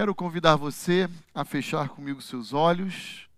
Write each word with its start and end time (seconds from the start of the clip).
Quero 0.00 0.14
convidar 0.14 0.56
você 0.56 1.10
a 1.34 1.44
fechar 1.44 1.90
comigo 1.90 2.22
seus 2.22 2.54
olhos 2.54 3.28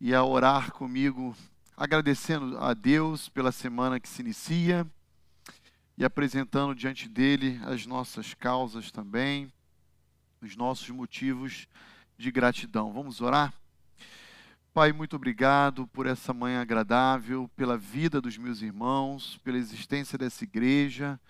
e 0.00 0.14
a 0.14 0.24
orar 0.24 0.72
comigo, 0.72 1.36
agradecendo 1.76 2.56
a 2.56 2.72
Deus 2.72 3.28
pela 3.28 3.52
semana 3.52 4.00
que 4.00 4.08
se 4.08 4.22
inicia 4.22 4.86
e 5.98 6.02
apresentando 6.02 6.74
diante 6.74 7.10
dele 7.10 7.60
as 7.66 7.84
nossas 7.84 8.32
causas 8.32 8.90
também, 8.90 9.52
os 10.40 10.56
nossos 10.56 10.88
motivos 10.88 11.68
de 12.16 12.30
gratidão. 12.32 12.90
Vamos 12.90 13.20
orar? 13.20 13.52
Pai, 14.72 14.94
muito 14.94 15.14
obrigado 15.14 15.86
por 15.88 16.06
essa 16.06 16.32
manhã 16.32 16.62
agradável, 16.62 17.50
pela 17.54 17.76
vida 17.76 18.18
dos 18.18 18.38
meus 18.38 18.62
irmãos, 18.62 19.38
pela 19.44 19.58
existência 19.58 20.16
dessa 20.16 20.42
igreja 20.42 21.20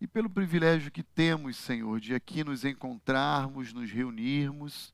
e 0.00 0.06
pelo 0.06 0.28
privilégio 0.28 0.90
que 0.90 1.02
temos, 1.02 1.56
Senhor, 1.56 2.00
de 2.00 2.14
aqui 2.14 2.44
nos 2.44 2.64
encontrarmos, 2.64 3.72
nos 3.72 3.90
reunirmos 3.90 4.92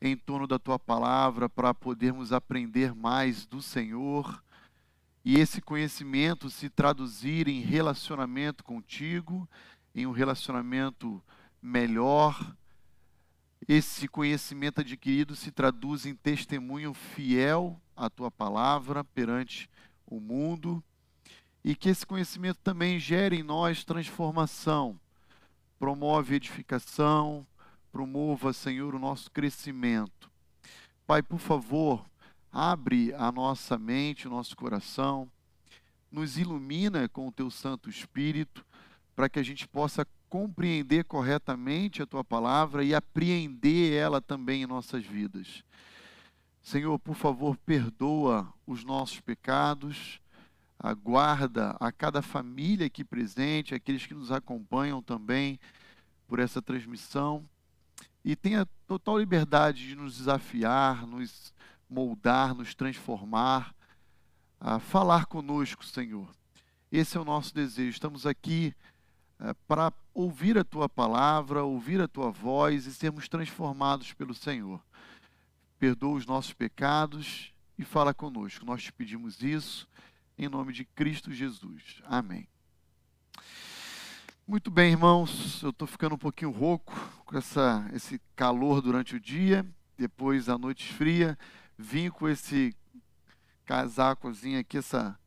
em 0.00 0.16
torno 0.16 0.46
da 0.46 0.58
tua 0.58 0.78
palavra 0.78 1.48
para 1.48 1.74
podermos 1.74 2.32
aprender 2.32 2.94
mais 2.94 3.46
do 3.46 3.60
Senhor 3.60 4.42
e 5.24 5.38
esse 5.38 5.60
conhecimento 5.60 6.50
se 6.50 6.68
traduzir 6.68 7.46
em 7.46 7.60
relacionamento 7.60 8.64
contigo, 8.64 9.48
em 9.94 10.06
um 10.06 10.10
relacionamento 10.10 11.22
melhor. 11.60 12.56
Esse 13.68 14.08
conhecimento 14.08 14.80
adquirido 14.80 15.36
se 15.36 15.52
traduz 15.52 16.04
em 16.06 16.14
testemunho 16.16 16.92
fiel 16.92 17.80
à 17.94 18.10
tua 18.10 18.30
palavra 18.30 19.04
perante 19.04 19.70
o 20.04 20.18
mundo 20.18 20.82
e 21.64 21.74
que 21.74 21.88
esse 21.88 22.04
conhecimento 22.04 22.58
também 22.62 22.98
gere 22.98 23.36
em 23.36 23.42
nós 23.42 23.84
transformação, 23.84 24.98
promove 25.78 26.34
edificação, 26.34 27.46
promova, 27.92 28.52
Senhor, 28.52 28.94
o 28.94 28.98
nosso 28.98 29.30
crescimento. 29.30 30.30
Pai, 31.06 31.22
por 31.22 31.38
favor, 31.38 32.04
abre 32.50 33.12
a 33.14 33.30
nossa 33.30 33.78
mente, 33.78 34.26
o 34.26 34.30
nosso 34.30 34.56
coração, 34.56 35.30
nos 36.10 36.36
ilumina 36.36 37.08
com 37.08 37.28
o 37.28 37.32
teu 37.32 37.50
Santo 37.50 37.88
Espírito, 37.88 38.64
para 39.14 39.28
que 39.28 39.38
a 39.38 39.42
gente 39.42 39.68
possa 39.68 40.06
compreender 40.28 41.04
corretamente 41.04 42.02
a 42.02 42.06
tua 42.06 42.24
palavra 42.24 42.82
e 42.82 42.94
apreender 42.94 43.92
ela 43.92 44.20
também 44.20 44.62
em 44.62 44.66
nossas 44.66 45.04
vidas. 45.04 45.62
Senhor, 46.62 46.98
por 46.98 47.14
favor, 47.14 47.56
perdoa 47.58 48.50
os 48.66 48.84
nossos 48.84 49.20
pecados, 49.20 50.21
aguarda 50.82 51.76
a 51.78 51.92
cada 51.92 52.20
família 52.20 52.86
aqui 52.86 53.04
presente, 53.04 53.74
aqueles 53.74 54.04
que 54.04 54.14
nos 54.14 54.32
acompanham 54.32 55.00
também 55.00 55.60
por 56.26 56.40
essa 56.40 56.60
transmissão, 56.60 57.48
e 58.24 58.34
tenha 58.34 58.66
total 58.86 59.18
liberdade 59.18 59.86
de 59.86 59.94
nos 59.94 60.16
desafiar, 60.16 61.06
nos 61.06 61.54
moldar, 61.88 62.54
nos 62.54 62.74
transformar, 62.74 63.72
a 64.58 64.80
falar 64.80 65.26
conosco, 65.26 65.84
Senhor. 65.84 66.28
Esse 66.90 67.16
é 67.16 67.20
o 67.20 67.24
nosso 67.24 67.54
desejo. 67.54 67.90
Estamos 67.90 68.26
aqui 68.26 68.74
é, 69.38 69.54
para 69.66 69.92
ouvir 70.14 70.58
a 70.58 70.64
tua 70.64 70.88
palavra, 70.88 71.64
ouvir 71.64 72.00
a 72.00 72.08
tua 72.08 72.30
voz 72.30 72.86
e 72.86 72.94
sermos 72.94 73.28
transformados 73.28 74.12
pelo 74.12 74.34
Senhor. 74.34 74.80
Perdoa 75.78 76.16
os 76.16 76.26
nossos 76.26 76.52
pecados 76.52 77.52
e 77.76 77.84
fala 77.84 78.14
conosco. 78.14 78.64
Nós 78.64 78.84
te 78.84 78.92
pedimos 78.92 79.42
isso 79.42 79.88
em 80.44 80.48
nome 80.48 80.72
de 80.72 80.84
Cristo 80.84 81.30
Jesus. 81.32 82.02
Amém. 82.04 82.48
Muito 84.46 84.70
bem, 84.72 84.90
irmãos. 84.90 85.62
Eu 85.62 85.70
estou 85.70 85.86
ficando 85.86 86.16
um 86.16 86.18
pouquinho 86.18 86.50
rouco 86.50 86.92
com 87.24 87.38
essa, 87.38 87.88
esse 87.92 88.20
calor 88.34 88.82
durante 88.82 89.14
o 89.14 89.20
dia, 89.20 89.64
depois 89.96 90.48
a 90.48 90.58
noite 90.58 90.92
fria 90.92 91.38
vim 91.78 92.10
com 92.10 92.28
esse 92.28 92.74
casacozinho 93.64 94.58
aqui, 94.58 94.78
essa 94.78 95.18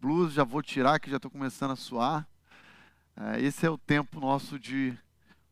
blusa, 0.00 0.34
já 0.34 0.44
vou 0.44 0.62
tirar 0.62 1.00
que 1.00 1.10
já 1.10 1.16
estou 1.16 1.30
começando 1.30 1.70
a 1.70 1.76
suar. 1.76 2.28
É, 3.16 3.40
esse 3.40 3.64
é 3.64 3.70
o 3.70 3.78
tempo 3.78 4.20
nosso 4.20 4.58
de 4.58 4.96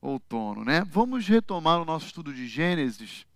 outono, 0.00 0.64
né? 0.64 0.84
Vamos 0.84 1.26
retomar 1.26 1.80
o 1.80 1.84
nosso 1.84 2.06
estudo 2.06 2.34
de 2.34 2.46
Gênesis. 2.46 3.26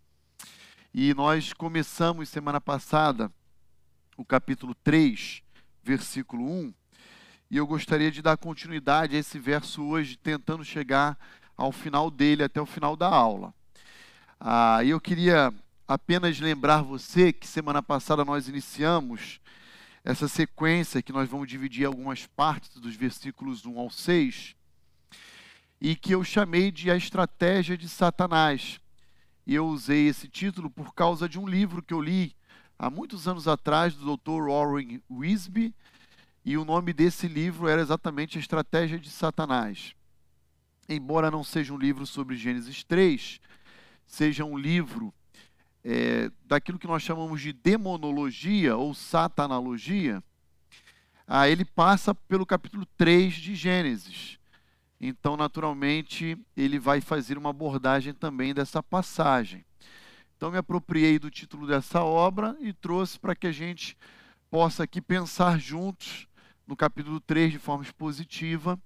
E 0.92 1.14
nós 1.14 1.52
começamos 1.52 2.28
semana 2.28 2.60
passada 2.60 3.32
o 4.16 4.24
capítulo 4.24 4.74
3, 4.74 5.42
versículo 5.82 6.44
1. 6.44 6.74
E 7.50 7.56
eu 7.56 7.66
gostaria 7.66 8.10
de 8.10 8.22
dar 8.22 8.36
continuidade 8.36 9.16
a 9.16 9.18
esse 9.18 9.38
verso 9.38 9.82
hoje, 9.84 10.16
tentando 10.16 10.64
chegar 10.64 11.18
ao 11.56 11.72
final 11.72 12.10
dele, 12.10 12.44
até 12.44 12.60
o 12.60 12.66
final 12.66 12.96
da 12.96 13.08
aula. 13.08 13.52
Ah, 14.38 14.84
eu 14.84 15.00
queria 15.00 15.52
apenas 15.86 16.38
lembrar 16.38 16.82
você 16.82 17.32
que 17.32 17.46
semana 17.46 17.82
passada 17.82 18.24
nós 18.24 18.48
iniciamos 18.48 19.40
essa 20.04 20.28
sequência 20.28 21.02
que 21.02 21.12
nós 21.12 21.28
vamos 21.28 21.48
dividir 21.48 21.84
algumas 21.84 22.26
partes 22.26 22.78
dos 22.78 22.94
versículos 22.94 23.66
1 23.66 23.78
ao 23.78 23.90
6 23.90 24.56
e 25.80 25.96
que 25.96 26.14
eu 26.14 26.22
chamei 26.22 26.70
de 26.70 26.90
a 26.90 26.96
estratégia 26.96 27.76
de 27.76 27.88
Satanás. 27.88 28.80
E 29.46 29.54
eu 29.54 29.66
usei 29.66 30.08
esse 30.08 30.28
título 30.28 30.70
por 30.70 30.94
causa 30.94 31.28
de 31.28 31.38
um 31.38 31.46
livro 31.46 31.82
que 31.82 31.94
eu 31.94 32.00
li 32.00 32.36
há 32.80 32.88
muitos 32.88 33.28
anos 33.28 33.46
atrás 33.46 33.94
do 33.94 34.16
Dr. 34.16 34.48
Warren 34.48 35.02
Wisby, 35.10 35.74
e 36.42 36.56
o 36.56 36.64
nome 36.64 36.94
desse 36.94 37.28
livro 37.28 37.68
era 37.68 37.82
exatamente 37.82 38.38
a 38.38 38.40
estratégia 38.40 38.98
de 38.98 39.10
Satanás. 39.10 39.94
Embora 40.88 41.30
não 41.30 41.44
seja 41.44 41.74
um 41.74 41.76
livro 41.76 42.06
sobre 42.06 42.36
Gênesis 42.36 42.82
3, 42.82 43.38
seja 44.06 44.46
um 44.46 44.56
livro 44.56 45.12
é, 45.84 46.30
daquilo 46.46 46.78
que 46.78 46.86
nós 46.86 47.02
chamamos 47.02 47.42
de 47.42 47.52
demonologia 47.52 48.74
ou 48.78 48.94
satanologia, 48.94 50.24
ah, 51.26 51.46
ele 51.46 51.66
passa 51.66 52.14
pelo 52.14 52.46
capítulo 52.46 52.86
3 52.96 53.34
de 53.34 53.54
Gênesis. 53.54 54.38
Então, 54.98 55.36
naturalmente, 55.36 56.36
ele 56.56 56.78
vai 56.78 57.02
fazer 57.02 57.36
uma 57.36 57.50
abordagem 57.50 58.14
também 58.14 58.54
dessa 58.54 58.82
passagem. 58.82 59.66
Então, 60.40 60.50
me 60.50 60.56
apropriei 60.56 61.18
do 61.18 61.30
título 61.30 61.66
dessa 61.66 62.02
obra 62.02 62.56
e 62.60 62.72
trouxe 62.72 63.18
para 63.18 63.36
que 63.36 63.46
a 63.46 63.52
gente 63.52 63.94
possa 64.50 64.84
aqui 64.84 64.98
pensar 64.98 65.60
juntos 65.60 66.26
no 66.66 66.74
capítulo 66.74 67.20
3 67.20 67.52
de 67.52 67.58
forma 67.58 67.84
expositiva, 67.84 68.80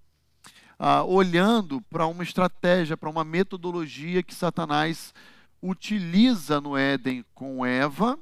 ah, 0.76 1.04
olhando 1.04 1.81
para 1.82 2.09
uma 2.09 2.25
estratégia, 2.25 2.97
para 2.97 3.09
uma 3.09 3.22
metodologia 3.22 4.20
que 4.20 4.34
Satanás 4.34 5.14
utiliza 5.62 6.60
no 6.60 6.76
Éden 6.76 7.25
com 7.32 7.64
Eva 7.64 8.19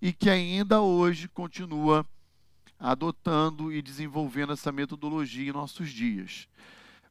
e 0.00 0.12
que 0.12 0.28
ainda 0.28 0.80
hoje 0.80 1.28
continua 1.28 2.04
adotando 2.80 3.72
e 3.72 3.80
desenvolvendo 3.80 4.54
essa 4.54 4.72
metodologia 4.72 5.50
em 5.50 5.52
nossos 5.52 5.88
dias. 5.88 6.48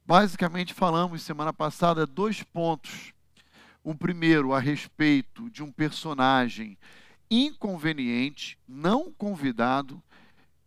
Basicamente, 0.05 0.73
falamos 0.73 1.21
semana 1.21 1.53
passada 1.53 2.05
dois 2.05 2.43
pontos. 2.43 3.13
O 3.83 3.95
primeiro 3.95 4.53
a 4.53 4.59
respeito 4.59 5.49
de 5.49 5.63
um 5.63 5.71
personagem 5.71 6.77
inconveniente, 7.29 8.57
não 8.67 9.11
convidado, 9.11 10.01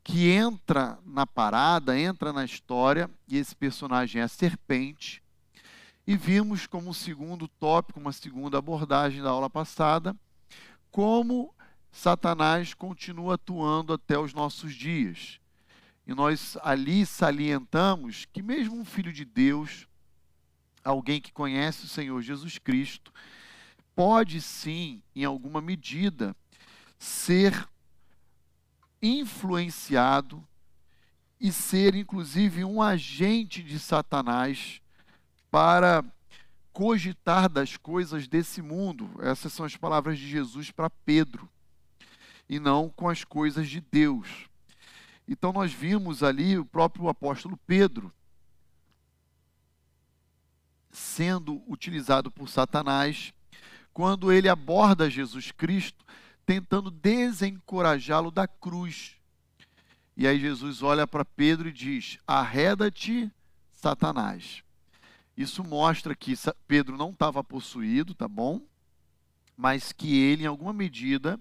que 0.03 0.31
entra 0.31 0.99
na 1.07 1.27
parada, 1.27 1.99
entra 1.99 2.33
na 2.33 2.45
história, 2.45 3.09
e 3.29 3.37
esse 3.37 3.55
personagem 3.55 4.21
é 4.21 4.25
a 4.25 4.29
serpente. 4.29 5.23
E 6.07 6.17
vimos 6.17 6.67
como 6.67 6.93
segundo 6.93 7.49
tópico, 7.49 8.01
uma 8.01 8.13
segunda 8.13 8.59
abordagem 8.59 9.23
da 9.23 9.31
aula 9.31 9.49
passada, 9.49 10.15
como 10.91 11.55
Satanás 11.91 12.75
continua 12.75 13.37
atuando 13.37 13.93
até 13.93 14.19
os 14.19 14.35
nossos 14.35 14.75
dias. 14.75 15.41
E 16.07 16.13
nós 16.13 16.59
ali 16.63 17.07
salientamos 17.07 18.27
que, 18.31 18.43
mesmo 18.43 18.77
um 18.77 18.85
filho 18.85 19.13
de 19.13 19.25
Deus, 19.25 19.89
alguém 20.85 21.21
que 21.21 21.33
conhece 21.33 21.87
o 21.87 21.89
Senhor 21.89 22.21
Jesus 22.21 22.59
Cristo, 22.59 23.13
pode 23.97 24.41
sim, 24.41 25.03
em 25.17 25.25
alguma 25.25 25.61
medida, 25.61 26.37
ser 26.99 27.69
influenciado 29.01 30.47
e 31.41 31.51
ser, 31.53 31.95
inclusive, 31.95 32.65
um 32.65 32.81
agente 32.81 33.63
de 33.63 33.79
Satanás 33.79 34.81
para 35.51 36.05
cogitar 36.73 37.49
das 37.49 37.77
coisas 37.77 38.27
desse 38.27 38.61
mundo. 38.61 39.11
Essas 39.21 39.53
são 39.53 39.65
as 39.65 39.77
palavras 39.77 40.19
de 40.19 40.29
Jesus 40.29 40.71
para 40.71 40.91
Pedro, 40.91 41.49
e 42.49 42.59
não 42.59 42.89
com 42.89 43.09
as 43.09 43.25
coisas 43.25 43.69
de 43.69 43.81
Deus. 43.81 44.49
Então, 45.27 45.53
nós 45.53 45.73
vimos 45.73 46.23
ali 46.23 46.59
o 46.59 46.65
próprio 46.65 47.09
apóstolo 47.09 47.59
Pedro 47.67 48.13
sendo 51.15 51.63
utilizado 51.69 52.29
por 52.29 52.49
Satanás 52.49 53.33
quando 53.93 54.33
ele 54.33 54.49
aborda 54.49 55.09
Jesus 55.09 55.53
Cristo, 55.53 56.05
tentando 56.45 56.91
desencorajá-lo 56.91 58.33
da 58.33 58.49
cruz. 58.49 59.13
E 60.17 60.27
aí 60.27 60.41
Jesus 60.41 60.83
olha 60.83 61.07
para 61.07 61.25
Pedro 61.25 61.69
e 61.69 61.73
diz: 61.73 62.19
Arreda-te, 62.27 63.31
Satanás. 63.73 64.65
Isso 65.37 65.63
mostra 65.63 66.17
que 66.17 66.35
Pedro 66.67 66.97
não 66.97 67.11
estava 67.11 67.45
possuído, 67.45 68.13
tá 68.13 68.27
bom? 68.27 68.61
Mas 69.57 69.93
que 69.93 70.19
ele, 70.19 70.43
em 70.43 70.47
alguma 70.47 70.73
medida, 70.73 71.39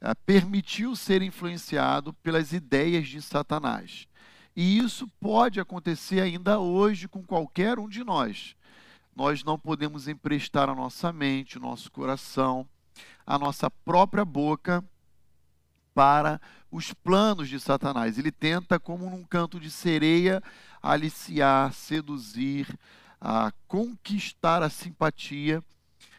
eh, 0.00 0.14
permitiu 0.24 0.96
ser 0.96 1.20
influenciado 1.20 2.14
pelas 2.14 2.52
ideias 2.52 3.08
de 3.08 3.20
Satanás. 3.20 4.08
E 4.54 4.78
isso 4.78 5.06
pode 5.20 5.60
acontecer 5.60 6.20
ainda 6.20 6.58
hoje 6.58 7.06
com 7.06 7.22
qualquer 7.22 7.78
um 7.78 7.88
de 7.88 8.02
nós. 8.02 8.55
Nós 9.16 9.42
não 9.42 9.58
podemos 9.58 10.08
emprestar 10.08 10.68
a 10.68 10.74
nossa 10.74 11.10
mente, 11.10 11.56
o 11.56 11.60
nosso 11.60 11.90
coração, 11.90 12.68
a 13.26 13.38
nossa 13.38 13.70
própria 13.70 14.26
boca 14.26 14.84
para 15.94 16.38
os 16.70 16.92
planos 16.92 17.48
de 17.48 17.58
Satanás. 17.58 18.18
Ele 18.18 18.30
tenta, 18.30 18.78
como 18.78 19.08
num 19.08 19.24
canto 19.24 19.58
de 19.58 19.70
sereia, 19.70 20.42
aliciar, 20.82 21.72
seduzir, 21.72 22.78
a 23.18 23.50
conquistar 23.66 24.62
a 24.62 24.68
simpatia 24.68 25.64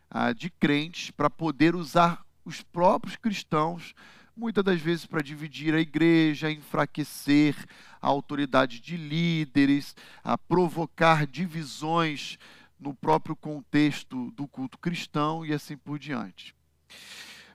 a, 0.09 0.33
de 0.33 0.49
crentes 0.49 1.11
para 1.11 1.29
poder 1.29 1.75
usar 1.75 2.25
os 2.43 2.63
próprios 2.63 3.15
cristãos, 3.15 3.93
muitas 4.35 4.63
das 4.63 4.81
vezes 4.81 5.05
para 5.05 5.21
dividir 5.21 5.75
a 5.75 5.79
igreja, 5.79 6.49
enfraquecer 6.49 7.55
a 8.01 8.07
autoridade 8.07 8.79
de 8.79 8.97
líderes, 8.97 9.95
a 10.23 10.35
provocar 10.35 11.27
divisões 11.27 12.39
no 12.79 12.93
próprio 12.93 13.35
contexto 13.35 14.31
do 14.31 14.47
culto 14.47 14.77
cristão 14.77 15.45
e 15.45 15.53
assim 15.53 15.75
por 15.77 15.97
diante. 15.97 16.55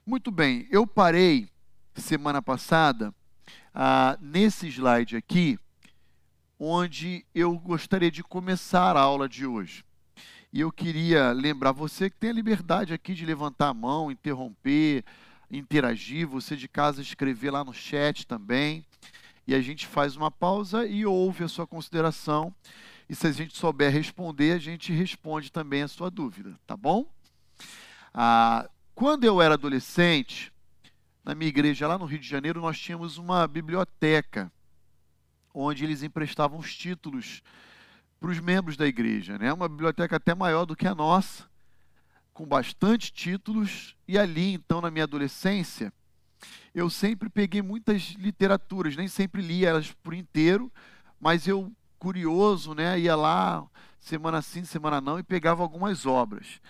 Muito 0.05 0.31
bem, 0.31 0.67
eu 0.71 0.87
parei 0.87 1.49
semana 1.95 2.43
passada 2.43 3.15
ah, 3.75 4.19
nesse 4.21 4.69
slide 4.69 5.17
aqui, 5.17 5.59
onde 6.59 7.25
eu 7.35 7.59
gostaria 7.59 8.11
de 8.11 8.23
começar 8.23 8.97
a 8.97 9.01
aula 9.01 9.29
de 9.29 9.47
hoje. 9.47 9.85
E 10.53 10.61
eu 10.61 10.71
queria 10.71 11.33
lembrar 11.33 11.73
você 11.73 12.11
que 12.11 12.17
tem 12.17 12.31
a 12.31 12.35
liberdade 12.35 12.93
aqui 12.93 13.15
de 13.15 13.25
levantar 13.25 13.69
a 13.69 13.75
mão, 13.75 14.11
interromper, 14.11 15.03
interagir, 15.51 16.27
você 16.27 16.57
de 16.57 16.69
casa 16.69 17.01
escrever 17.01 17.51
lá 17.51 17.65
no 17.65 17.73
chat 17.73 18.27
também. 18.27 18.85
E 19.47 19.55
a 19.55 19.61
gente 19.61 19.87
faz 19.87 20.15
uma 20.15 20.31
pausa 20.31 20.87
e 20.87 21.07
ouve 21.07 21.43
a 21.43 21.49
sua 21.49 21.67
consideração. 21.67 22.55
E 23.13 23.15
se 23.15 23.27
a 23.27 23.31
gente 23.31 23.55
souber 23.59 23.93
responder, 23.93 24.53
a 24.53 24.59
gente 24.59 24.91
responde 24.91 25.53
também 25.53 25.83
a 25.83 25.89
sua 25.89 26.11
dúvida, 26.11 26.59
tá 26.67 26.75
bom? 26.75 27.05
Ah, 28.15 28.71
quando 28.95 29.25
eu 29.25 29.43
era 29.43 29.53
adolescente, 29.53 30.51
na 31.23 31.35
minha 31.35 31.51
igreja 31.51 31.87
lá 31.87 31.99
no 31.99 32.07
Rio 32.07 32.19
de 32.19 32.27
Janeiro, 32.27 32.59
nós 32.59 32.81
tínhamos 32.81 33.19
uma 33.19 33.47
biblioteca 33.47 34.51
onde 35.53 35.85
eles 35.85 36.03
emprestavam 36.03 36.59
os 36.59 36.75
títulos 36.75 37.43
para 38.19 38.31
os 38.31 38.41
membros 38.41 38.79
da 38.79 38.87
igreja. 38.87 39.37
Né? 39.37 39.53
Uma 39.53 39.69
biblioteca 39.69 40.17
até 40.17 40.35
maior 40.35 40.65
do 40.65 40.75
que 40.75 40.87
a 40.87 40.95
nossa, 40.95 41.45
com 42.33 42.47
bastante 42.47 43.13
títulos. 43.13 43.95
E 44.09 44.17
ali, 44.17 44.55
então, 44.55 44.81
na 44.81 44.91
minha 44.91 45.05
adolescência, 45.05 45.93
eu 46.75 46.89
sempre 46.89 47.29
peguei 47.29 47.61
muitas 47.61 48.15
literaturas, 48.19 48.97
nem 48.97 49.07
sempre 49.07 49.43
lia 49.43 49.69
elas 49.69 49.93
por 50.03 50.15
inteiro, 50.15 50.73
mas 51.21 51.47
eu, 51.47 51.71
curioso, 52.03 52.75
né, 52.75 52.99
ia 52.99 53.15
lá 53.15 53.65
semana 54.01 54.43
sim, 54.43 54.65
semana 54.65 55.01
não, 55.01 55.21
e 55.21 55.23
pegava 55.23 55.63
algumas 55.63 56.05
obras. 56.05 56.61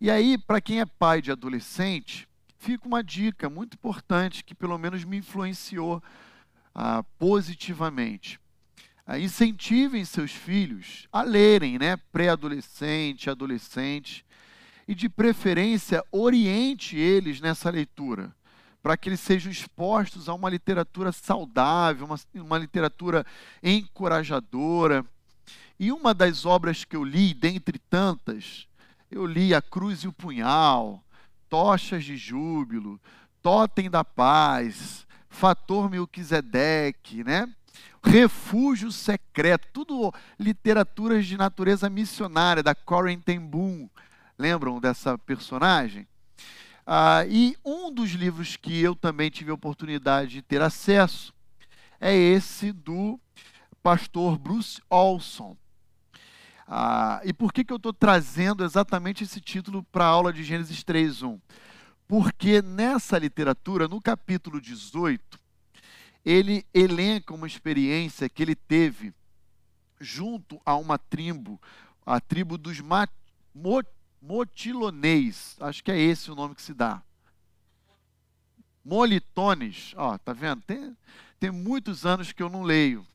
E 0.00 0.10
aí, 0.10 0.38
para 0.38 0.62
quem 0.62 0.80
é 0.80 0.86
pai 0.86 1.20
de 1.20 1.30
adolescente, 1.30 2.26
fica 2.56 2.88
uma 2.88 3.04
dica 3.04 3.50
muito 3.50 3.74
importante 3.74 4.42
que 4.42 4.54
pelo 4.54 4.78
menos 4.78 5.04
me 5.04 5.18
influenciou 5.18 6.02
ah, 6.74 7.04
positivamente 7.18 8.40
incentivem 9.18 10.04
seus 10.04 10.32
filhos 10.32 11.06
a 11.10 11.22
lerem, 11.22 11.78
né? 11.78 11.96
Pré-adolescente, 12.10 13.30
adolescente, 13.30 14.24
e 14.86 14.94
de 14.94 15.08
preferência 15.08 16.02
oriente 16.10 16.96
eles 16.96 17.40
nessa 17.40 17.70
leitura, 17.70 18.34
para 18.82 18.96
que 18.96 19.08
eles 19.08 19.20
sejam 19.20 19.50
expostos 19.50 20.28
a 20.28 20.34
uma 20.34 20.48
literatura 20.48 21.12
saudável, 21.12 22.06
uma, 22.06 22.18
uma 22.34 22.58
literatura 22.58 23.24
encorajadora. 23.62 25.04
E 25.78 25.92
uma 25.92 26.12
das 26.12 26.44
obras 26.44 26.84
que 26.84 26.96
eu 26.96 27.04
li, 27.04 27.34
dentre 27.34 27.78
tantas, 27.78 28.66
eu 29.10 29.24
li 29.24 29.54
A 29.54 29.62
Cruz 29.62 30.00
e 30.00 30.08
o 30.08 30.12
Punhal, 30.12 31.02
Tochas 31.48 32.04
de 32.04 32.16
Júbilo, 32.16 33.00
Totem 33.42 33.88
da 33.88 34.04
Paz, 34.04 35.06
Fator 35.28 35.88
Melquisedeque, 35.90 37.22
né? 37.22 37.48
Refúgio 38.02 38.90
Secreto, 38.90 39.68
tudo 39.72 40.12
literaturas 40.38 41.26
de 41.26 41.36
natureza 41.36 41.90
missionária, 41.90 42.62
da 42.62 42.74
Corinne 42.74 43.38
Boom. 43.38 43.88
Lembram 44.38 44.80
dessa 44.80 45.18
personagem? 45.18 46.06
Ah, 46.90 47.26
e 47.28 47.54
um 47.62 47.92
dos 47.92 48.12
livros 48.12 48.56
que 48.56 48.80
eu 48.80 48.96
também 48.96 49.28
tive 49.28 49.50
a 49.50 49.54
oportunidade 49.54 50.30
de 50.30 50.40
ter 50.40 50.62
acesso 50.62 51.34
é 52.00 52.16
esse 52.16 52.72
do 52.72 53.20
pastor 53.82 54.38
Bruce 54.38 54.80
Olson. 54.88 55.54
Ah, 56.66 57.20
e 57.26 57.34
por 57.34 57.52
que, 57.52 57.62
que 57.62 57.74
eu 57.74 57.76
estou 57.76 57.92
trazendo 57.92 58.64
exatamente 58.64 59.22
esse 59.22 59.38
título 59.38 59.82
para 59.92 60.06
a 60.06 60.08
aula 60.08 60.32
de 60.32 60.42
Gênesis 60.42 60.82
3.1? 60.82 61.38
Porque 62.06 62.62
nessa 62.62 63.18
literatura, 63.18 63.86
no 63.86 64.00
capítulo 64.00 64.58
18, 64.58 65.38
ele 66.24 66.64
elenca 66.72 67.34
uma 67.34 67.46
experiência 67.46 68.30
que 68.30 68.42
ele 68.42 68.54
teve 68.54 69.12
junto 70.00 70.58
a 70.64 70.74
uma 70.74 70.96
tribo, 70.96 71.60
a 72.06 72.18
tribo 72.18 72.56
dos 72.56 72.80
Motilonês, 74.20 75.56
acho 75.60 75.82
que 75.82 75.90
é 75.90 75.98
esse 75.98 76.30
o 76.30 76.34
nome 76.34 76.54
que 76.54 76.62
se 76.62 76.74
dá. 76.74 77.02
Molitones, 78.84 79.92
ó, 79.96 80.16
tá 80.18 80.32
vendo? 80.32 80.62
Tem, 80.62 80.96
tem 81.38 81.50
muitos 81.50 82.06
anos 82.06 82.32
que 82.32 82.42
eu 82.42 82.48
não 82.48 82.62
leio. 82.62 83.06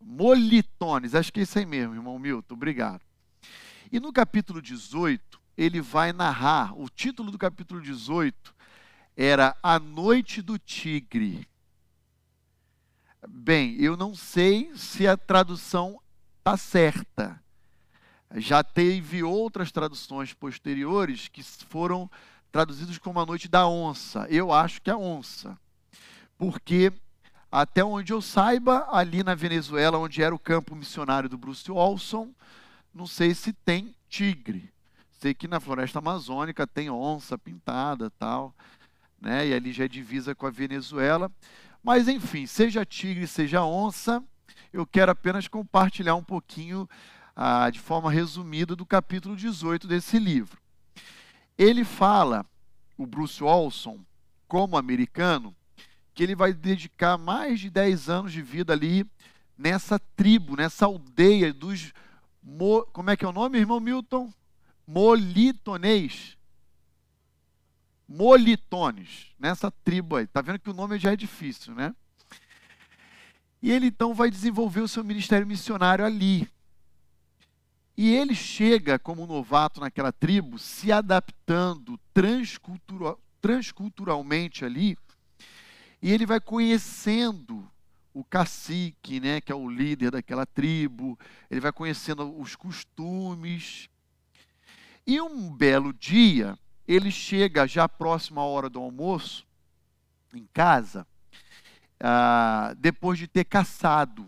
Molitones, 0.00 1.14
acho 1.14 1.32
que 1.32 1.40
é 1.40 1.42
isso 1.42 1.58
aí 1.58 1.66
mesmo, 1.66 1.94
irmão 1.94 2.18
Milton, 2.18 2.54
obrigado. 2.54 3.02
E 3.92 3.98
no 3.98 4.12
capítulo 4.12 4.62
18, 4.62 5.40
ele 5.56 5.80
vai 5.80 6.12
narrar, 6.12 6.78
o 6.78 6.88
título 6.88 7.30
do 7.30 7.36
capítulo 7.36 7.80
18 7.80 8.54
era 9.16 9.56
A 9.62 9.78
Noite 9.78 10.40
do 10.40 10.58
Tigre. 10.58 11.46
Bem, 13.28 13.76
eu 13.76 13.96
não 13.96 14.14
sei 14.14 14.74
se 14.74 15.06
a 15.06 15.16
tradução 15.16 16.00
está 16.38 16.56
certa. 16.56 17.39
Já 18.36 18.62
teve 18.62 19.22
outras 19.22 19.72
traduções 19.72 20.32
posteriores 20.32 21.28
que 21.28 21.42
foram 21.42 22.08
traduzidas 22.52 22.98
como 22.98 23.20
a 23.20 23.26
noite 23.26 23.48
da 23.48 23.66
onça. 23.66 24.26
Eu 24.30 24.52
acho 24.52 24.80
que 24.80 24.90
é 24.90 24.96
onça. 24.96 25.58
Porque, 26.38 26.92
até 27.50 27.84
onde 27.84 28.12
eu 28.12 28.22
saiba, 28.22 28.86
ali 28.90 29.22
na 29.22 29.34
Venezuela, 29.34 29.98
onde 29.98 30.22
era 30.22 30.34
o 30.34 30.38
campo 30.38 30.76
missionário 30.76 31.28
do 31.28 31.36
Bruce 31.36 31.70
Olson, 31.70 32.30
não 32.94 33.06
sei 33.06 33.34
se 33.34 33.52
tem 33.52 33.94
tigre. 34.08 34.72
Sei 35.20 35.34
que 35.34 35.46
na 35.46 35.60
floresta 35.60 35.98
amazônica 35.98 36.66
tem 36.66 36.88
onça 36.88 37.36
pintada 37.36 38.10
tal, 38.10 38.54
né? 39.20 39.48
E 39.48 39.54
ali 39.54 39.72
já 39.72 39.84
é 39.84 39.88
divisa 39.88 40.34
com 40.34 40.46
a 40.46 40.50
Venezuela. 40.50 41.30
Mas 41.82 42.08
enfim, 42.08 42.46
seja 42.46 42.84
tigre, 42.84 43.26
seja 43.26 43.62
onça, 43.62 44.22
eu 44.72 44.86
quero 44.86 45.12
apenas 45.12 45.46
compartilhar 45.46 46.14
um 46.14 46.24
pouquinho, 46.24 46.88
ah, 47.42 47.70
de 47.70 47.80
forma 47.80 48.10
resumida, 48.10 48.76
do 48.76 48.84
capítulo 48.84 49.34
18 49.34 49.88
desse 49.88 50.18
livro. 50.18 50.60
Ele 51.56 51.84
fala, 51.84 52.44
o 52.98 53.06
Bruce 53.06 53.42
Olson, 53.42 53.98
como 54.46 54.76
americano, 54.76 55.56
que 56.12 56.22
ele 56.22 56.34
vai 56.34 56.52
dedicar 56.52 57.16
mais 57.16 57.58
de 57.58 57.70
10 57.70 58.10
anos 58.10 58.32
de 58.32 58.42
vida 58.42 58.74
ali 58.74 59.06
nessa 59.56 59.98
tribo, 59.98 60.54
nessa 60.54 60.84
aldeia 60.84 61.50
dos. 61.50 61.94
Mo... 62.42 62.84
Como 62.92 63.08
é 63.08 63.16
que 63.16 63.24
é 63.24 63.28
o 63.28 63.32
nome, 63.32 63.56
irmão 63.56 63.80
Milton? 63.80 64.30
Molitonês 64.86 66.36
molitones, 68.06 69.28
nessa 69.38 69.70
tribo 69.70 70.16
aí. 70.16 70.24
Está 70.24 70.42
vendo 70.42 70.58
que 70.58 70.68
o 70.68 70.74
nome 70.74 70.98
já 70.98 71.12
é 71.12 71.16
difícil, 71.16 71.74
né? 71.74 71.94
E 73.62 73.70
ele 73.70 73.86
então 73.86 74.12
vai 74.12 74.28
desenvolver 74.28 74.80
o 74.80 74.88
seu 74.88 75.04
ministério 75.04 75.46
missionário 75.46 76.04
ali. 76.04 76.46
E 78.02 78.16
ele 78.16 78.34
chega 78.34 78.98
como 78.98 79.26
novato 79.26 79.78
naquela 79.78 80.10
tribo, 80.10 80.58
se 80.58 80.90
adaptando 80.90 82.00
transcultural, 82.14 83.20
transculturalmente 83.42 84.64
ali, 84.64 84.96
e 86.00 86.10
ele 86.10 86.24
vai 86.24 86.40
conhecendo 86.40 87.70
o 88.14 88.24
cacique, 88.24 89.20
né, 89.20 89.38
que 89.42 89.52
é 89.52 89.54
o 89.54 89.68
líder 89.68 90.12
daquela 90.12 90.46
tribo, 90.46 91.18
ele 91.50 91.60
vai 91.60 91.70
conhecendo 91.72 92.40
os 92.40 92.56
costumes. 92.56 93.90
E 95.06 95.20
um 95.20 95.54
belo 95.54 95.92
dia, 95.92 96.58
ele 96.88 97.10
chega 97.10 97.66
já 97.66 97.86
próximo 97.86 98.40
à 98.40 98.44
hora 98.44 98.70
do 98.70 98.80
almoço, 98.80 99.46
em 100.32 100.48
casa, 100.54 101.06
ah, 102.02 102.74
depois 102.78 103.18
de 103.18 103.28
ter 103.28 103.44
caçado. 103.44 104.26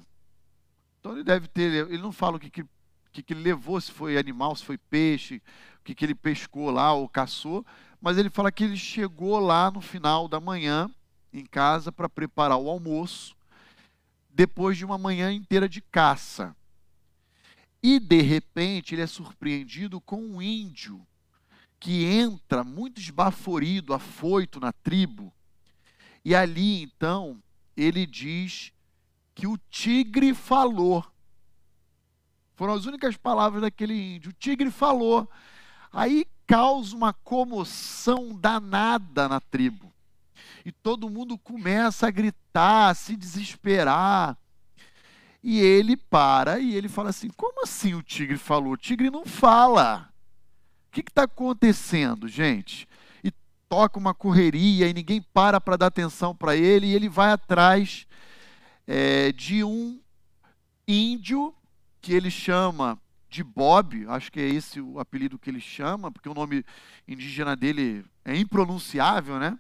Então 1.01 1.13
ele 1.13 1.25
deve 1.25 1.49
ter, 1.49 1.89
ele 1.89 2.03
não 2.03 2.13
fala 2.13 2.37
o 2.37 2.39
que, 2.39 2.51
que 2.51 2.67
que, 3.13 3.23
que 3.23 3.33
ele 3.35 3.43
levou, 3.43 3.81
se 3.81 3.93
foi 3.93 4.17
animal, 4.17 4.57
se 4.57 4.65
foi 4.65 4.79
peixe, 4.79 5.43
o 5.81 5.85
que, 5.85 5.95
que 5.95 6.05
ele 6.05 6.15
pescou 6.15 6.71
lá 6.71 6.93
ou 6.93 7.09
caçou, 7.09 7.65
mas 8.01 8.19
ele 8.19 8.31
fala 8.31 8.51
que 8.51 8.65
ele 8.65 8.77
chegou 8.77 9.39
lá 9.39 9.71
no 9.71 9.81
final 9.81 10.27
da 10.27 10.41
manhã 10.41 10.91
em 11.33 11.45
casa 11.45 11.93
para 11.93 12.09
preparar 12.09 12.59
o 12.59 12.69
almoço, 12.69 13.37
depois 14.31 14.77
de 14.77 14.85
uma 14.85 14.99
manhã 14.99 15.33
inteira 15.33 15.69
de 15.69 15.81
caça. 15.81 16.57
E 17.83 17.99
de 17.99 18.21
repente 18.21 18.95
ele 18.95 19.03
é 19.03 19.07
surpreendido 19.07 20.01
com 20.01 20.21
um 20.21 20.41
índio 20.41 21.05
que 21.79 22.05
entra 22.05 22.63
muito 22.63 23.01
esbaforido, 23.01 23.93
afoito 23.93 24.61
na 24.61 24.73
tribo. 24.73 25.33
E 26.25 26.35
ali 26.35 26.83
então 26.83 27.43
ele 27.77 28.07
diz 28.07 28.73
que 29.35 29.47
o 29.47 29.59
tigre 29.71 30.35
falou. 30.35 31.05
Foram 32.55 32.75
as 32.75 32.87
únicas 32.87 33.17
palavras 33.17 33.63
daquele 33.63 34.15
índio. 34.15 34.31
O 34.31 34.35
tigre 34.35 34.71
falou. 34.71 35.29
Aí 35.93 36.27
causa 36.47 36.97
uma 36.97 37.13
comoção 37.13 38.35
danada 38.35 39.29
na 39.29 39.41
tribo. 39.41 39.93
E 40.65 40.71
todo 40.71 41.11
mundo 41.11 41.37
começa 41.37 42.07
a 42.07 42.11
gritar, 42.11 42.91
a 42.91 42.95
se 42.95 43.17
desesperar. 43.17 44.37
E 45.43 45.59
ele 45.59 45.97
para 45.97 46.61
e 46.61 46.75
ele 46.75 46.89
fala 46.89 47.11
assim: 47.11 47.29
Como 47.37 47.63
assim 47.63 47.95
o 47.95 48.03
tigre 48.03 48.39
falou? 48.39 48.75
O 48.75 48.77
tigre 48.77 49.11
não 49.11 49.25
fala. 49.25 50.09
O 50.89 50.93
que 50.93 51.01
está 51.01 51.25
acontecendo, 51.25 52.29
gente? 52.29 52.87
E 53.25 53.33
toca 53.69 53.99
uma 53.99 54.15
correria 54.15 54.89
e 54.89 54.95
ninguém 54.95 55.21
para 55.21 55.61
para 55.61 55.77
dar 55.77 55.87
atenção 55.87 56.35
para 56.35 56.55
ele. 56.55 56.87
E 56.87 56.95
ele 56.95 57.09
vai 57.09 57.33
atrás 57.33 58.07
é, 58.87 59.33
de 59.33 59.65
um 59.65 60.01
índio 60.87 61.53
que 62.03 62.13
ele 62.13 62.31
chama 62.31 62.99
de 63.31 63.43
Bob, 63.43 64.05
acho 64.09 64.31
que 64.31 64.41
é 64.41 64.47
esse 64.47 64.81
o 64.81 64.99
apelido 64.99 65.39
que 65.39 65.49
ele 65.49 65.61
chama, 65.61 66.11
porque 66.11 66.29
o 66.29 66.35
nome 66.35 66.63
indígena 67.09 67.57
dele 67.57 68.05
é 68.25 68.37
impronunciável, 68.37 69.39
né? 69.39 69.59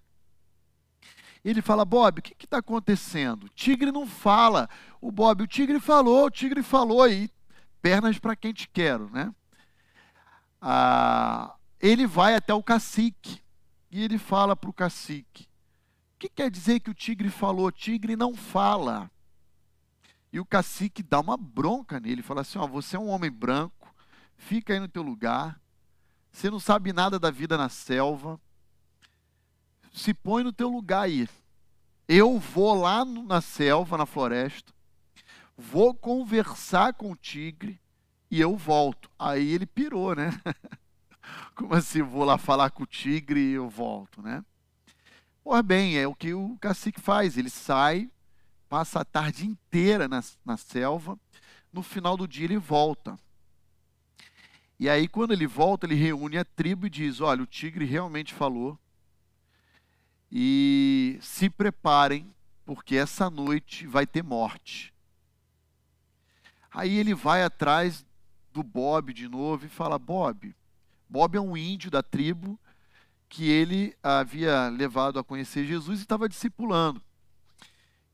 Ele 1.44 1.62
fala, 1.62 1.84
Bob, 1.84 2.18
o 2.18 2.22
que 2.22 2.44
está 2.44 2.58
acontecendo? 2.58 3.49
Tigre 3.49 3.90
não 3.90 4.06
fala. 4.06 4.68
O 5.00 5.11
Bob, 5.11 5.42
o 5.42 5.46
tigre 5.46 5.80
falou, 5.80 6.26
o 6.26 6.30
tigre 6.30 6.62
falou, 6.62 7.08
e 7.08 7.30
pernas 7.80 8.18
para 8.18 8.37
quem 8.37 8.52
te 8.52 8.68
quero, 8.68 9.08
né? 9.11 9.34
Ah, 10.61 11.54
ele 11.80 12.06
vai 12.06 12.34
até 12.34 12.52
o 12.52 12.62
cacique, 12.62 13.40
e 13.90 14.04
ele 14.04 14.18
fala 14.18 14.54
para 14.54 14.70
o 14.70 14.72
cacique, 14.72 15.49
o 16.14 16.18
que 16.18 16.28
quer 16.28 16.50
dizer 16.50 16.78
que 16.80 16.90
o 16.90 16.94
tigre 16.94 17.30
falou? 17.30 17.72
Tigre 17.72 18.14
não 18.14 18.34
fala. 18.34 19.11
E 20.32 20.40
o 20.40 20.46
cacique 20.46 21.02
dá 21.02 21.20
uma 21.20 21.36
bronca 21.36 22.00
nele, 22.00 22.22
fala 22.22 22.40
assim: 22.40 22.58
ó, 22.58 22.66
você 22.66 22.96
é 22.96 22.98
um 22.98 23.08
homem 23.08 23.30
branco, 23.30 23.94
fica 24.36 24.72
aí 24.72 24.80
no 24.80 24.88
teu 24.88 25.02
lugar, 25.02 25.60
você 26.30 26.50
não 26.50 26.58
sabe 26.58 26.92
nada 26.92 27.18
da 27.18 27.30
vida 27.30 27.58
na 27.58 27.68
selva, 27.68 28.40
se 29.92 30.14
põe 30.14 30.42
no 30.42 30.52
teu 30.52 30.68
lugar 30.68 31.02
aí. 31.02 31.28
Eu 32.08 32.38
vou 32.38 32.74
lá 32.74 33.04
na 33.04 33.40
selva, 33.40 33.96
na 33.98 34.06
floresta, 34.06 34.72
vou 35.56 35.94
conversar 35.94 36.94
com 36.94 37.12
o 37.12 37.16
tigre 37.16 37.80
e 38.30 38.40
eu 38.40 38.56
volto. 38.56 39.10
Aí 39.18 39.52
ele 39.52 39.66
pirou, 39.66 40.14
né? 40.14 40.30
Como 41.54 41.74
assim, 41.74 42.02
vou 42.02 42.24
lá 42.24 42.38
falar 42.38 42.70
com 42.70 42.82
o 42.82 42.86
tigre 42.86 43.38
e 43.38 43.52
eu 43.52 43.68
volto, 43.68 44.22
né? 44.22 44.42
Pois 45.44 45.62
bem, 45.62 45.98
é 45.98 46.06
o 46.06 46.14
que 46.14 46.32
o 46.32 46.56
cacique 46.58 47.00
faz. 47.00 47.36
Ele 47.36 47.50
sai, 47.50 48.10
passa 48.72 49.00
a 49.00 49.04
tarde 49.04 49.44
inteira 49.44 50.08
na, 50.08 50.24
na 50.42 50.56
selva, 50.56 51.20
no 51.70 51.82
final 51.82 52.16
do 52.16 52.26
dia 52.26 52.46
ele 52.46 52.56
volta. 52.56 53.18
E 54.80 54.88
aí, 54.88 55.06
quando 55.06 55.32
ele 55.32 55.46
volta, 55.46 55.84
ele 55.84 55.94
reúne 55.94 56.38
a 56.38 56.44
tribo 56.44 56.86
e 56.86 56.90
diz: 56.90 57.20
Olha, 57.20 57.42
o 57.42 57.46
tigre 57.46 57.84
realmente 57.84 58.32
falou. 58.32 58.78
E 60.30 61.18
se 61.20 61.50
preparem, 61.50 62.34
porque 62.64 62.96
essa 62.96 63.28
noite 63.28 63.86
vai 63.86 64.06
ter 64.06 64.22
morte. 64.22 64.94
Aí 66.70 66.96
ele 66.96 67.14
vai 67.14 67.42
atrás 67.42 68.06
do 68.54 68.62
Bob 68.62 69.12
de 69.12 69.28
novo 69.28 69.66
e 69.66 69.68
fala: 69.68 69.98
Bob, 69.98 70.56
Bob 71.06 71.36
é 71.36 71.40
um 71.42 71.58
índio 71.58 71.90
da 71.90 72.02
tribo 72.02 72.58
que 73.28 73.50
ele 73.50 73.94
havia 74.02 74.70
levado 74.70 75.18
a 75.18 75.24
conhecer 75.24 75.66
Jesus 75.66 75.98
e 75.98 76.02
estava 76.04 76.26
discipulando. 76.26 77.02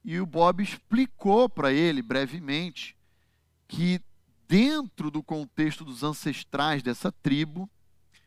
E 0.05 0.21
o 0.21 0.27
Bob 0.27 0.63
explicou 0.63 1.49
para 1.49 1.73
ele 1.73 2.03
brevemente 2.03 2.97
que, 3.67 4.01
dentro 4.47 5.11
do 5.11 5.23
contexto 5.23 5.85
dos 5.85 6.03
ancestrais 6.03 6.83
dessa 6.83 7.13
tribo, 7.13 7.69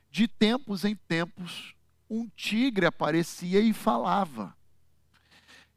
de 0.10 0.28
tempos 0.28 0.86
em 0.86 0.96
tempos, 0.96 1.74
um 2.10 2.28
tigre 2.36 2.86
aparecia 2.86 3.60
e 3.60 3.74
falava. 3.74 4.56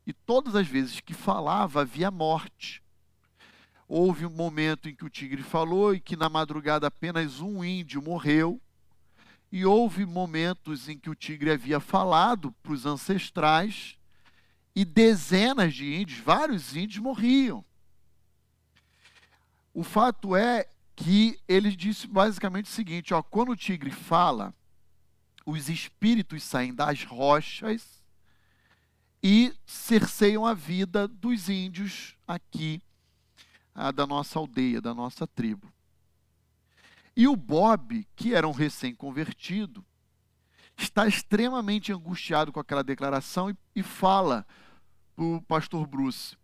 E 0.07 0.13
todas 0.13 0.55
as 0.55 0.67
vezes 0.67 1.01
que 1.01 1.15
falava, 1.15 1.81
havia 1.81 2.11
morte. 2.11 2.83
Houve 3.89 4.27
um 4.27 4.31
momento 4.31 4.89
em 4.89 4.95
que 4.95 5.05
o 5.05 5.11
tigre 5.11 5.43
falou 5.43 5.95
e 5.95 6.01
que 6.01 6.17
na 6.17 6.29
madrugada 6.29 6.87
apenas 6.87 7.41
um 7.41 7.65
índio 7.65 8.03
morreu. 8.03 8.61
E 9.53 9.65
houve 9.65 10.05
momentos 10.05 10.89
em 10.89 10.99
que 10.99 11.09
o 11.09 11.15
tigre 11.15 11.51
havia 11.51 11.79
falado 11.79 12.53
para 12.63 12.73
os 12.73 12.85
ancestrais 12.85 13.97
e 14.75 14.85
dezenas 14.85 15.75
de 15.75 15.95
índios, 15.95 16.19
vários 16.19 16.75
índios 16.75 17.03
morriam. 17.03 17.65
O 19.73 19.83
fato 19.83 20.35
é 20.35 20.69
que 20.97 21.39
ele 21.49 21.75
disse 21.75 22.07
basicamente 22.07 22.67
o 22.67 22.75
seguinte: 22.75 23.15
ó, 23.15 23.23
quando 23.23 23.53
o 23.53 23.57
tigre 23.57 23.91
fala, 23.91 24.55
os 25.47 25.69
espíritos 25.69 26.43
saem 26.43 26.75
das 26.75 27.05
rochas 27.05 28.03
e 29.23 29.55
cerceiam 29.67 30.45
a 30.47 30.55
vida 30.55 31.09
dos 31.09 31.49
índios 31.49 32.17
aqui 32.27 32.83
ah, 33.75 33.91
da 33.91 34.07
nossa 34.07 34.39
aldeia, 34.39 34.81
da 34.81 34.95
nossa 34.95 35.27
tribo. 35.27 35.73
E 37.17 37.29
o 37.29 37.37
Bob, 37.37 38.07
que 38.17 38.35
era 38.35 38.47
um 38.47 38.53
recém-convertido, 38.53 39.85
está 40.77 41.07
extremamente 41.07 41.93
angustiado 41.93 42.53
com 42.53 42.59
aquela 42.59 42.83
declaração 42.83 43.51
e, 43.51 43.57
e 43.77 43.83
fala 43.83 44.47
para 45.15 45.25
o 45.25 45.43
pastor 45.43 45.87
Bruce: 45.87 46.37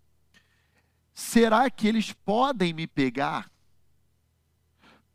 será 1.12 1.70
que 1.70 1.86
eles 1.86 2.12
podem 2.12 2.72
me 2.72 2.86
pegar? 2.86 3.50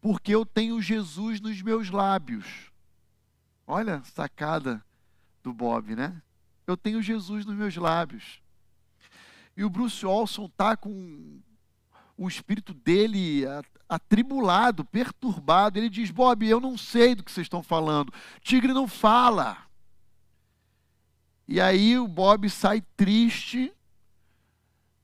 Porque 0.02 0.34
eu 0.34 0.46
tenho 0.46 0.82
Jesus 0.82 1.42
nos 1.42 1.62
meus 1.62 1.90
lábios. 1.90 2.72
Olha 3.66 4.04
sacada 4.04 4.84
do 5.42 5.52
Bob, 5.52 5.96
né? 5.96 6.22
Eu 6.68 6.78
tenho 6.78 7.02
Jesus 7.02 7.46
nos 7.46 7.56
meus 7.56 7.76
lábios. 7.76 8.40
E 9.58 9.64
o 9.64 9.70
Bruce 9.70 10.06
Olson 10.06 10.46
está 10.46 10.76
com 10.76 11.40
o 12.18 12.28
espírito 12.28 12.74
dele 12.74 13.44
atribulado, 13.88 14.84
perturbado. 14.84 15.80
Ele 15.80 15.90
diz: 15.90 16.12
Bob, 16.12 16.48
eu 16.48 16.60
não 16.60 16.78
sei 16.78 17.16
do 17.16 17.24
que 17.24 17.32
vocês 17.32 17.46
estão 17.46 17.64
falando. 17.64 18.14
Tigre 18.42 18.74
não 18.74 18.88
fala. 18.88 19.65
E 21.48 21.62
aí 21.62 21.98
o 21.98 22.08
Bob 22.08 22.50
sai 22.50 22.82
triste 22.98 23.72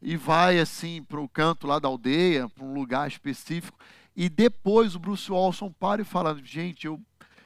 e 0.01 0.17
vai 0.17 0.60
assim 0.60 1.03
para 1.03 1.19
o 1.19 1.29
canto 1.29 1.67
lá 1.67 1.77
da 1.77 1.88
aldeia, 1.88 2.50
para 2.50 2.63
um 2.63 2.74
lugar 2.74 3.07
específico. 3.07 3.77
E 4.15 4.27
depois 4.27 4.95
o 4.95 5.00
Bruce 5.00 5.31
Olson 5.31 5.71
para 5.71 6.01
e 6.01 6.05
fala: 6.05 6.39
Gente, 6.43 6.88
eu 6.88 7.00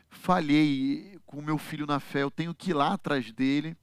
falhei 0.09 1.19
com 1.25 1.41
meu 1.41 1.57
filho 1.57 1.85
na 1.85 1.99
fé, 1.99 2.23
eu 2.23 2.31
tenho 2.31 2.55
que 2.55 2.71
ir 2.71 2.73
lá 2.73 2.93
atrás 2.93 3.31
dele 3.33 3.75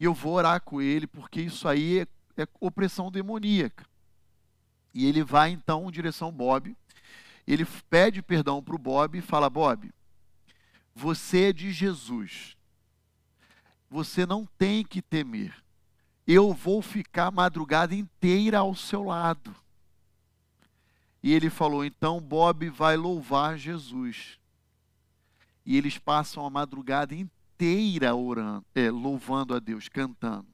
e 0.00 0.04
eu 0.04 0.14
vou 0.14 0.34
orar 0.34 0.62
com 0.62 0.80
ele, 0.80 1.06
porque 1.06 1.40
isso 1.40 1.68
aí 1.68 2.00
é, 2.00 2.42
é 2.42 2.48
opressão 2.60 3.10
demoníaca. 3.10 3.84
E 4.94 5.06
ele 5.06 5.22
vai 5.22 5.50
então 5.50 5.88
em 5.88 5.92
direção 5.92 6.28
ao 6.28 6.32
Bob. 6.32 6.74
Ele 7.46 7.66
pede 7.90 8.22
perdão 8.22 8.62
para 8.62 8.74
o 8.74 8.78
Bob 8.78 9.18
e 9.18 9.22
fala: 9.22 9.50
Bob, 9.50 9.90
você 10.94 11.50
é 11.50 11.52
de 11.52 11.72
Jesus 11.72 12.57
você 13.90 14.26
não 14.26 14.46
tem 14.58 14.84
que 14.84 15.00
temer. 15.00 15.54
Eu 16.26 16.52
vou 16.52 16.82
ficar 16.82 17.26
a 17.26 17.30
madrugada 17.30 17.94
inteira 17.94 18.58
ao 18.58 18.74
seu 18.74 19.02
lado. 19.02 19.54
E 21.22 21.32
ele 21.32 21.50
falou: 21.50 21.84
então 21.84 22.20
Bob 22.20 22.68
vai 22.68 22.96
louvar 22.96 23.58
Jesus. 23.58 24.38
E 25.64 25.76
eles 25.76 25.98
passam 25.98 26.44
a 26.46 26.50
madrugada 26.50 27.14
inteira 27.14 28.14
orando, 28.14 28.64
é, 28.74 28.90
louvando 28.90 29.54
a 29.54 29.58
Deus, 29.58 29.88
cantando. 29.88 30.46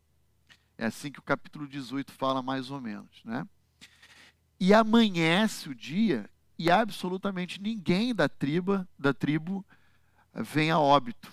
É 0.77 0.87
assim 0.87 1.11
que 1.11 1.21
o 1.21 1.23
capítulo 1.23 1.69
18 1.69 2.13
fala 2.13 2.43
mais 2.43 2.71
ou 2.71 2.81
menos, 2.81 3.23
né? 3.25 3.47
E 4.59 4.73
amanhece 4.75 5.69
o 5.69 5.75
dia 5.75 6.29
e 6.59 6.71
absolutamente 6.71 7.61
ninguém 7.61 8.15
da 8.15 8.29
tribo, 8.29 8.87
da 8.99 9.13
tribo 9.13 9.65
vem 10.33 10.71
a 10.71 10.79
óbito. 10.79 11.31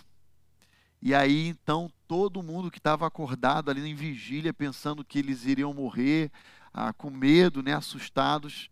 E 1.02 1.16
aí 1.16 1.48
então 1.48 1.92
todo 2.08 2.44
mundo 2.44 2.70
que 2.70 2.78
estava 2.78 3.08
acordado 3.08 3.72
ali 3.72 3.90
em 3.90 3.96
vigília, 3.96 4.54
pensando 4.54 5.04
que 5.04 5.18
eles 5.18 5.46
iriam 5.46 5.74
morrer, 5.74 6.32
ah, 6.74 6.94
com 6.94 7.10
medo, 7.10 7.64
né, 7.64 7.74
assustados, 7.74 8.70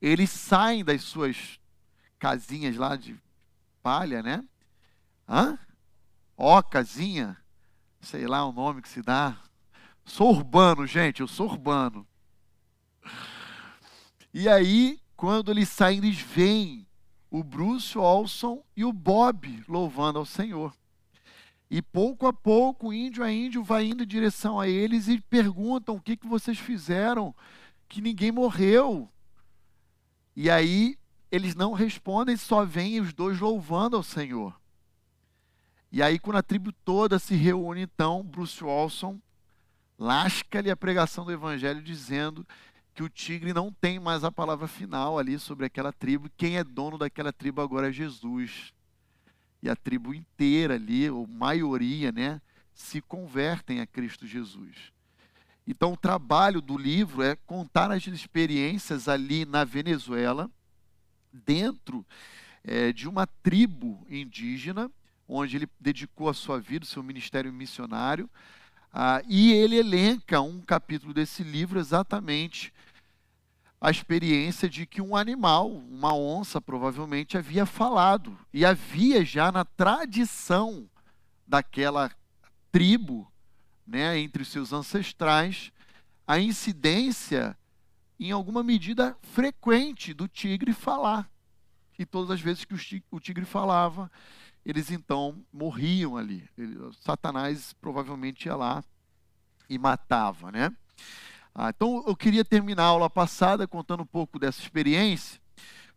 eles 0.00 0.30
saem 0.30 0.84
das 0.84 1.02
suas 1.02 1.60
casinhas 2.18 2.76
lá 2.76 2.96
de 2.96 3.16
palha, 3.82 4.22
né? 4.22 4.44
Hã? 5.28 5.58
Ó, 6.36 6.62
casinha, 6.62 7.36
sei 8.00 8.26
lá 8.26 8.44
o 8.44 8.52
nome 8.52 8.82
que 8.82 8.88
se 8.88 9.02
dá. 9.02 9.36
Sou 10.04 10.30
urbano, 10.30 10.86
gente, 10.86 11.20
eu 11.20 11.28
sou 11.28 11.48
urbano. 11.48 12.06
E 14.32 14.48
aí, 14.48 15.00
quando 15.16 15.50
eles 15.50 15.68
saem, 15.68 15.98
eles 15.98 16.20
veem 16.20 16.86
o 17.30 17.42
Bruce 17.42 17.98
Olson 17.98 18.62
e 18.76 18.84
o 18.84 18.92
Bob 18.92 19.64
louvando 19.68 20.18
ao 20.18 20.24
Senhor. 20.24 20.72
E 21.70 21.82
pouco 21.82 22.26
a 22.26 22.32
pouco, 22.32 22.92
índio 22.92 23.22
a 23.22 23.30
índio 23.30 23.62
vai 23.62 23.84
indo 23.84 24.02
em 24.02 24.06
direção 24.06 24.58
a 24.58 24.66
eles 24.66 25.06
e 25.06 25.20
perguntam 25.20 25.96
o 25.96 26.00
que, 26.00 26.16
que 26.16 26.26
vocês 26.26 26.58
fizeram, 26.58 27.34
que 27.88 28.00
ninguém 28.00 28.32
morreu. 28.32 29.08
E 30.34 30.48
aí 30.48 30.96
eles 31.30 31.54
não 31.54 31.72
respondem, 31.72 32.36
só 32.36 32.64
vêm 32.64 33.00
os 33.00 33.12
dois 33.12 33.38
louvando 33.38 33.96
ao 33.96 34.02
Senhor. 34.02 34.58
E 35.92 36.02
aí, 36.02 36.18
quando 36.18 36.36
a 36.36 36.42
tribo 36.42 36.72
toda 36.72 37.18
se 37.18 37.34
reúne, 37.34 37.82
então, 37.82 38.22
Bruce 38.22 38.62
Olson 38.62 39.20
lasca-lhe 39.98 40.70
a 40.70 40.76
pregação 40.76 41.24
do 41.24 41.32
Evangelho, 41.32 41.82
dizendo 41.82 42.46
que 42.94 43.02
o 43.02 43.08
tigre 43.08 43.52
não 43.52 43.72
tem 43.72 43.98
mais 43.98 44.24
a 44.24 44.32
palavra 44.32 44.66
final 44.66 45.18
ali 45.18 45.38
sobre 45.38 45.66
aquela 45.66 45.92
tribo. 45.92 46.30
Quem 46.36 46.56
é 46.56 46.64
dono 46.64 46.98
daquela 46.98 47.32
tribo 47.32 47.60
agora 47.60 47.88
é 47.88 47.92
Jesus 47.92 48.72
e 49.62 49.68
a 49.68 49.76
tribo 49.76 50.14
inteira 50.14 50.74
ali, 50.74 51.10
ou 51.10 51.26
maioria, 51.26 52.12
né, 52.12 52.40
se 52.74 53.00
convertem 53.00 53.80
a 53.80 53.86
Cristo 53.86 54.26
Jesus. 54.26 54.92
Então, 55.66 55.92
o 55.92 55.96
trabalho 55.96 56.60
do 56.60 56.78
livro 56.78 57.22
é 57.22 57.36
contar 57.36 57.90
as 57.90 58.06
experiências 58.06 59.08
ali 59.08 59.44
na 59.44 59.64
Venezuela, 59.64 60.50
dentro 61.32 62.06
é, 62.64 62.92
de 62.92 63.08
uma 63.08 63.26
tribo 63.26 64.06
indígena, 64.08 64.90
onde 65.26 65.56
ele 65.56 65.68
dedicou 65.78 66.28
a 66.28 66.34
sua 66.34 66.58
vida, 66.58 66.84
o 66.84 66.88
seu 66.88 67.02
ministério 67.02 67.52
missionário, 67.52 68.30
ah, 68.92 69.22
e 69.28 69.52
ele 69.52 69.76
elenca 69.76 70.40
um 70.40 70.60
capítulo 70.60 71.12
desse 71.12 71.42
livro 71.42 71.78
exatamente 71.78 72.72
a 73.80 73.90
experiência 73.90 74.68
de 74.68 74.86
que 74.86 75.00
um 75.00 75.16
animal, 75.16 75.70
uma 75.70 76.14
onça 76.14 76.60
provavelmente, 76.60 77.38
havia 77.38 77.64
falado. 77.64 78.36
E 78.52 78.64
havia 78.64 79.24
já 79.24 79.52
na 79.52 79.64
tradição 79.64 80.90
daquela 81.46 82.10
tribo, 82.72 83.30
né, 83.86 84.18
entre 84.18 84.42
os 84.42 84.48
seus 84.48 84.72
ancestrais, 84.72 85.72
a 86.26 86.38
incidência, 86.38 87.56
em 88.18 88.32
alguma 88.32 88.62
medida 88.62 89.16
frequente, 89.22 90.12
do 90.12 90.26
tigre 90.26 90.72
falar. 90.72 91.30
E 91.98 92.04
todas 92.04 92.30
as 92.30 92.40
vezes 92.40 92.64
que 92.64 93.02
o 93.10 93.20
tigre 93.20 93.44
falava, 93.44 94.10
eles 94.64 94.90
então 94.90 95.44
morriam 95.52 96.16
ali. 96.16 96.48
Satanás 97.00 97.72
provavelmente 97.80 98.46
ia 98.46 98.56
lá 98.56 98.84
e 99.68 99.78
matava, 99.78 100.52
né? 100.52 100.70
Ah, 101.60 101.70
então, 101.70 102.04
eu 102.06 102.14
queria 102.14 102.44
terminar 102.44 102.84
a 102.84 102.86
aula 102.86 103.10
passada 103.10 103.66
contando 103.66 104.04
um 104.04 104.06
pouco 104.06 104.38
dessa 104.38 104.62
experiência, 104.62 105.40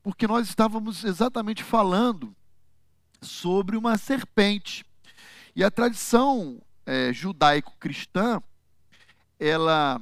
porque 0.02 0.26
nós 0.26 0.48
estávamos 0.48 1.04
exatamente 1.04 1.64
falando 1.64 2.36
sobre 3.22 3.78
uma 3.78 3.96
serpente. 3.96 4.84
E 5.56 5.64
a 5.64 5.70
tradição 5.70 6.60
é, 6.84 7.14
judaico-cristã, 7.14 8.42
ela 9.40 10.02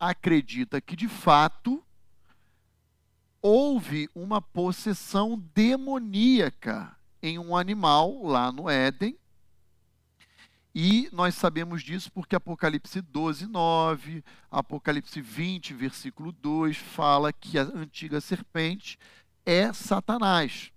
acredita 0.00 0.80
que, 0.80 0.96
de 0.96 1.06
fato, 1.06 1.80
houve 3.40 4.10
uma 4.12 4.42
possessão 4.42 5.40
demoníaca 5.54 6.96
em 7.22 7.38
um 7.38 7.56
animal 7.56 8.24
lá 8.24 8.50
no 8.50 8.68
Éden, 8.68 9.16
e 10.74 11.08
nós 11.12 11.34
sabemos 11.34 11.82
disso 11.82 12.10
porque 12.12 12.36
Apocalipse 12.36 13.00
12, 13.00 13.46
9, 13.46 14.24
Apocalipse 14.50 15.20
20, 15.20 15.74
versículo 15.74 16.30
2, 16.30 16.76
fala 16.76 17.32
que 17.32 17.58
a 17.58 17.62
antiga 17.62 18.20
serpente 18.20 18.98
é 19.44 19.72
Satanás. 19.72 20.70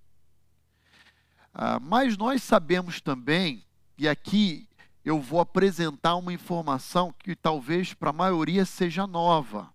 Ah, 1.54 1.80
mas 1.80 2.18
nós 2.18 2.42
sabemos 2.42 3.00
também, 3.00 3.64
e 3.96 4.08
aqui 4.08 4.68
eu 5.06 5.20
vou 5.20 5.40
apresentar 5.40 6.16
uma 6.16 6.34
informação 6.34 7.14
que 7.20 7.36
talvez 7.36 7.94
para 7.94 8.10
a 8.10 8.14
maioria 8.14 8.66
seja 8.66 9.06
nova. 9.06 9.72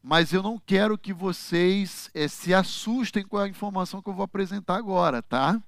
Mas 0.00 0.32
eu 0.32 0.40
não 0.40 0.56
quero 0.56 0.96
que 0.96 1.12
vocês 1.12 2.08
é, 2.14 2.28
se 2.28 2.54
assustem 2.54 3.24
com 3.24 3.36
a 3.38 3.48
informação 3.48 4.00
que 4.00 4.08
eu 4.08 4.14
vou 4.14 4.22
apresentar 4.22 4.76
agora, 4.76 5.20
tá? 5.20 5.60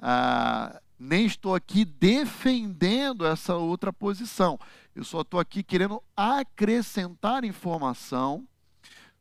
Ah, 0.00 0.80
nem 1.00 1.24
estou 1.24 1.54
aqui 1.54 1.82
defendendo 1.86 3.24
essa 3.24 3.56
outra 3.56 3.90
posição. 3.90 4.60
Eu 4.94 5.02
só 5.02 5.22
estou 5.22 5.40
aqui 5.40 5.62
querendo 5.62 6.02
acrescentar 6.14 7.42
informação 7.42 8.46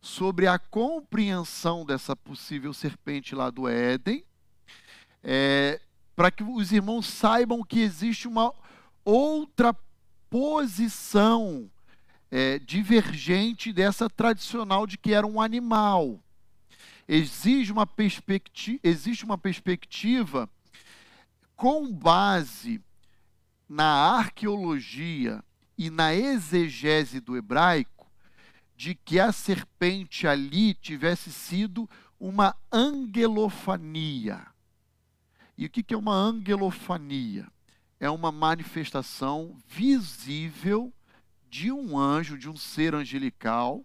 sobre 0.02 0.46
a 0.46 0.60
compreensão 0.60 1.86
dessa 1.86 2.18
possível 2.18 2.74
serpente 2.74 3.34
lá 3.34 3.50
do 3.50 3.66
Éden, 3.66 4.26
é, 5.24 5.80
para 6.18 6.30
que 6.30 6.44
os 6.44 6.74
irmãos 6.74 7.06
saibam 7.06 7.64
que 7.64 7.80
existe 7.80 8.28
uma 8.28 8.54
outra 9.06 9.74
posição 10.30 11.72
é, 12.30 12.60
divergente 12.60 13.72
dessa 13.72 14.10
tradicional 14.10 14.86
de 14.86 14.98
que 14.98 15.14
era 15.14 15.26
um 15.26 15.40
animal. 15.40 16.20
Exige 17.08 17.72
uma 17.72 17.88
existe 18.84 19.24
uma 19.24 19.38
perspectiva 19.38 20.50
com 21.60 21.92
base 21.92 22.82
na 23.68 23.84
arqueologia 23.84 25.44
e 25.78 25.90
na 25.90 26.16
exegese 26.16 27.20
do 27.20 27.36
hebraico, 27.36 28.10
de 28.78 28.96
que 28.96 29.20
a 29.20 29.34
serpente 29.34 30.26
ali 30.26 30.74
tivesse 30.74 31.34
sido 31.34 31.90
uma 32.18 32.56
angelofania. 32.72 34.48
E 35.58 35.66
o 35.66 35.70
que 35.70 35.94
é 35.94 35.98
uma 35.98 36.14
angelofania? 36.14 37.46
É 38.00 38.10
uma 38.10 38.32
manifestação 38.32 39.58
visível 39.68 40.94
de 41.50 41.74
um 41.74 42.00
anjo, 42.00 42.38
de 42.38 42.50
um 42.50 42.56
ser 42.56 42.96
angelical, 42.96 43.84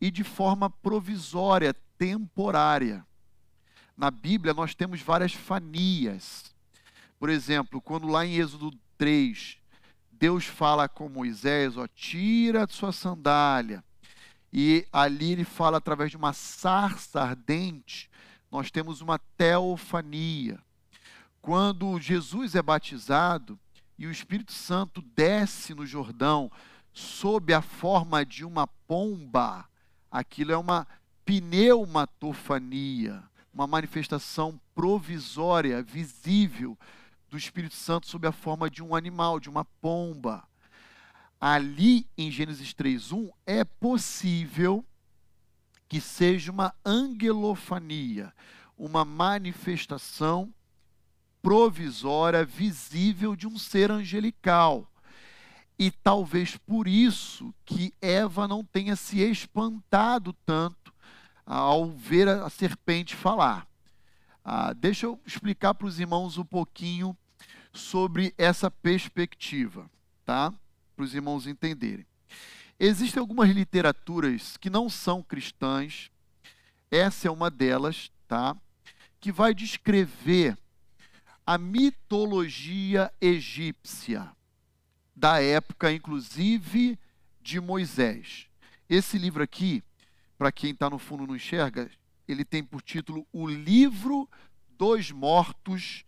e 0.00 0.12
de 0.12 0.22
forma 0.22 0.70
provisória, 0.70 1.74
temporária. 1.98 3.04
Na 3.96 4.12
Bíblia, 4.12 4.54
nós 4.54 4.76
temos 4.76 5.02
várias 5.02 5.32
fanias. 5.32 6.54
Por 7.20 7.28
exemplo, 7.28 7.80
quando 7.82 8.08
lá 8.08 8.24
em 8.24 8.36
Êxodo 8.36 8.72
3, 8.96 9.58
Deus 10.10 10.46
fala 10.46 10.88
com 10.88 11.06
Moisés, 11.06 11.76
ó, 11.76 11.86
tira 11.86 12.64
a 12.64 12.66
sua 12.66 12.92
sandália. 12.92 13.84
E 14.50 14.86
ali 14.90 15.32
ele 15.32 15.44
fala 15.44 15.76
através 15.76 16.10
de 16.10 16.16
uma 16.16 16.32
sarça 16.32 17.20
ardente, 17.20 18.10
nós 18.50 18.70
temos 18.70 19.02
uma 19.02 19.18
teofania. 19.36 20.58
Quando 21.42 22.00
Jesus 22.00 22.54
é 22.54 22.62
batizado 22.62 23.60
e 23.98 24.06
o 24.06 24.10
Espírito 24.10 24.52
Santo 24.52 25.02
desce 25.14 25.74
no 25.74 25.84
Jordão 25.84 26.50
sob 26.90 27.52
a 27.52 27.60
forma 27.60 28.24
de 28.24 28.46
uma 28.46 28.66
pomba, 28.66 29.68
aquilo 30.10 30.52
é 30.52 30.56
uma 30.56 30.88
pneumatofania, 31.26 33.22
uma 33.52 33.66
manifestação 33.66 34.58
provisória, 34.74 35.82
visível 35.82 36.78
do 37.30 37.38
Espírito 37.38 37.74
Santo 37.74 38.08
sob 38.08 38.26
a 38.26 38.32
forma 38.32 38.68
de 38.68 38.82
um 38.82 38.94
animal, 38.94 39.38
de 39.38 39.48
uma 39.48 39.64
pomba. 39.64 40.42
Ali 41.40 42.06
em 42.18 42.30
Gênesis 42.30 42.74
3:1 42.74 43.30
é 43.46 43.64
possível 43.64 44.84
que 45.88 46.00
seja 46.00 46.52
uma 46.52 46.74
angelofania, 46.84 48.34
uma 48.76 49.04
manifestação 49.04 50.52
provisória, 51.40 52.44
visível 52.44 53.34
de 53.34 53.46
um 53.46 53.56
ser 53.56 53.90
angelical. 53.90 54.86
E 55.78 55.90
talvez 55.90 56.56
por 56.58 56.86
isso 56.86 57.54
que 57.64 57.94
Eva 58.02 58.46
não 58.46 58.62
tenha 58.62 58.94
se 58.96 59.20
espantado 59.20 60.34
tanto 60.44 60.92
ao 61.46 61.90
ver 61.90 62.28
a 62.28 62.50
serpente 62.50 63.16
falar. 63.16 63.69
Ah, 64.44 64.72
deixa 64.72 65.06
eu 65.06 65.20
explicar 65.26 65.74
para 65.74 65.86
os 65.86 66.00
irmãos 66.00 66.38
um 66.38 66.44
pouquinho 66.44 67.16
sobre 67.72 68.34
essa 68.36 68.70
perspectiva, 68.70 69.90
tá? 70.24 70.52
Para 70.96 71.04
os 71.04 71.14
irmãos 71.14 71.46
entenderem. 71.46 72.06
Existem 72.78 73.20
algumas 73.20 73.50
literaturas 73.50 74.56
que 74.56 74.70
não 74.70 74.88
são 74.88 75.22
cristãs, 75.22 76.10
essa 76.90 77.28
é 77.28 77.30
uma 77.30 77.50
delas, 77.50 78.10
tá? 78.26 78.56
Que 79.20 79.30
vai 79.30 79.54
descrever 79.54 80.56
a 81.46 81.58
mitologia 81.58 83.12
egípcia, 83.20 84.30
da 85.14 85.42
época, 85.42 85.92
inclusive, 85.92 86.98
de 87.42 87.60
Moisés. 87.60 88.46
Esse 88.88 89.18
livro 89.18 89.42
aqui 89.42 89.82
para 90.38 90.50
quem 90.50 90.70
está 90.70 90.88
no 90.88 90.98
fundo 90.98 91.26
não 91.26 91.36
enxerga, 91.36 91.90
ele 92.32 92.44
tem 92.44 92.62
por 92.62 92.82
título 92.82 93.26
O 93.32 93.46
Livro 93.46 94.28
dos 94.78 95.10
Mortos 95.10 96.04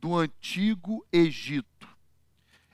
do 0.00 0.16
Antigo 0.16 1.06
Egito. 1.12 1.88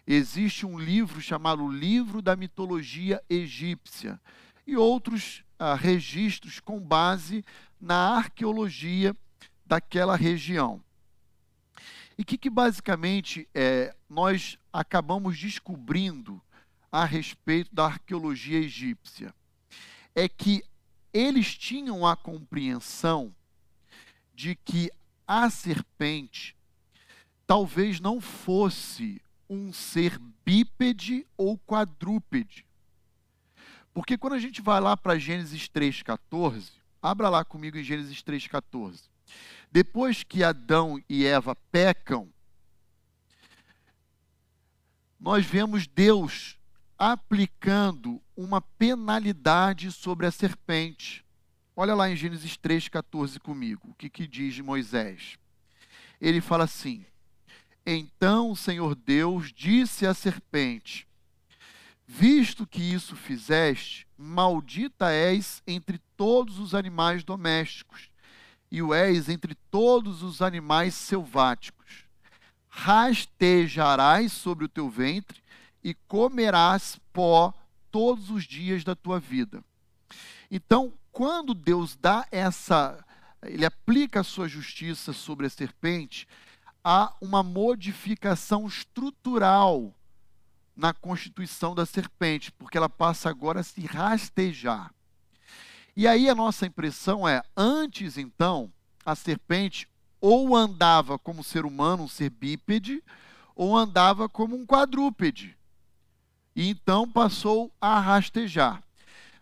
Existe 0.06 0.64
um 0.64 0.78
livro 0.78 1.20
chamado 1.20 1.68
Livro 1.68 2.22
da 2.22 2.37
Mitologia 2.37 3.22
Egípcia 3.28 4.20
e 4.66 4.76
outros 4.76 5.44
ah, 5.59 5.74
registros 5.74 6.61
com 6.61 6.80
base 6.80 7.44
na 7.80 8.16
arqueologia 8.16 9.14
daquela 9.64 10.16
região. 10.16 10.80
E 12.16 12.22
o 12.22 12.24
que, 12.24 12.38
que, 12.38 12.48
basicamente 12.48 13.48
é, 13.54 13.94
nós 14.09 14.59
acabamos 14.72 15.38
descobrindo 15.38 16.40
a 16.90 17.04
respeito 17.04 17.74
da 17.74 17.85
arqueologia 17.85 18.59
egípcia? 18.59 19.35
É 20.14 20.28
que 20.28 20.64
eles 21.18 21.57
tinham 21.57 22.07
a 22.07 22.14
compreensão 22.14 23.35
de 24.35 24.55
que 24.55 24.90
a 25.26 25.48
serpente 25.48 26.55
talvez 27.46 28.00
não 28.00 28.20
fosse 28.20 29.22
um 29.48 29.72
ser 29.72 30.18
bípede 30.44 31.26
ou 31.37 31.59
quadrúpede. 31.59 32.66
Porque 33.94 34.18
quando 34.18 34.35
a 34.35 34.38
gente 34.38 34.61
vai 34.61 34.79
lá 34.79 34.94
para 34.94 35.18
Gênesis 35.18 35.68
3,14, 35.68 36.70
abra 37.00 37.31
lá 37.31 37.44
comigo 37.44 37.79
em 37.79 37.85
Gênesis 37.85 38.22
3,14. 38.22 39.05
Depois 39.72 40.22
que 40.22 40.44
Adão 40.44 41.02
e 41.09 41.24
Eva 41.24 41.57
pecam, 41.72 42.29
nós 45.18 45.46
vemos 45.46 45.87
Deus 45.87 46.59
aplicando 46.98 48.20
uma 48.37 48.61
penalidade 48.61 49.90
sobre 49.90 50.27
a 50.27 50.31
serpente. 50.31 51.25
Olha 51.75 51.94
lá 51.94 52.11
em 52.11 52.16
Gênesis 52.16 52.57
3,14 52.57 53.38
comigo, 53.38 53.90
o 53.90 53.94
que, 53.94 54.11
que 54.11 54.27
diz 54.27 54.59
Moisés. 54.61 55.38
Ele 56.20 56.40
fala 56.40 56.64
assim: 56.64 57.05
Então 57.85 58.51
o 58.51 58.57
Senhor 58.57 58.94
Deus 58.94 59.53
disse 59.53 60.07
à 60.07 60.14
serpente: 60.14 61.07
Visto 62.07 62.66
que 62.66 62.83
isso 62.83 63.16
fizeste, 63.16 64.07
maldita 64.16 65.11
és 65.11 65.62
entre 65.66 65.99
todos 66.16 66.59
os 66.59 66.75
animais 66.75 67.25
domésticos 67.25 68.11
e 68.70 68.83
o 68.83 68.94
és 68.94 69.29
entre 69.29 69.55
todos 69.70 70.22
os 70.22 70.40
animais 70.42 70.94
selváticos. 70.94 72.05
Rastejarás 72.68 74.33
sobre 74.33 74.64
o 74.64 74.68
teu 74.68 74.88
ventre 74.88 75.42
e 75.83 75.94
comerás 75.94 76.99
pó 77.12 77.53
todos 77.96 78.28
os 78.28 78.44
dias 78.44 78.85
da 78.85 78.94
tua 78.94 79.18
vida. 79.18 79.64
Então, 80.50 80.92
quando 81.11 81.54
Deus 81.54 81.96
dá 81.96 82.26
essa, 82.30 83.02
ele 83.42 83.64
aplica 83.64 84.20
a 84.20 84.22
sua 84.22 84.46
justiça 84.46 85.14
sobre 85.14 85.46
a 85.46 85.48
serpente, 85.48 86.28
há 86.85 87.16
uma 87.22 87.42
modificação 87.42 88.66
estrutural 88.66 89.94
na 90.76 90.92
constituição 90.92 91.74
da 91.74 91.87
serpente, 91.87 92.52
porque 92.52 92.76
ela 92.76 92.90
passa 92.90 93.30
agora 93.30 93.61
a 93.61 93.64
se 93.64 93.80
rastejar. 93.87 94.92
E 95.96 96.06
aí 96.06 96.28
a 96.28 96.35
nossa 96.35 96.66
impressão 96.66 97.26
é, 97.26 97.42
antes 97.56 98.18
então, 98.18 98.70
a 99.06 99.14
serpente 99.14 99.88
ou 100.20 100.54
andava 100.54 101.18
como 101.18 101.42
ser 101.42 101.64
humano, 101.64 102.02
um 102.02 102.09
ser 102.09 102.28
bípede, 102.28 103.02
ou 103.54 103.74
andava 103.74 104.28
como 104.28 104.54
um 104.54 104.66
quadrúpede. 104.66 105.56
E 106.56 106.70
então 106.70 107.06
passou 107.06 107.70
a 107.78 108.00
rastejar. 108.00 108.82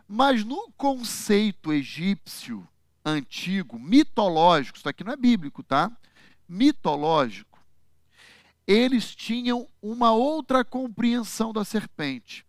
Mas 0.09 0.45
no 0.45 0.71
conceito 0.77 1.73
egípcio 1.73 2.67
antigo, 3.05 3.79
mitológico, 3.79 4.77
isso 4.79 4.89
aqui 4.89 5.05
não 5.05 5.13
é 5.13 5.17
bíblico, 5.17 5.63
tá? 5.63 5.93
Mitológico, 6.49 7.63
eles 8.67 9.15
tinham 9.15 9.69
uma 9.81 10.11
outra 10.11 10.65
compreensão 10.65 11.53
da 11.53 11.65
serpente, 11.65 12.45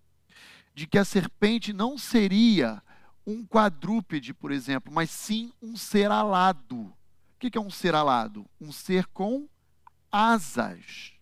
de 0.73 0.87
que 0.87 0.97
a 0.97 1.05
serpente 1.05 1.71
não 1.71 1.95
seria 1.95 2.81
um 3.25 3.45
quadrúpede, 3.45 4.33
por 4.33 4.51
exemplo, 4.51 4.91
mas 4.91 5.11
sim 5.11 5.53
um 5.61 5.77
ser 5.77 6.09
alado. 6.09 6.77
O 6.77 6.95
que 7.39 7.55
é 7.55 7.61
um 7.61 7.69
ser 7.69 7.93
alado? 7.93 8.45
Um 8.59 8.71
ser 8.71 9.05
com 9.07 9.47
asas. 10.11 11.14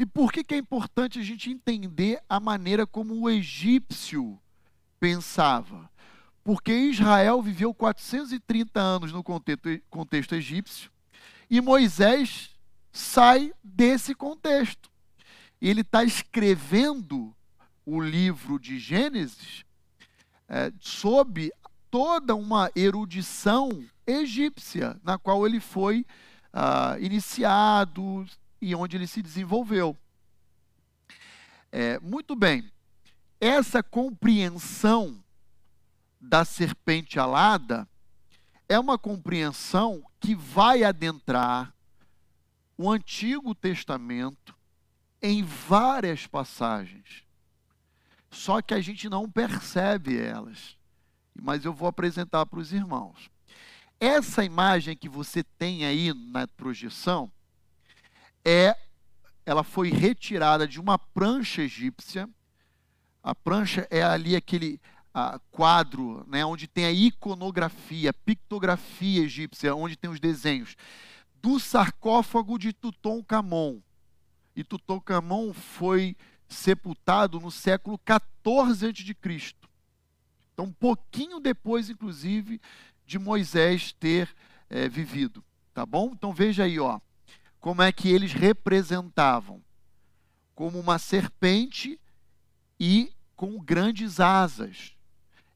E 0.00 0.06
por 0.06 0.32
que, 0.32 0.42
que 0.42 0.54
é 0.54 0.56
importante 0.56 1.18
a 1.18 1.22
gente 1.22 1.50
entender 1.50 2.22
a 2.26 2.40
maneira 2.40 2.86
como 2.86 3.20
o 3.20 3.28
egípcio 3.28 4.40
pensava? 4.98 5.90
Porque 6.42 6.72
Israel 6.72 7.42
viveu 7.42 7.74
430 7.74 8.80
anos 8.80 9.12
no 9.12 9.22
contexto, 9.22 9.68
contexto 9.90 10.34
egípcio 10.34 10.90
e 11.50 11.60
Moisés 11.60 12.48
sai 12.90 13.52
desse 13.62 14.14
contexto. 14.14 14.90
Ele 15.60 15.82
está 15.82 16.02
escrevendo 16.02 17.36
o 17.84 18.00
livro 18.00 18.58
de 18.58 18.78
Gênesis 18.78 19.66
é, 20.48 20.72
sob 20.80 21.52
toda 21.90 22.34
uma 22.34 22.70
erudição 22.74 23.84
egípcia, 24.06 24.98
na 25.04 25.18
qual 25.18 25.46
ele 25.46 25.60
foi 25.60 26.06
ah, 26.54 26.96
iniciado 26.98 28.26
e 28.60 28.74
onde 28.74 28.96
ele 28.96 29.06
se 29.06 29.22
desenvolveu. 29.22 29.96
É, 31.72 31.98
muito 32.00 32.34
bem, 32.34 32.70
essa 33.40 33.82
compreensão 33.82 35.22
da 36.20 36.44
serpente 36.44 37.18
alada 37.18 37.88
é 38.68 38.78
uma 38.78 38.98
compreensão 38.98 40.04
que 40.20 40.34
vai 40.34 40.84
adentrar 40.84 41.74
o 42.76 42.90
Antigo 42.90 43.54
Testamento 43.54 44.54
em 45.22 45.42
várias 45.42 46.26
passagens 46.26 47.24
só 48.30 48.62
que 48.62 48.72
a 48.72 48.80
gente 48.80 49.08
não 49.08 49.28
percebe 49.28 50.18
elas. 50.18 50.76
Mas 51.34 51.64
eu 51.64 51.72
vou 51.72 51.88
apresentar 51.88 52.46
para 52.46 52.60
os 52.60 52.72
irmãos. 52.72 53.30
Essa 53.98 54.44
imagem 54.44 54.96
que 54.96 55.08
você 55.08 55.42
tem 55.42 55.84
aí 55.84 56.14
na 56.14 56.46
projeção 56.46 57.30
é 58.44 58.76
ela 59.44 59.62
foi 59.62 59.90
retirada 59.90 60.66
de 60.66 60.80
uma 60.80 60.98
prancha 60.98 61.62
egípcia. 61.62 62.28
A 63.22 63.34
prancha 63.34 63.86
é 63.90 64.02
ali 64.02 64.36
aquele 64.36 64.80
a, 65.12 65.40
quadro, 65.50 66.24
né, 66.28 66.44
onde 66.44 66.68
tem 66.68 66.84
a 66.84 66.92
iconografia, 66.92 68.12
pictografia 68.12 69.22
egípcia, 69.22 69.74
onde 69.74 69.96
tem 69.96 70.10
os 70.10 70.20
desenhos 70.20 70.76
do 71.42 71.58
sarcófago 71.58 72.58
de 72.58 72.72
Tutankhamon. 72.72 73.80
E 74.54 74.62
Tutankhamon 74.62 75.52
foi 75.52 76.16
sepultado 76.48 77.40
no 77.40 77.50
século 77.50 77.98
14 77.98 78.86
a.C. 78.86 79.54
Então, 80.52 80.66
um 80.66 80.72
pouquinho 80.72 81.40
depois, 81.40 81.88
inclusive, 81.88 82.60
de 83.06 83.18
Moisés 83.18 83.92
ter 83.92 84.34
é, 84.68 84.88
vivido. 84.88 85.42
Tá 85.72 85.86
bom? 85.86 86.10
Então 86.12 86.32
veja 86.32 86.64
aí, 86.64 86.78
ó, 86.78 87.00
como 87.60 87.82
é 87.82 87.92
que 87.92 88.08
eles 88.08 88.32
representavam 88.32 89.62
como 90.54 90.78
uma 90.78 90.98
serpente 90.98 91.98
e 92.78 93.12
com 93.34 93.58
grandes 93.58 94.20
asas. 94.20 94.94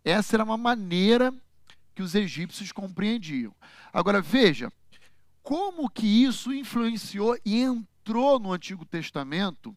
Essa 0.05 0.37
era 0.37 0.45
uma 0.45 0.57
maneira 0.57 1.35
que 1.95 2.03
os 2.03 2.15
egípcios 2.15 2.73
compreendiam. 2.73 3.55
Agora 3.93 4.23
veja 4.23 4.73
como 5.43 5.91
que 5.91 6.07
isso 6.07 6.53
influenciou 6.53 7.39
e 7.45 7.61
entrou 7.61 8.39
no 8.39 8.53
Antigo 8.53 8.85
Testamento 8.87 9.77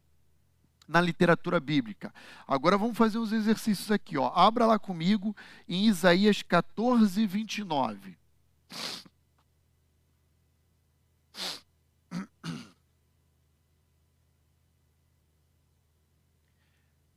na 0.88 1.02
literatura 1.02 1.60
bíblica. 1.60 2.14
Agora 2.48 2.78
vamos 2.78 2.98
fazer 2.98 3.18
uns 3.20 3.34
exercícios 3.34 3.92
aqui. 3.92 4.18
Ó. 4.18 4.32
Abra 4.34 4.66
lá 4.66 4.80
comigo 4.80 5.36
em 5.68 5.88
Isaías 5.88 6.42
14, 6.42 7.26
29. 7.26 8.18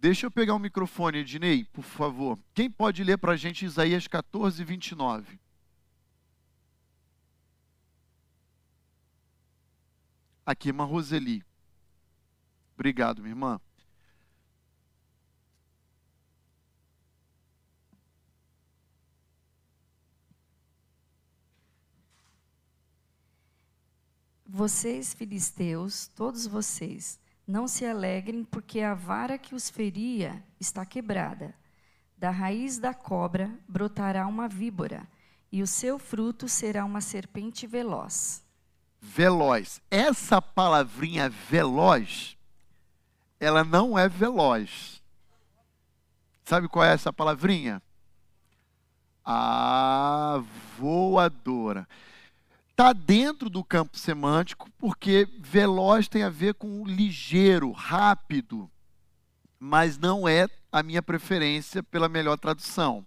Deixa 0.00 0.24
eu 0.24 0.30
pegar 0.30 0.54
o 0.54 0.58
microfone, 0.58 1.18
Ednei, 1.18 1.62
por 1.62 1.84
favor. 1.84 2.38
Quem 2.54 2.70
pode 2.70 3.04
ler 3.04 3.18
para 3.18 3.32
a 3.32 3.36
gente 3.36 3.66
Isaías 3.66 4.08
14, 4.08 4.64
29? 4.64 5.38
Aqui, 10.46 10.68
irmã 10.68 10.84
Roseli. 10.84 11.44
Obrigado, 12.74 13.20
minha 13.20 13.32
irmã. 13.32 13.60
Vocês, 24.46 25.12
filisteus, 25.12 26.08
todos 26.08 26.46
vocês, 26.46 27.19
não 27.50 27.66
se 27.66 27.84
alegrem, 27.84 28.44
porque 28.44 28.80
a 28.80 28.94
vara 28.94 29.36
que 29.36 29.54
os 29.54 29.68
feria 29.68 30.42
está 30.60 30.86
quebrada. 30.86 31.52
Da 32.16 32.30
raiz 32.30 32.78
da 32.78 32.94
cobra 32.94 33.50
brotará 33.68 34.26
uma 34.26 34.46
víbora, 34.48 35.06
e 35.50 35.60
o 35.60 35.66
seu 35.66 35.98
fruto 35.98 36.48
será 36.48 36.84
uma 36.84 37.00
serpente 37.00 37.66
veloz. 37.66 38.44
Veloz. 39.00 39.82
Essa 39.90 40.40
palavrinha 40.40 41.28
veloz, 41.28 42.36
ela 43.40 43.64
não 43.64 43.98
é 43.98 44.08
veloz. 44.08 45.02
Sabe 46.44 46.68
qual 46.68 46.84
é 46.84 46.92
essa 46.92 47.12
palavrinha? 47.12 47.82
A 49.24 50.42
voadora. 50.78 51.88
Está 52.80 52.94
dentro 52.94 53.50
do 53.50 53.62
campo 53.62 53.98
semântico, 53.98 54.70
porque 54.78 55.28
veloz 55.38 56.08
tem 56.08 56.22
a 56.22 56.30
ver 56.30 56.54
com 56.54 56.86
ligeiro, 56.86 57.72
rápido, 57.72 58.70
mas 59.58 59.98
não 59.98 60.26
é 60.26 60.48
a 60.72 60.82
minha 60.82 61.02
preferência 61.02 61.82
pela 61.82 62.08
melhor 62.08 62.38
tradução. 62.38 63.06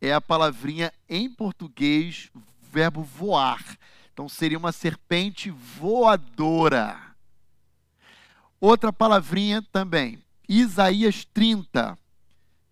É 0.00 0.12
a 0.12 0.20
palavrinha 0.20 0.92
em 1.08 1.30
português, 1.30 2.32
verbo 2.60 3.04
voar. 3.04 3.64
Então 4.12 4.28
seria 4.28 4.58
uma 4.58 4.72
serpente 4.72 5.50
voadora. 5.50 7.00
Outra 8.60 8.92
palavrinha 8.92 9.62
também, 9.70 10.20
Isaías 10.48 11.24
30, 11.24 11.96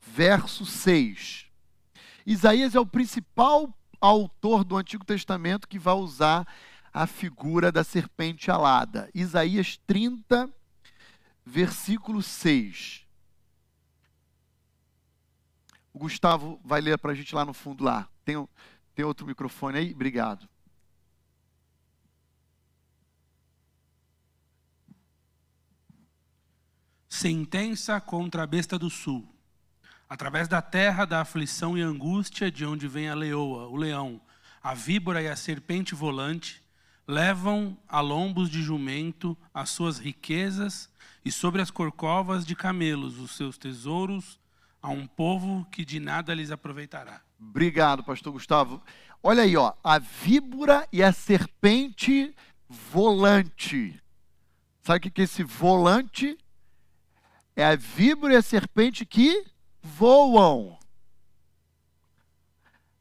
verso 0.01 0.67
6. 0.67 1.47
Isaías 2.27 2.75
é 2.75 2.81
o 2.81 2.85
principal 2.85 3.73
autor 4.01 4.65
do 4.65 4.77
Antigo 4.77 5.05
Testamento 5.05 5.69
que 5.69 5.79
vai 5.79 5.95
usar 5.95 6.47
a 6.93 7.07
figura 7.07 7.71
da 7.71 7.85
serpente 7.85 8.51
alada. 8.51 9.11
Isaías 9.15 9.77
30, 9.87 10.51
versículo 11.45 12.23
6. 12.23 13.07
O 15.93 15.99
Gustavo 15.99 16.61
vai 16.65 16.81
ler 16.81 16.99
para 16.99 17.13
a 17.13 17.15
gente 17.15 17.35
lá 17.35 17.45
no 17.45 17.53
fundo 17.53 17.85
lá. 17.85 18.09
Tem, 18.25 18.49
tem 18.95 19.05
outro 19.05 19.27
microfone 19.27 19.79
aí? 19.79 19.93
Obrigado. 19.93 20.49
Sentença 27.09 28.01
contra 28.01 28.45
a 28.45 28.47
besta 28.47 28.79
do 28.79 28.89
sul. 28.89 29.38
Através 30.09 30.49
da 30.49 30.63
terra 30.63 31.05
da 31.05 31.21
aflição 31.21 31.77
e 31.77 31.83
angústia, 31.83 32.51
de 32.51 32.65
onde 32.65 32.89
vem 32.89 33.11
a 33.11 33.15
leoa, 33.15 33.69
o 33.69 33.77
leão, 33.77 34.21
a 34.63 34.73
víbora 34.73 35.21
e 35.21 35.29
a 35.29 35.37
serpente 35.37 35.95
volante, 35.95 36.63
levam 37.07 37.77
a 37.87 38.01
lombos 38.01 38.49
de 38.49 38.63
jumento 38.63 39.37
as 39.53 39.69
suas 39.69 39.99
riquezas 39.99 40.91
e 41.25 41.31
sobre 41.31 41.61
as 41.61 41.71
corcovas 41.71 42.47
de 42.47 42.57
camelos 42.57 43.19
os 43.19 43.37
seus 43.37 43.59
tesouros 43.59 44.41
a 44.81 44.89
um 44.89 45.07
povo 45.07 45.67
que 45.71 45.85
de 45.85 46.01
nada 46.01 46.33
lhes 46.33 46.51
aproveitará. 46.51 47.21
Obrigado, 47.39 48.03
pastor 48.03 48.33
Gustavo. 48.33 48.83
Olha 49.23 49.43
aí, 49.43 49.57
ó, 49.57 49.75
a 49.85 49.99
víbora 49.99 50.89
e 50.91 51.03
a 51.03 51.13
serpente 51.13 52.35
volante. 52.69 54.01
Sabe 54.83 55.09
o 55.09 55.11
que 55.11 55.21
é 55.21 55.25
esse 55.25 55.43
volante? 55.43 56.39
É 57.55 57.65
a 57.65 57.77
víbora 57.77 58.35
e 58.35 58.37
a 58.37 58.43
serpente 58.43 59.05
que 59.05 59.45
voam. 59.89 60.79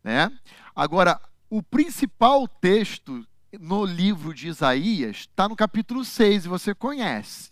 Né? 0.03 0.31
Agora, 0.75 1.19
o 1.49 1.61
principal 1.61 2.47
texto 2.47 3.27
no 3.59 3.85
livro 3.85 4.33
de 4.33 4.47
Isaías 4.47 5.17
está 5.17 5.47
no 5.47 5.55
capítulo 5.55 6.05
6, 6.05 6.45
e 6.45 6.47
você 6.47 6.73
conhece. 6.73 7.51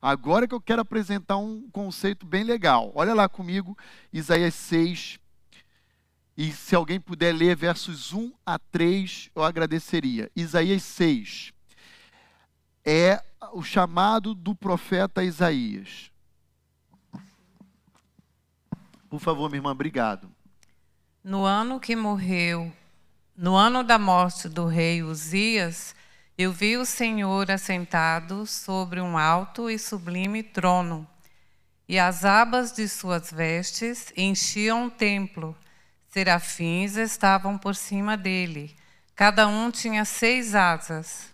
Agora 0.00 0.48
que 0.48 0.54
eu 0.54 0.60
quero 0.60 0.82
apresentar 0.82 1.36
um 1.36 1.68
conceito 1.70 2.26
bem 2.26 2.44
legal. 2.44 2.90
Olha 2.94 3.14
lá 3.14 3.28
comigo, 3.28 3.76
Isaías 4.12 4.54
6. 4.54 5.18
E 6.36 6.50
se 6.50 6.74
alguém 6.74 7.00
puder 7.00 7.32
ler 7.32 7.54
versos 7.54 8.12
1 8.12 8.32
a 8.44 8.58
3, 8.58 9.30
eu 9.34 9.44
agradeceria. 9.44 10.30
Isaías 10.34 10.82
6 10.82 11.52
é 12.84 13.22
o 13.52 13.62
chamado 13.62 14.34
do 14.34 14.54
profeta 14.54 15.22
Isaías. 15.22 16.11
Por 19.12 19.20
favor, 19.20 19.50
minha 19.50 19.58
irmã, 19.58 19.72
obrigado. 19.72 20.26
No 21.22 21.44
ano 21.44 21.78
que 21.78 21.94
morreu, 21.94 22.72
no 23.36 23.54
ano 23.54 23.84
da 23.84 23.98
morte 23.98 24.48
do 24.48 24.64
rei 24.64 25.02
Uzias, 25.02 25.94
eu 26.38 26.50
vi 26.50 26.78
o 26.78 26.86
Senhor 26.86 27.50
assentado 27.50 28.46
sobre 28.46 29.02
um 29.02 29.18
alto 29.18 29.68
e 29.68 29.78
sublime 29.78 30.42
trono, 30.42 31.06
e 31.86 31.98
as 31.98 32.24
abas 32.24 32.72
de 32.72 32.88
suas 32.88 33.30
vestes 33.30 34.10
enchiam 34.16 34.86
o 34.86 34.90
templo. 34.90 35.54
Serafins 36.08 36.96
estavam 36.96 37.58
por 37.58 37.76
cima 37.76 38.16
dele. 38.16 38.74
Cada 39.14 39.46
um 39.46 39.70
tinha 39.70 40.06
seis 40.06 40.54
asas. 40.54 41.30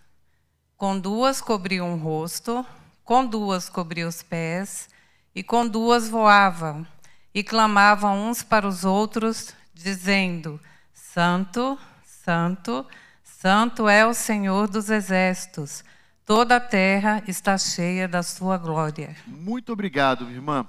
Com 0.75 0.99
duas 0.99 1.39
cobriam 1.39 1.93
o 1.93 1.97
rosto, 1.97 2.65
com 3.05 3.25
duas 3.25 3.69
cobriam 3.69 4.09
os 4.09 4.21
pés, 4.21 4.89
e 5.33 5.41
com 5.41 5.65
duas 5.65 6.09
voavam 6.09 6.85
e 7.33 7.43
clamavam 7.43 8.29
uns 8.29 8.43
para 8.43 8.67
os 8.67 8.83
outros, 8.83 9.53
dizendo: 9.73 10.59
Santo, 10.93 11.77
Santo, 12.03 12.85
Santo 13.23 13.87
é 13.87 14.05
o 14.05 14.13
Senhor 14.13 14.67
dos 14.67 14.89
exércitos. 14.89 15.83
Toda 16.25 16.57
a 16.57 16.59
terra 16.59 17.23
está 17.27 17.57
cheia 17.57 18.07
da 18.07 18.21
sua 18.21 18.57
glória. 18.57 19.15
Muito 19.25 19.73
obrigado, 19.73 20.25
minha 20.25 20.37
irmã. 20.37 20.67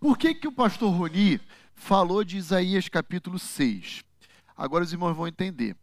Por 0.00 0.16
que, 0.16 0.34
que 0.34 0.48
o 0.48 0.52
pastor 0.52 0.90
Roni 0.90 1.38
falou 1.74 2.24
de 2.24 2.38
Isaías 2.38 2.88
capítulo 2.88 3.38
6? 3.38 4.02
Agora 4.56 4.84
os 4.84 4.92
irmãos 4.92 5.14
vão 5.14 5.26
entender. 5.26 5.76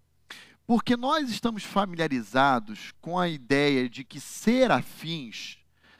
Porque 0.66 0.96
nós 0.96 1.30
estamos 1.30 1.64
familiarizados 1.64 2.92
com 3.02 3.20
a 3.20 3.28
ideia 3.28 3.90
de 3.90 4.04
que 4.04 4.20
serafins 4.20 5.58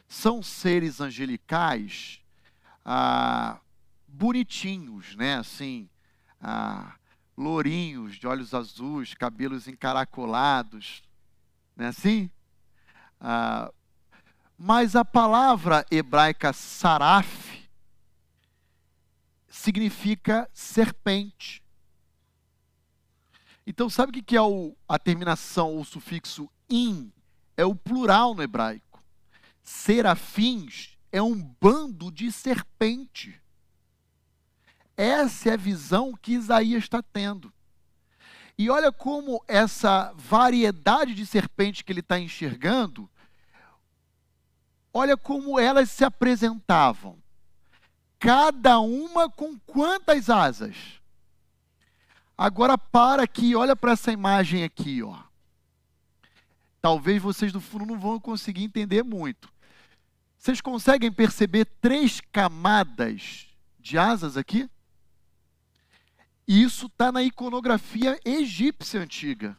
são 0.08 0.42
seres 0.42 1.00
angelicais 1.00 2.20
ah, 2.84 3.60
bonitinhos, 4.20 5.16
né? 5.16 5.38
Assim, 5.38 5.90
ah, 6.42 6.94
lourinhos, 7.38 8.18
de 8.18 8.28
olhos 8.28 8.54
azuis, 8.54 9.14
cabelos 9.14 9.66
encaracolados, 9.66 11.02
não 11.74 11.86
é 11.86 11.88
assim? 11.88 12.30
Ah, 13.22 13.72
mas 14.58 14.94
a 14.94 15.06
palavra 15.06 15.86
hebraica 15.90 16.52
saraf 16.52 17.66
significa 19.48 20.50
serpente. 20.54 21.64
Então, 23.66 23.90
sabe 23.90 24.20
o 24.20 24.24
que 24.24 24.36
é 24.36 24.42
o, 24.42 24.76
a 24.88 25.00
terminação, 25.00 25.80
o 25.80 25.86
sufixo 25.86 26.50
in? 26.70 27.10
É 27.56 27.64
o 27.64 27.74
plural 27.74 28.34
no 28.34 28.44
hebraico. 28.44 29.02
Serafins 29.64 30.98
é 31.12 31.22
um 31.22 31.40
bando 31.62 32.12
de 32.12 32.32
serpente. 32.32 33.40
Essa 35.00 35.52
é 35.52 35.54
a 35.54 35.56
visão 35.56 36.14
que 36.14 36.34
Isaías 36.34 36.84
está 36.84 37.02
tendo. 37.02 37.54
E 38.58 38.70
olha 38.70 38.92
como 38.92 39.42
essa 39.48 40.12
variedade 40.14 41.16
de 41.16 41.26
serpentes 41.26 41.84
que 41.84 41.94
ele 41.94 42.02
está 42.02 42.20
enxergando, 42.20 43.10
olha 44.94 45.16
como 45.16 45.58
elas 45.58 45.90
se 45.90 46.04
apresentavam. 46.04 47.18
Cada 48.20 48.82
uma 48.82 49.30
com 49.30 49.58
quantas 49.60 50.30
asas? 50.30 50.76
Agora 52.38 52.78
para 52.78 53.24
aqui, 53.24 53.56
olha 53.56 53.78
para 53.78 53.94
essa 53.94 54.12
imagem 54.12 54.66
aqui, 54.66 55.02
ó. 55.02 55.18
Talvez 56.82 57.22
vocês 57.22 57.54
do 57.54 57.62
fundo 57.62 57.86
não 57.86 57.98
vão 57.98 58.20
conseguir 58.20 58.66
entender 58.66 59.02
muito. 59.02 59.50
Vocês 60.38 60.60
conseguem 60.60 61.10
perceber 61.10 61.64
três 61.80 62.20
camadas 62.34 63.48
de 63.80 63.98
asas 63.98 64.36
aqui? 64.36 64.70
E 66.50 66.64
isso 66.64 66.88
está 66.88 67.12
na 67.12 67.22
iconografia 67.22 68.20
egípcia 68.26 69.02
antiga. 69.02 69.56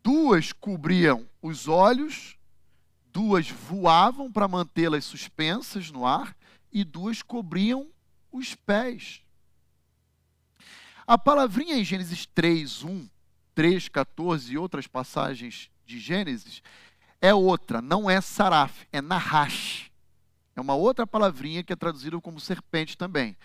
Duas 0.00 0.52
cobriam 0.52 1.28
os 1.42 1.66
olhos, 1.66 2.38
duas 3.12 3.50
voavam 3.50 4.30
para 4.30 4.46
mantê-las 4.46 5.04
suspensas 5.04 5.90
no 5.90 6.06
ar, 6.06 6.36
e 6.70 6.84
duas 6.84 7.22
cobriam 7.22 7.88
os 8.30 8.54
pés. 8.54 9.20
A 11.04 11.18
palavrinha 11.18 11.74
em 11.74 11.82
Gênesis 11.82 12.24
3, 12.24 12.84
1, 12.84 13.08
3, 13.52 13.88
14 13.88 14.52
e 14.52 14.56
outras 14.56 14.86
passagens 14.86 15.72
de 15.84 15.98
Gênesis 15.98 16.62
é 17.20 17.34
outra, 17.34 17.82
não 17.82 18.08
é 18.08 18.20
saraf, 18.20 18.86
é 18.92 19.02
nahash. 19.02 19.90
É 20.54 20.60
uma 20.60 20.76
outra 20.76 21.04
palavrinha 21.04 21.64
que 21.64 21.72
é 21.72 21.76
traduzida 21.76 22.20
como 22.20 22.38
serpente 22.38 22.96
também. 22.96 23.36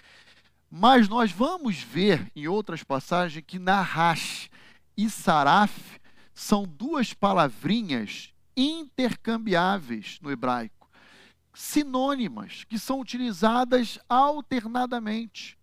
Mas 0.76 1.08
nós 1.08 1.32
vamos 1.32 1.84
ver 1.84 2.32
em 2.36 2.48
outras 2.48 2.82
passagens 2.82 3.46
que 3.46 3.60
Nahash 3.60 4.50
e 4.98 5.08
Saraf 5.08 5.72
são 6.34 6.64
duas 6.64 7.14
palavrinhas 7.14 8.34
intercambiáveis 8.58 10.18
no 10.20 10.32
hebraico, 10.32 10.90
sinônimas, 11.54 12.64
que 12.64 12.80
são 12.80 13.00
utilizadas 13.00 14.00
alternadamente. 14.10 15.60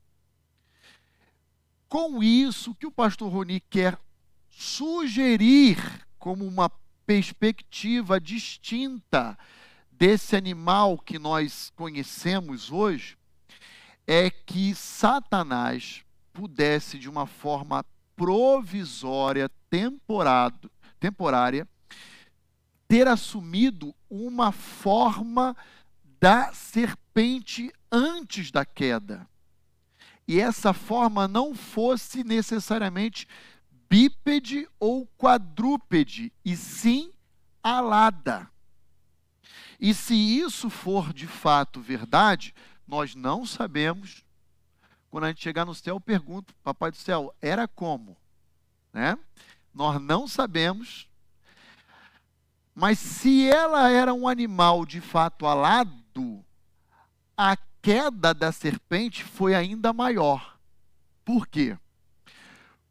Com 1.89 2.23
isso, 2.23 2.71
o 2.71 2.75
que 2.77 2.87
o 2.87 2.93
pastor 2.93 3.33
Roni 3.33 3.59
quer 3.69 3.99
sugerir 4.49 6.07
como 6.21 6.47
uma 6.47 6.71
perspectiva 7.05 8.21
distinta 8.21 9.37
desse 9.91 10.37
animal 10.37 10.97
que 10.97 11.19
nós 11.19 11.73
conhecemos 11.75 12.71
hoje 12.71 13.19
é 14.13 14.29
que 14.29 14.75
Satanás 14.75 16.05
pudesse, 16.33 16.99
de 16.99 17.09
uma 17.09 17.29
forma 17.29 17.87
provisória, 18.17 19.49
temporado, 19.71 20.69
temporária, 20.99 21.65
ter 22.89 23.07
assumido 23.07 23.95
uma 24.11 24.51
forma 24.51 25.57
da 26.19 26.53
serpente 26.53 27.73
antes 27.93 28.51
da 28.51 28.65
queda. 28.65 29.29
E 30.27 30.41
essa 30.41 30.73
forma 30.73 31.29
não 31.29 31.55
fosse 31.55 32.25
necessariamente 32.25 33.29
bípede 33.89 34.69
ou 34.81 35.07
quadrúpede, 35.17 36.33
e 36.45 36.57
sim 36.57 37.13
alada. 37.63 38.51
E 39.79 39.95
se 39.95 40.15
isso 40.15 40.69
for 40.69 41.13
de 41.13 41.29
fato 41.29 41.81
verdade, 41.81 42.53
nós 42.91 43.15
não 43.15 43.47
sabemos. 43.47 44.25
Quando 45.11 45.25
a 45.25 45.29
gente 45.29 45.41
chegar 45.41 45.65
no 45.65 45.75
céu, 45.75 45.95
eu 45.95 46.01
pergunto, 46.01 46.53
Papai 46.57 46.91
do 46.91 46.97
céu, 46.97 47.33
era 47.41 47.69
como? 47.69 48.17
Né? 48.93 49.17
Nós 49.73 50.01
não 50.03 50.27
sabemos. 50.27 51.09
Mas 52.75 52.99
se 52.99 53.49
ela 53.49 53.89
era 53.91 54.13
um 54.13 54.27
animal 54.27 54.85
de 54.85 55.01
fato 55.01 55.47
alado, 55.47 56.45
a 57.37 57.57
queda 57.81 58.35
da 58.35 58.51
serpente 58.51 59.23
foi 59.23 59.55
ainda 59.55 59.93
maior. 59.93 60.59
Por 61.25 61.47
quê? 61.47 61.79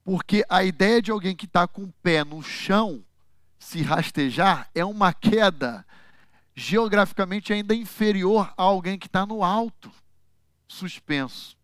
Porque 0.06 0.46
a 0.48 0.64
ideia 0.64 1.02
de 1.02 1.12
alguém 1.12 1.36
que 1.36 1.46
está 1.46 1.68
com 1.68 1.84
o 1.84 1.94
pé 2.02 2.24
no 2.24 2.42
chão 2.42 3.04
se 3.60 3.82
rastejar 3.82 4.70
é 4.74 4.86
uma 4.86 5.14
queda 5.14 5.86
geograficamente 6.60 7.54
ainda 7.54 7.74
inferior 7.74 8.54
a 8.58 8.64
alguém 8.64 9.00
que 9.00 9.08
está 9.08 9.26
no 9.26 9.44
alto, 9.44 9.90
suspenso. 10.68 11.58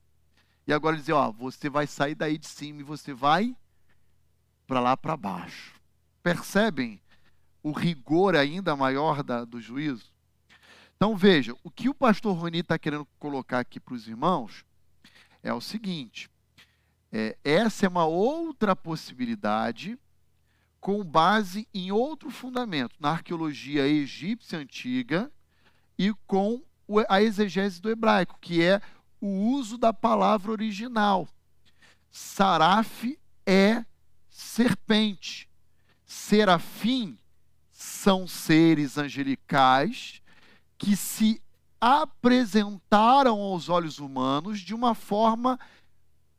E 0.65 0.73
agora 0.73 0.95
dizer, 0.95 1.11
ó, 1.11 1.31
você 1.31 1.69
vai 1.69 1.85
sair 1.85 2.15
daí 2.15 2.37
de 2.37 2.47
cima 2.47 2.79
e 2.79 2.83
você 2.83 3.13
vai 3.13 3.55
para 4.65 4.79
lá 4.79 4.95
para 4.95 5.17
baixo. 5.17 5.75
Percebem 6.23 6.99
o 7.61 7.71
rigor 7.71 8.35
ainda 8.35 8.75
maior 8.75 9.21
da, 9.21 9.43
do 9.43 9.59
juízo? 9.59 10.11
Então 10.95 11.15
veja, 11.15 11.53
o 11.61 11.69
que 11.69 11.89
o 11.89 11.93
pastor 11.93 12.35
Roni 12.35 12.59
está 12.59 12.79
querendo 12.79 13.05
colocar 13.19 13.59
aqui 13.59 13.81
para 13.81 13.95
os 13.95 14.07
irmãos 14.07 14.65
é 15.43 15.53
o 15.53 15.59
seguinte: 15.59 16.29
é, 17.11 17.37
essa 17.43 17.85
é 17.85 17.89
uma 17.89 18.05
outra 18.05 18.75
possibilidade 18.75 19.99
com 20.85 21.03
base 21.03 21.67
em 21.73 21.91
outro 21.91 22.29
fundamento, 22.29 22.95
na 22.99 23.09
arqueologia 23.09 23.87
egípcia 23.87 24.59
antiga 24.59 25.31
e 25.97 26.13
com 26.27 26.61
a 27.09 27.23
exegese 27.23 27.81
do 27.81 27.89
hebraico, 27.89 28.37
que 28.39 28.61
é 28.61 28.79
o 29.19 29.27
uso 29.49 29.79
da 29.79 29.91
palavra 29.91 30.51
original. 30.51 31.27
Saraf 32.11 33.17
é 33.47 33.83
serpente. 34.29 35.49
Serafim 36.05 37.17
são 37.71 38.27
seres 38.27 38.95
angelicais 38.99 40.21
que 40.77 40.95
se 40.95 41.41
apresentaram 41.81 43.39
aos 43.39 43.69
olhos 43.69 43.97
humanos 43.97 44.59
de 44.59 44.75
uma 44.75 44.93
forma 44.93 45.59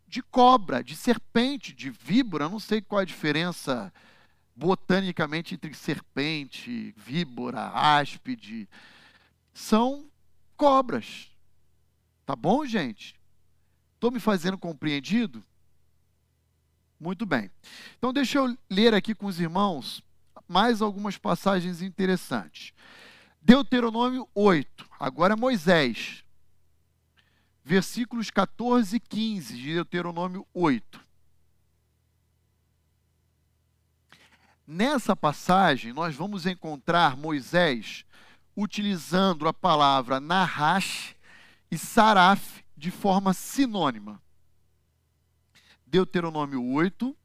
de 0.06 0.22
cobra, 0.22 0.85
de 0.85 0.94
serpente, 0.94 1.72
de 1.72 1.90
víbora, 1.90 2.48
não 2.48 2.61
sei 2.61 2.80
qual 2.80 3.00
é 3.00 3.02
a 3.02 3.06
diferença 3.06 3.92
botanicamente 4.57 5.55
entre 5.55 5.75
serpente, 5.75 6.95
víbora, 6.97 7.69
áspide, 7.69 8.66
são 9.53 10.09
cobras. 10.57 11.31
Tá 12.25 12.35
bom, 12.35 12.64
gente? 12.64 13.14
Estou 13.95 14.11
me 14.11 14.19
fazendo 14.19 14.57
compreendido? 14.57 15.45
Muito 16.99 17.27
bem. 17.27 17.51
Então, 17.99 18.12
deixa 18.12 18.38
eu 18.38 18.57
ler 18.71 18.95
aqui 18.95 19.14
com 19.14 19.27
os 19.27 19.38
irmãos 19.38 20.03
mais 20.49 20.81
algumas 20.81 21.19
passagens 21.19 21.83
interessantes. 21.83 22.73
Deuteronômio 23.42 24.29
8, 24.35 24.88
agora 24.99 25.35
é 25.35 25.37
Moisés. 25.37 26.25
Versículos 27.62 28.31
14 28.31 28.97
e 28.97 29.01
15 29.01 29.57
de 29.57 29.75
Deuteronômio 29.75 30.47
8. 30.55 31.06
Nessa 34.66 35.14
passagem, 35.14 35.92
nós 35.92 36.16
vamos 36.16 36.44
encontrar 36.44 37.16
Moisés 37.16 38.05
utilizando 38.57 39.46
a 39.46 39.52
palavra 39.52 40.18
Nahash 40.18 41.14
e 41.70 41.79
Saraf 41.79 42.64
de 42.76 42.90
forma 42.90 43.33
sinônima. 43.33 44.20
Deuteronômio 45.87 46.64
8. 46.64 47.16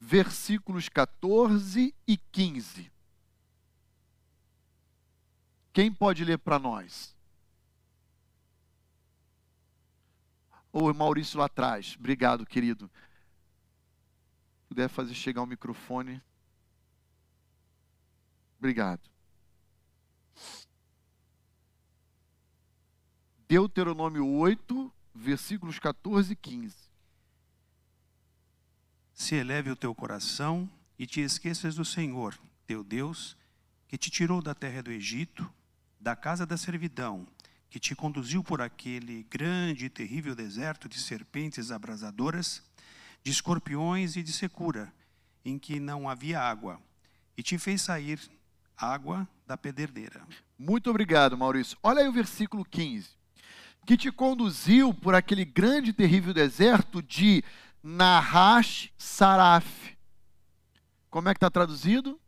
Versículos 0.00 0.88
14 0.88 1.94
e 2.06 2.16
15. 2.16 2.92
Quem 5.72 5.92
pode 5.92 6.24
ler 6.24 6.38
para 6.38 6.58
nós? 6.58 7.13
Ou 10.74 10.92
Maurício 10.92 11.38
lá 11.38 11.44
atrás. 11.44 11.94
Obrigado, 11.96 12.44
querido. 12.44 12.90
Puder 14.68 14.88
fazer 14.88 15.14
chegar 15.14 15.40
o 15.40 15.46
microfone. 15.46 16.20
Obrigado. 18.58 19.08
Deuteronômio 23.46 24.26
8, 24.26 24.92
versículos 25.14 25.78
14 25.78 26.32
e 26.32 26.36
15. 26.36 26.74
Se 29.12 29.36
eleve 29.36 29.70
o 29.70 29.76
teu 29.76 29.94
coração 29.94 30.68
e 30.98 31.06
te 31.06 31.20
esqueças 31.20 31.76
do 31.76 31.84
Senhor, 31.84 32.36
teu 32.66 32.82
Deus, 32.82 33.36
que 33.86 33.96
te 33.96 34.10
tirou 34.10 34.42
da 34.42 34.56
terra 34.56 34.82
do 34.82 34.90
Egito, 34.90 35.48
da 36.00 36.16
casa 36.16 36.44
da 36.44 36.56
servidão, 36.56 37.28
que 37.70 37.80
te 37.80 37.94
conduziu 37.94 38.42
por 38.42 38.60
aquele 38.60 39.24
grande 39.24 39.86
e 39.86 39.90
terrível 39.90 40.34
deserto 40.34 40.88
de 40.88 41.00
serpentes 41.00 41.70
abrasadoras, 41.70 42.62
de 43.22 43.30
escorpiões 43.30 44.16
e 44.16 44.22
de 44.22 44.32
secura, 44.32 44.92
em 45.44 45.58
que 45.58 45.80
não 45.80 46.08
havia 46.08 46.40
água, 46.40 46.80
e 47.36 47.42
te 47.42 47.58
fez 47.58 47.82
sair 47.82 48.20
água 48.76 49.28
da 49.46 49.56
pederneira. 49.56 50.26
Muito 50.58 50.88
obrigado, 50.88 51.36
Maurício. 51.36 51.76
Olha 51.82 52.00
aí 52.02 52.08
o 52.08 52.12
versículo 52.12 52.64
15. 52.64 53.08
Que 53.84 53.96
te 53.96 54.10
conduziu 54.10 54.94
por 54.94 55.14
aquele 55.14 55.44
grande 55.44 55.90
e 55.90 55.92
terrível 55.92 56.32
deserto 56.32 57.02
de 57.02 57.42
Nahash 57.82 58.90
Saraf. 58.96 59.66
Como 61.10 61.28
é 61.28 61.34
que 61.34 61.38
está 61.38 61.50
traduzido? 61.50 62.18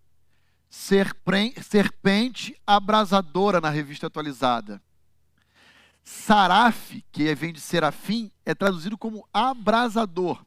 Serpente 0.68 2.61
abrasadora 2.66 3.61
na 3.61 3.70
revista 3.70 4.09
atualizada. 4.09 4.83
Saraf, 6.09 7.03
que 7.11 7.35
vem 7.35 7.53
de 7.53 7.61
serafim, 7.61 8.31
é 8.45 8.55
traduzido 8.55 8.97
como 8.97 9.29
abrasador. 9.35 10.47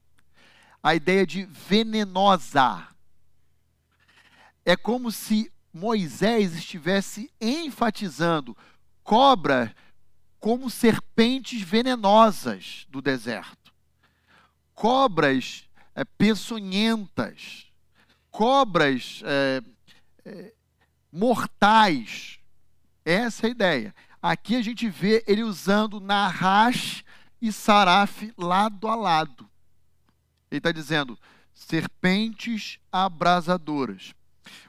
A 0.82 0.96
ideia 0.96 1.28
de 1.28 1.44
venenosa. 1.44 2.88
É 4.64 4.78
como 4.78 5.12
se 5.12 5.52
Moisés 5.74 6.56
estivesse 6.56 7.30
enfatizando 7.42 8.56
cobras 9.04 9.70
como 10.40 10.70
serpentes 10.70 11.62
venenosas 11.62 12.86
do 12.88 13.02
deserto. 13.02 13.74
Cobras 14.74 15.70
é, 15.94 16.06
peçonhentas. 16.06 17.68
Cobras 18.32 19.22
é, 19.26 19.62
é, 20.24 20.54
mortais. 21.12 22.40
Essa 23.04 23.48
é 23.48 23.50
a 23.50 23.52
ideia. 23.52 23.96
Aqui 24.22 24.56
a 24.56 24.62
gente 24.62 24.90
vê 24.90 25.24
ele 25.28 25.44
usando 25.44 26.00
Nahash 26.00 27.04
e 27.42 27.52
Saraf 27.52 28.34
lado 28.38 28.88
a 28.88 28.96
lado. 28.96 29.50
Ele 30.52 30.60
está 30.60 30.72
dizendo 30.72 31.18
serpentes 31.54 32.80
abrasadoras. 32.92 34.14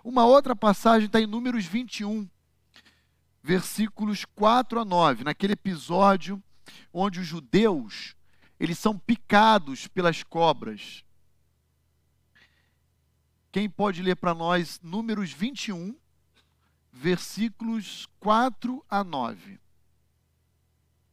Uma 0.05 0.24
outra 0.24 0.55
passagem 0.55 1.07
está 1.07 1.20
em 1.20 1.26
Números 1.26 1.64
21, 1.64 2.28
versículos 3.42 4.24
4 4.24 4.80
a 4.80 4.84
9, 4.84 5.24
naquele 5.24 5.55
episódio 5.55 6.42
onde 6.92 7.20
os 7.20 7.26
judeus 7.26 8.14
eles 8.59 8.78
são 8.78 8.96
picados 8.98 9.88
pelas 9.88 10.22
cobras. 10.22 11.03
Quem 13.51 13.68
pode 13.70 14.03
ler 14.03 14.16
para 14.16 14.34
nós 14.34 14.78
Números 14.82 15.32
21, 15.32 15.96
versículos 17.01 18.07
4 18.20 18.84
a 18.88 19.03
9? 19.03 19.59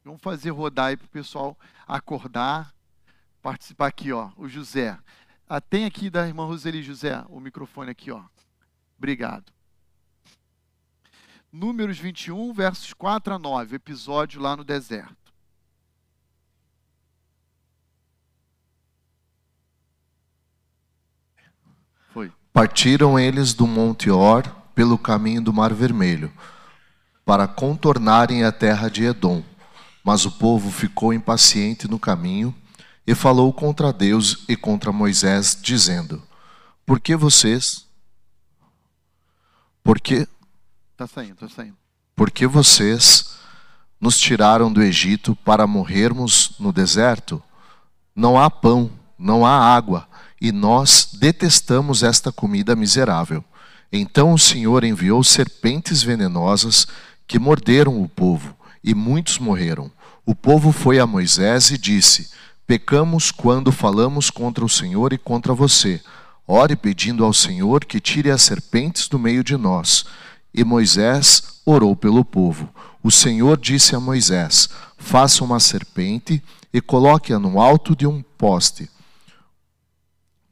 Vamos 0.03 0.21
fazer 0.21 0.49
rodar 0.49 0.88
aí 0.88 0.97
para 0.97 1.05
o 1.05 1.09
pessoal 1.09 1.57
acordar, 1.88 2.73
participar 3.41 3.88
aqui, 3.88 4.11
ó. 4.11 4.31
O 4.35 4.49
José. 4.49 4.97
Ah, 5.47 5.61
tem 5.61 5.85
aqui 5.85 6.09
da 6.09 6.27
irmã 6.27 6.45
Roseli 6.45 6.83
José 6.83 7.23
o 7.29 7.39
microfone 7.39 7.89
aqui, 7.89 8.11
ó. 8.11 8.21
Obrigado. 8.97 9.53
Números 11.49 11.97
21, 11.97 12.51
versos 12.51 12.93
4 12.93 13.35
a 13.35 13.39
9, 13.39 13.77
episódio 13.77 14.41
lá 14.41 14.57
no 14.57 14.65
deserto. 14.65 15.33
Foi. 22.09 22.29
Partiram 22.51 23.17
eles 23.17 23.53
do 23.53 23.65
Monte 23.65 24.09
Or 24.09 24.66
pelo 24.78 24.95
caminho 24.95 25.41
do 25.41 25.51
Mar 25.51 25.73
Vermelho, 25.73 26.32
para 27.25 27.47
contornarem 27.47 28.43
a 28.43 28.51
terra 28.51 28.89
de 28.89 29.05
Edom. 29.05 29.43
Mas 30.03 30.23
o 30.23 30.30
povo 30.30 30.69
ficou 30.69 31.11
impaciente 31.11 31.88
no 31.88 31.97
caminho 31.97 32.53
e 33.05 33.15
falou 33.15 33.51
contra 33.51 33.91
Deus 33.91 34.45
e 34.47 34.55
contra 34.55 34.91
Moisés, 34.91 35.57
dizendo: 35.59 36.21
Por 36.86 36.99
que 36.99 37.15
vocês? 37.15 37.88
Por 39.84 39.99
que 39.99 40.28
Tá 40.95 41.07
saindo, 41.07 41.36
tá 41.36 41.49
saindo. 41.49 41.75
Porque 42.15 42.45
vocês 42.45 43.36
nos 43.99 44.19
tiraram 44.19 44.71
do 44.71 44.84
Egito 44.84 45.36
para 45.38 45.65
morrermos 45.65 46.53
no 46.59 46.71
deserto? 46.71 47.41
Não 48.15 48.39
há 48.39 48.47
pão, 48.47 48.91
não 49.17 49.43
há 49.43 49.57
água, 49.75 50.07
e 50.39 50.51
nós 50.51 51.09
detestamos 51.13 52.03
esta 52.03 52.32
comida 52.32 52.75
miserável. 52.75 53.43
Então 53.91 54.33
o 54.33 54.39
Senhor 54.39 54.83
enviou 54.83 55.23
serpentes 55.23 56.03
venenosas 56.03 56.88
que 57.27 57.39
morderam 57.39 58.01
o 58.01 58.07
povo, 58.07 58.55
e 58.83 58.93
muitos 58.93 59.38
morreram. 59.38 59.91
O 60.25 60.35
povo 60.35 60.71
foi 60.71 60.99
a 60.99 61.07
Moisés 61.07 61.71
e 61.71 61.77
disse: 61.77 62.29
Pecamos 62.65 63.31
quando 63.31 63.71
falamos 63.71 64.29
contra 64.29 64.63
o 64.63 64.69
Senhor 64.69 65.13
e 65.13 65.17
contra 65.17 65.53
você. 65.53 66.01
Ore 66.45 66.75
pedindo 66.75 67.23
ao 67.23 67.33
Senhor 67.33 67.85
que 67.85 67.99
tire 67.99 68.31
as 68.31 68.41
serpentes 68.41 69.07
do 69.07 69.17
meio 69.17 69.43
de 69.43 69.55
nós. 69.55 70.05
E 70.53 70.63
Moisés 70.63 71.61
orou 71.65 71.95
pelo 71.95 72.23
povo. 72.23 72.69
O 73.03 73.11
Senhor 73.11 73.57
disse 73.57 73.95
a 73.95 73.99
Moisés: 73.99 74.69
Faça 74.97 75.43
uma 75.43 75.59
serpente 75.59 76.43
e 76.73 76.81
coloque-a 76.81 77.39
no 77.39 77.61
alto 77.61 77.95
de 77.95 78.05
um 78.05 78.21
poste. 78.38 78.89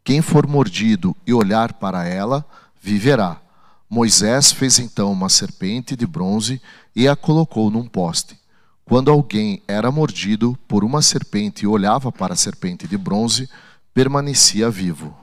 Quem 0.04 0.22
for 0.22 0.48
mordido 0.48 1.16
e 1.26 1.34
olhar 1.34 1.74
para 1.74 2.06
ela, 2.06 2.46
viverá. 2.86 3.42
Moisés 3.90 4.52
fez 4.52 4.78
então 4.78 5.12
uma 5.12 5.28
serpente 5.28 5.96
de 5.96 6.06
bronze 6.06 6.62
e 6.96 7.08
a 7.08 7.16
colocou 7.16 7.72
num 7.72 7.88
poste. 7.88 8.38
Quando 8.84 9.10
alguém 9.10 9.64
era 9.68 9.92
mordido 9.92 10.56
por 10.68 10.84
uma 10.84 11.02
serpente 11.02 11.64
e 11.64 11.68
olhava 11.68 12.12
para 12.12 12.34
a 12.34 12.38
serpente 12.38 12.88
de 12.88 12.96
bronze, 12.96 13.50
permanecia 13.92 14.70
vivo. 14.70 15.18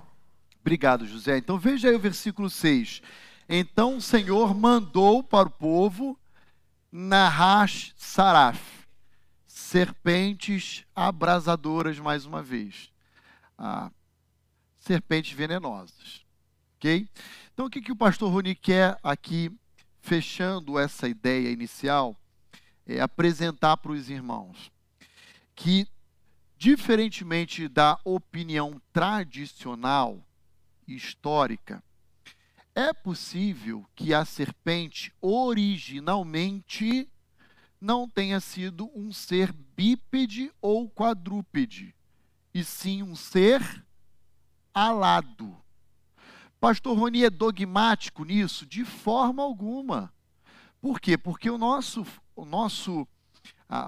Obrigado, 0.61 1.07
José. 1.07 1.39
Então 1.39 1.57
veja 1.57 1.89
aí 1.89 1.95
o 1.95 2.01
versículo 2.01 2.51
6. 2.51 3.01
Então 3.49 3.99
o 3.99 4.03
Senhor 4.03 4.53
mandou 4.57 5.23
para 5.23 5.47
o 5.47 5.51
povo 5.51 6.19
Nahash 6.91 7.95
Saraf, 7.97 8.59
serpentes 9.47 10.85
abrasadoras 10.97 12.01
mais 12.01 12.27
uma 12.27 12.43
vez. 12.43 12.91
Ah, 13.57 13.89
serpentes 14.81 15.33
venenosas. 15.33 16.23
Ok? 16.77 17.09
Então 17.53 17.67
o 17.67 17.71
que, 17.71 17.83
que 17.83 17.93
o 17.93 17.97
pastor 17.97 18.33
Rony 18.33 18.55
quer 18.55 18.99
aqui, 19.03 19.51
fechando 20.01 20.79
essa 20.79 21.07
ideia 21.07 21.51
inicial, 21.51 22.17
é 22.87 23.01
apresentar 23.01 23.77
para 23.77 23.93
os 23.93 24.09
irmãos 24.09 24.73
que, 25.55 25.87
diferentemente 26.57 27.69
da 27.69 27.99
opinião 28.05 28.81
tradicional 28.93 30.27
histórica, 30.89 31.83
é 32.75 32.93
possível 32.93 33.87
que 33.95 34.15
a 34.15 34.25
serpente 34.25 35.13
originalmente 35.21 37.09
não 37.79 38.09
tenha 38.09 38.41
sido 38.41 38.91
um 38.95 39.13
ser 39.13 39.53
bípede 39.53 40.51
ou 40.61 40.89
quadrúpede, 40.89 41.95
e 42.55 42.65
sim 42.65 43.03
um 43.03 43.15
ser 43.15 43.85
alado. 44.73 45.62
Pastor 46.63 46.97
Roni 46.97 47.25
é 47.25 47.29
dogmático 47.29 48.25
nisso? 48.25 48.65
De 48.65 48.85
forma 48.85 49.43
alguma. 49.43 50.15
Por 50.81 51.01
quê? 51.01 51.19
Porque 51.19 51.51
o 51.51 51.59
nosso, 51.59 52.07
o 52.37 52.45
nosso, 52.45 53.05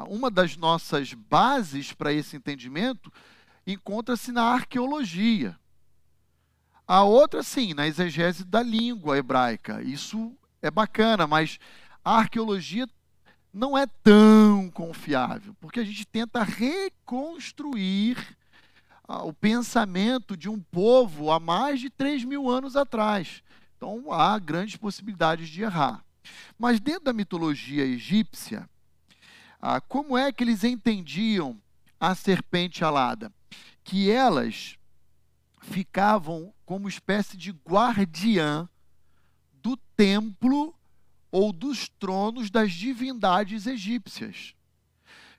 uma 0.09 0.29
das 0.29 0.57
nossas 0.57 1.15
bases 1.15 1.93
para 1.93 2.13
esse 2.13 2.35
entendimento 2.35 3.13
encontra-se 3.65 4.33
na 4.33 4.43
arqueologia. 4.43 5.57
A 6.85 7.05
outra, 7.05 7.45
sim, 7.45 7.75
na 7.75 7.87
exegese 7.87 8.45
da 8.45 8.61
língua 8.61 9.17
hebraica. 9.17 9.81
Isso 9.81 10.37
é 10.61 10.69
bacana, 10.69 11.29
mas 11.29 11.61
a 12.05 12.17
arqueologia 12.17 12.89
não 13.53 13.79
é 13.79 13.87
tão 13.87 14.69
confiável, 14.69 15.55
porque 15.61 15.79
a 15.79 15.85
gente 15.85 16.05
tenta 16.05 16.43
reconstruir 16.43 18.37
o 19.07 19.33
pensamento 19.33 20.37
de 20.37 20.49
um 20.49 20.61
povo 20.61 21.31
há 21.31 21.39
mais 21.39 21.81
de 21.81 21.91
3 21.91 22.25
mil 22.25 22.49
anos 22.49 22.75
atrás. 22.77 23.43
Então 23.77 24.11
há 24.13 24.39
grandes 24.39 24.77
possibilidades 24.77 25.49
de 25.49 25.63
errar. 25.63 26.05
Mas 26.59 26.81
dentro 26.81 27.05
da 27.05 27.13
mitologia 27.13 27.85
egípcia, 27.85 28.69
ah, 29.61 29.81
como 29.81 30.17
é 30.17 30.33
que 30.33 30.43
eles 30.43 30.65
entendiam 30.65 31.61
a 32.01 32.15
serpente 32.15 32.85
alada? 32.85 33.33
Que 33.83 34.11
elas 34.11 34.79
ficavam 35.61 36.53
como 36.65 36.89
espécie 36.89 37.37
de 37.37 37.51
guardiã 37.51 38.69
do 39.63 39.77
templo 39.97 40.75
ou 41.31 41.53
dos 41.53 41.89
tronos 41.89 42.51
das 42.51 42.73
divindades 42.73 43.67
egípcias. 43.67 44.55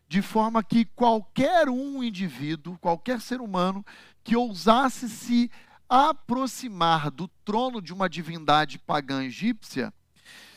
De 0.08 0.22
forma 0.22 0.64
que 0.64 0.86
qualquer 0.86 1.68
um 1.68 2.03
indivíduo, 2.03 2.78
qualquer 2.78 3.20
ser 3.20 3.41
humano 3.41 3.84
que 4.24 4.36
ousasse 4.36 5.10
se 5.10 5.49
aproximar 5.89 7.12
do 7.12 7.28
trono 7.43 7.82
de 7.82 7.93
uma 7.93 8.10
divindade 8.10 8.78
pagã 8.80 9.24
egípcia, 9.24 9.93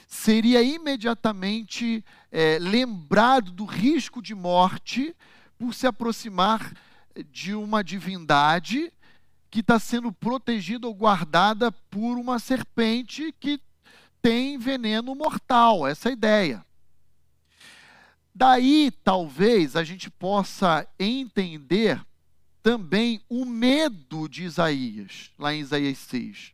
seria 0.07 0.63
imediatamente 0.63 2.05
é, 2.33 2.59
lembrado 2.59 3.53
do 3.53 3.65
risco 3.65 4.23
de 4.23 4.35
morte 4.35 5.15
por 5.59 5.75
se 5.75 5.87
aproximar 5.87 6.73
de 7.31 7.55
uma 7.55 7.83
divindade 7.83 8.93
que 9.51 9.61
está 9.61 9.79
sendo 9.79 10.13
protegida 10.13 10.87
ou 10.87 10.95
guardada 10.95 11.73
por 11.73 12.17
uma 12.17 12.39
serpente 12.39 13.35
que 13.39 13.61
tem 14.21 14.59
veneno 14.59 15.15
mortal, 15.15 15.87
essa 15.87 16.09
é 16.09 16.11
a 16.11 16.13
ideia. 16.13 16.67
Daí, 18.39 18.93
talvez, 19.03 19.75
a 19.75 19.83
gente 19.83 20.09
possa 20.09 20.87
entender 20.97 22.01
também 22.63 23.21
o 23.29 23.45
medo 23.45 24.29
de 24.29 24.45
Isaías, 24.45 25.33
lá 25.37 25.53
em 25.53 25.59
Isaías 25.59 25.99
6. 25.99 26.53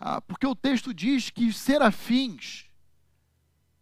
Ah, 0.00 0.20
porque 0.20 0.44
o 0.44 0.56
texto 0.56 0.92
diz 0.92 1.30
que 1.30 1.46
os 1.46 1.56
serafins 1.56 2.64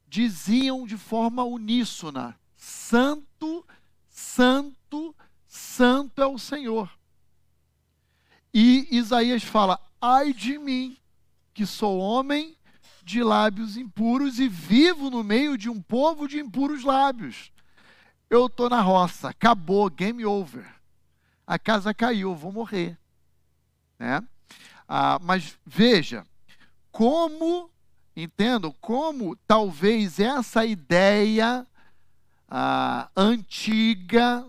diziam 0.06 0.86
de 0.86 0.98
forma 0.98 1.42
uníssona: 1.42 2.38
Santo, 2.54 3.66
Santo, 4.06 5.16
Santo 5.46 6.20
é 6.20 6.26
o 6.26 6.38
Senhor. 6.38 6.90
E 8.52 8.86
Isaías 8.90 9.42
fala: 9.42 9.80
Ai 9.98 10.34
de 10.34 10.58
mim, 10.58 10.94
que 11.54 11.64
sou 11.64 11.98
homem 11.98 12.54
de 13.04 13.22
lábios 13.22 13.76
impuros 13.76 14.38
e 14.38 14.48
vivo 14.48 15.10
no 15.10 15.24
meio 15.24 15.58
de 15.58 15.68
um 15.68 15.80
povo 15.80 16.28
de 16.28 16.38
impuros 16.38 16.84
lábios. 16.84 17.52
Eu 18.30 18.46
estou 18.46 18.70
na 18.70 18.80
roça, 18.80 19.28
acabou, 19.28 19.90
game 19.90 20.24
over. 20.24 20.66
A 21.46 21.58
casa 21.58 21.92
caiu, 21.92 22.34
vou 22.34 22.52
morrer. 22.52 22.98
Né? 23.98 24.22
Ah, 24.88 25.18
mas 25.20 25.58
veja, 25.66 26.26
como, 26.90 27.70
entendo, 28.16 28.72
como 28.80 29.36
talvez 29.46 30.18
essa 30.20 30.64
ideia 30.64 31.66
ah, 32.48 33.10
antiga 33.16 34.46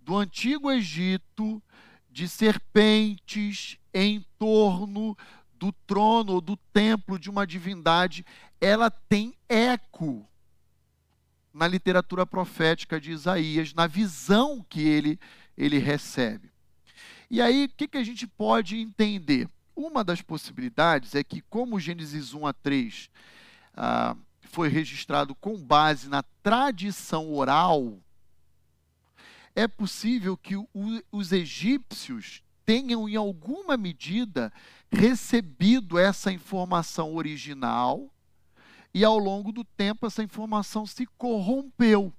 do 0.00 0.16
antigo 0.16 0.70
Egito 0.70 1.62
de 2.10 2.28
serpentes 2.28 3.78
em 3.94 4.24
torno 4.38 5.16
do 5.60 5.70
trono 5.86 6.32
ou 6.32 6.40
do 6.40 6.56
templo 6.56 7.20
de 7.20 7.30
uma 7.30 7.46
divindade, 7.46 8.26
ela 8.60 8.90
tem 8.90 9.32
eco 9.48 10.26
na 11.54 11.68
literatura 11.68 12.26
profética 12.26 13.00
de 13.00 13.12
Isaías, 13.12 13.72
na 13.72 13.86
visão 13.86 14.64
que 14.68 14.80
ele, 14.80 15.20
ele 15.56 15.78
recebe. 15.78 16.50
E 17.30 17.40
aí, 17.40 17.66
o 17.66 17.68
que, 17.68 17.86
que 17.86 17.98
a 17.98 18.04
gente 18.04 18.26
pode 18.26 18.76
entender? 18.76 19.48
uma 19.80 20.04
das 20.04 20.20
possibilidades 20.20 21.14
é 21.14 21.24
que, 21.24 21.40
como 21.42 21.80
Gênesis 21.80 22.34
1 22.34 22.46
a 22.46 22.52
3 22.52 23.10
ah, 23.74 24.16
foi 24.42 24.68
registrado 24.68 25.34
com 25.34 25.56
base 25.56 26.08
na 26.08 26.22
tradição 26.42 27.32
oral, 27.32 27.98
é 29.54 29.66
possível 29.66 30.36
que 30.36 30.56
o, 30.56 30.68
os 31.10 31.32
egípcios 31.32 32.42
tenham, 32.70 33.08
em 33.08 33.16
alguma 33.16 33.76
medida, 33.76 34.52
recebido 34.92 35.98
essa 35.98 36.30
informação 36.30 37.16
original 37.16 38.08
e, 38.94 39.04
ao 39.04 39.18
longo 39.18 39.50
do 39.50 39.64
tempo, 39.64 40.06
essa 40.06 40.22
informação 40.22 40.86
se 40.86 41.04
corrompeu. 41.18 42.14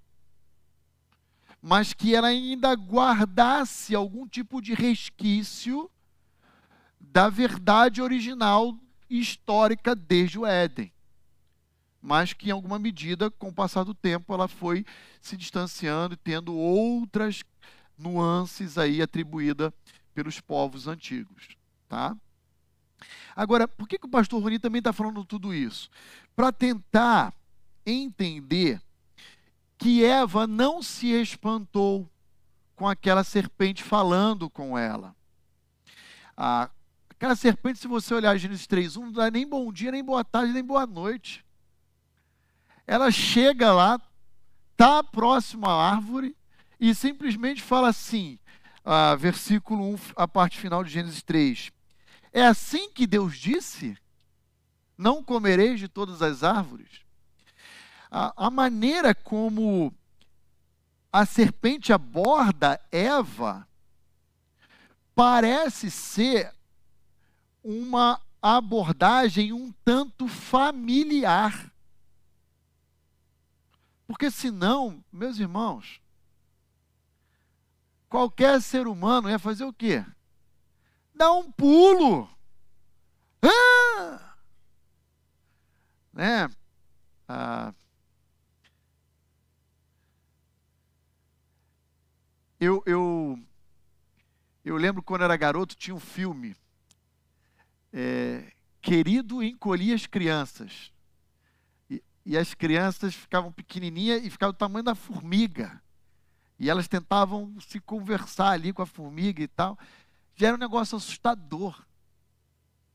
Mas 1.61 1.93
que 1.93 2.13
ela 2.13 2.27
ainda 2.27 2.73
guardasse 2.73 3.95
algum 3.95 4.27
tipo 4.27 4.61
de 4.61 4.73
resquício 4.73 5.89
da 6.99 7.29
verdade 7.29 8.01
original 8.01 8.77
histórica 9.09 9.95
desde 9.95 10.37
o 10.37 10.45
Éden. 10.45 10.91
Mas 12.01 12.33
que, 12.33 12.49
em 12.49 12.51
alguma 12.51 12.77
medida, 12.77 13.31
com 13.31 13.47
o 13.47 13.53
passar 13.53 13.85
do 13.85 13.93
tempo, 13.93 14.33
ela 14.33 14.49
foi 14.49 14.85
se 15.21 15.37
distanciando 15.37 16.15
e 16.15 16.17
tendo 16.17 16.53
outras 16.53 17.41
nuances 17.97 18.77
aí 18.77 19.01
atribuídas 19.01 19.71
pelos 20.13 20.39
povos 20.39 20.87
antigos. 20.87 21.55
Tá? 21.87 22.15
Agora, 23.35 23.67
por 23.67 23.87
que, 23.87 23.97
que 23.97 24.05
o 24.05 24.09
pastor 24.09 24.41
Roni 24.41 24.59
também 24.59 24.79
está 24.79 24.93
falando 24.93 25.25
tudo 25.25 25.53
isso? 25.53 25.89
Para 26.35 26.51
tentar 26.51 27.33
entender 27.85 28.81
que 29.77 30.03
Eva 30.03 30.45
não 30.45 30.83
se 30.83 31.07
espantou 31.07 32.09
com 32.75 32.87
aquela 32.87 33.23
serpente 33.23 33.83
falando 33.83 34.49
com 34.49 34.77
ela. 34.77 35.15
Ah, 36.37 36.69
aquela 37.09 37.35
serpente, 37.35 37.79
se 37.79 37.87
você 37.87 38.13
olhar 38.13 38.37
Gênesis 38.37 38.67
3.1, 38.67 38.95
não 38.95 39.11
dá 39.11 39.29
nem 39.29 39.47
bom 39.47 39.71
dia, 39.71 39.91
nem 39.91 40.03
boa 40.03 40.23
tarde, 40.23 40.53
nem 40.53 40.63
boa 40.63 40.85
noite. 40.85 41.45
Ela 42.85 43.11
chega 43.11 43.71
lá, 43.71 44.01
está 44.71 45.03
próximo 45.03 45.67
à 45.67 45.91
árvore 45.91 46.35
e 46.79 46.93
simplesmente 46.95 47.61
fala 47.61 47.89
assim, 47.89 48.39
ah, 48.83 49.15
versículo 49.15 49.93
1, 49.93 49.97
a 50.15 50.27
parte 50.27 50.57
final 50.57 50.83
de 50.83 50.91
Gênesis 50.91 51.21
3. 51.21 51.71
É 52.33 52.45
assim 52.45 52.91
que 52.91 53.05
Deus 53.05 53.37
disse? 53.37 53.97
Não 54.97 55.23
comereis 55.23 55.79
de 55.79 55.87
todas 55.87 56.21
as 56.21 56.43
árvores? 56.43 57.01
A, 58.09 58.47
a 58.47 58.49
maneira 58.49 59.13
como 59.15 59.93
a 61.11 61.25
serpente 61.25 61.91
aborda 61.91 62.79
Eva 62.91 63.67
parece 65.13 65.91
ser 65.91 66.53
uma 67.63 68.19
abordagem 68.41 69.53
um 69.53 69.71
tanto 69.83 70.27
familiar. 70.27 71.71
Porque 74.07 74.31
senão, 74.31 75.03
meus 75.11 75.37
irmãos, 75.37 76.01
qualquer 78.11 78.61
ser 78.61 78.87
humano 78.87 79.29
ia 79.29 79.39
fazer 79.39 79.63
o 79.63 79.71
quê? 79.71 80.05
Dar 81.15 81.31
um 81.31 81.49
pulo. 81.49 82.29
Ah! 83.41 84.35
Né? 86.11 86.49
Ah, 87.25 87.73
eu, 92.59 92.83
eu, 92.85 93.39
eu 94.65 94.75
lembro 94.75 95.01
quando 95.01 95.23
era 95.23 95.37
garoto, 95.37 95.73
tinha 95.73 95.95
um 95.95 95.99
filme. 95.99 96.53
É, 97.93 98.51
Querido 98.81 99.41
encolhia 99.41 99.95
as 99.95 100.05
crianças. 100.05 100.91
E, 101.89 102.03
e 102.25 102.37
as 102.37 102.53
crianças 102.53 103.15
ficavam 103.15 103.53
pequenininhas 103.53 104.21
e 104.21 104.29
ficavam 104.29 104.51
do 104.51 104.57
tamanho 104.57 104.83
da 104.83 104.95
formiga. 104.95 105.80
E 106.61 106.69
elas 106.69 106.87
tentavam 106.87 107.59
se 107.59 107.79
conversar 107.79 108.51
ali 108.51 108.71
com 108.71 108.83
a 108.83 108.85
formiga 108.85 109.41
e 109.41 109.47
tal. 109.47 109.75
Já 110.35 110.49
era 110.49 110.55
um 110.55 110.59
negócio 110.59 110.95
assustador. 110.95 111.83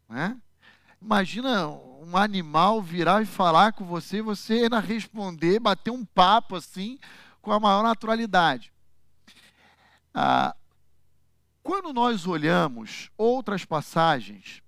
Né? 0.08 0.40
Imagina 1.02 1.66
um 1.66 2.16
animal 2.16 2.80
virar 2.80 3.22
e 3.22 3.26
falar 3.26 3.72
com 3.72 3.84
você, 3.84 4.22
você 4.22 4.52
ainda 4.52 4.78
responder, 4.78 5.58
bater 5.58 5.90
um 5.90 6.04
papo 6.04 6.54
assim, 6.54 6.96
com 7.42 7.50
a 7.50 7.58
maior 7.58 7.82
naturalidade. 7.82 8.72
Ah, 10.14 10.54
quando 11.60 11.92
nós 11.92 12.24
olhamos 12.24 13.10
outras 13.18 13.64
passagens, 13.64 14.62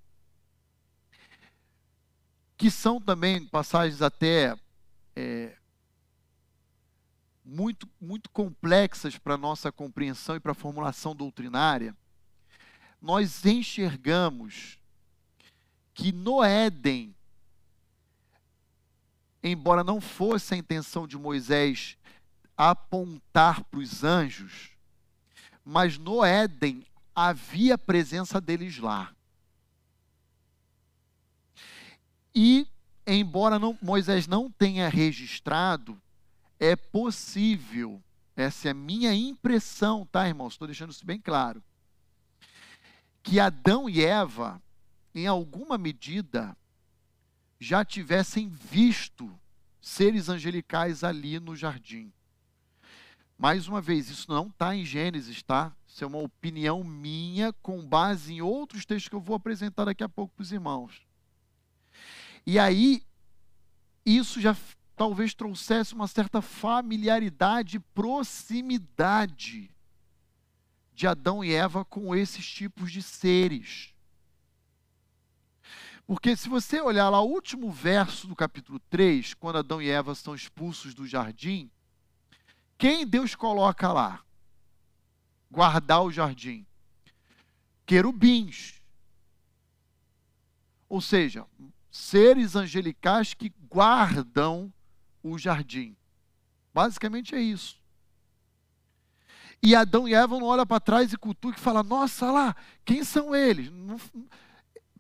que 2.57 2.68
são 2.68 3.01
também 3.01 3.46
passagens 3.46 4.03
até 4.03 4.57
é, 5.14 5.57
muito, 7.51 7.88
muito 7.99 8.28
complexas 8.28 9.16
para 9.16 9.32
a 9.32 9.38
nossa 9.38 9.72
compreensão 9.72 10.36
e 10.36 10.40
para 10.40 10.53
a 10.53 10.55
formulação 10.55 11.16
doutrinária, 11.16 11.96
nós 13.01 13.46
enxergamos 13.46 14.78
que 15.94 16.12
no 16.12 16.44
Éden, 16.44 17.14
embora 19.42 19.82
não 19.82 19.99
fosse 19.99 20.53
a 20.53 20.59
intenção 20.59 21.09
de 21.09 21.16
Moisés 21.16 21.96
apontar 22.55 23.64
para 23.64 23.80
os 23.80 24.05
anjos, 24.05 24.72
mas 25.64 25.96
no 25.96 26.22
Éden 26.22 26.84
havia 27.14 27.76
a 27.76 27.78
presença 27.78 28.42
deles 28.42 28.78
lá. 28.78 29.14
E, 32.34 32.68
embora 33.07 33.59
não, 33.59 33.76
Moisés 33.80 34.26
não 34.26 34.51
tenha 34.51 34.86
registrado, 34.88 35.99
é 36.59 36.75
possível, 36.75 38.03
essa 38.35 38.69
é 38.69 38.71
a 38.71 38.75
minha 38.75 39.15
impressão, 39.15 40.07
tá, 40.07 40.27
irmãos? 40.27 40.55
Estou 40.55 40.67
deixando 40.67 40.91
isso 40.91 41.05
bem 41.05 41.21
claro. 41.21 41.63
Que 43.23 43.39
Adão 43.39 43.89
e 43.89 44.05
Eva, 44.05 44.63
em 45.15 45.27
alguma 45.27 45.77
medida, 45.77 46.57
já 47.61 47.85
tivessem 47.85 48.49
visto 48.49 49.39
seres 49.81 50.29
angelicais 50.29 51.03
ali 51.03 51.41
no 51.41 51.57
jardim. 51.57 52.13
Mais 53.37 53.69
uma 53.69 53.81
vez, 53.81 54.11
isso 54.11 54.29
não 54.29 54.49
está 54.49 54.75
em 54.75 54.85
Gênesis, 54.85 55.43
tá? 55.43 55.73
Isso 55.87 56.03
é 56.03 56.07
uma 56.07 56.19
opinião 56.19 56.83
minha 56.83 57.53
com 57.53 57.87
base 57.87 58.35
em 58.35 58.41
outros 58.41 58.85
textos 58.85 59.09
que 59.09 59.15
eu 59.15 59.21
vou 59.21 59.37
apresentar 59.37 59.85
daqui 59.85 60.03
a 60.03 60.09
pouco 60.09 60.35
para 60.35 60.43
os 60.43 60.53
irmãos. 60.53 61.07
E 62.45 62.59
aí, 62.59 63.03
isso 64.05 64.41
já 64.41 64.57
talvez 64.99 65.32
trouxesse 65.32 65.94
uma 65.94 66.09
certa 66.09 66.42
familiaridade, 66.42 67.78
proximidade 67.78 69.70
de 70.92 71.07
Adão 71.07 71.44
e 71.44 71.55
Eva 71.55 71.84
com 71.84 72.16
esses 72.16 72.44
tipos 72.44 72.90
de 72.90 73.01
seres. 73.01 73.94
Porque 76.05 76.34
se 76.34 76.49
você 76.49 76.80
olhar 76.80 77.09
lá 77.11 77.20
o 77.20 77.30
último 77.30 77.70
verso 77.70 78.26
do 78.26 78.34
capítulo 78.34 78.80
3, 78.90 79.34
quando 79.34 79.59
Adão 79.59 79.80
e 79.80 79.88
Eva 79.88 80.16
são 80.16 80.34
expulsos 80.34 80.94
do 80.94 81.07
jardim, 81.07 81.70
quem 82.76 83.07
Deus 83.07 83.36
coloca 83.36 83.92
lá? 83.92 84.24
Guardar 85.49 86.03
o 86.03 86.11
jardim. 86.11 86.66
Querubins. 87.86 88.82
Ou 90.88 91.01
seja, 91.01 91.46
seres 91.88 92.57
angelicais 92.57 93.32
que 93.32 93.53
guardam 93.70 94.72
o 95.23 95.39
jardim. 95.39 95.97
Basicamente 96.73 97.35
é 97.35 97.41
isso. 97.41 97.77
E 99.62 99.75
Adão 99.75 100.09
e 100.09 100.14
Eva 100.14 100.39
não 100.39 100.47
olham 100.47 100.66
para 100.66 100.81
trás 100.81 101.12
e 101.12 101.16
cultuam 101.16 101.53
e 101.53 101.59
falam: 101.59 101.83
Nossa, 101.83 102.31
lá, 102.31 102.55
quem 102.85 103.03
são 103.03 103.35
eles? 103.35 103.69
Não, 103.71 103.99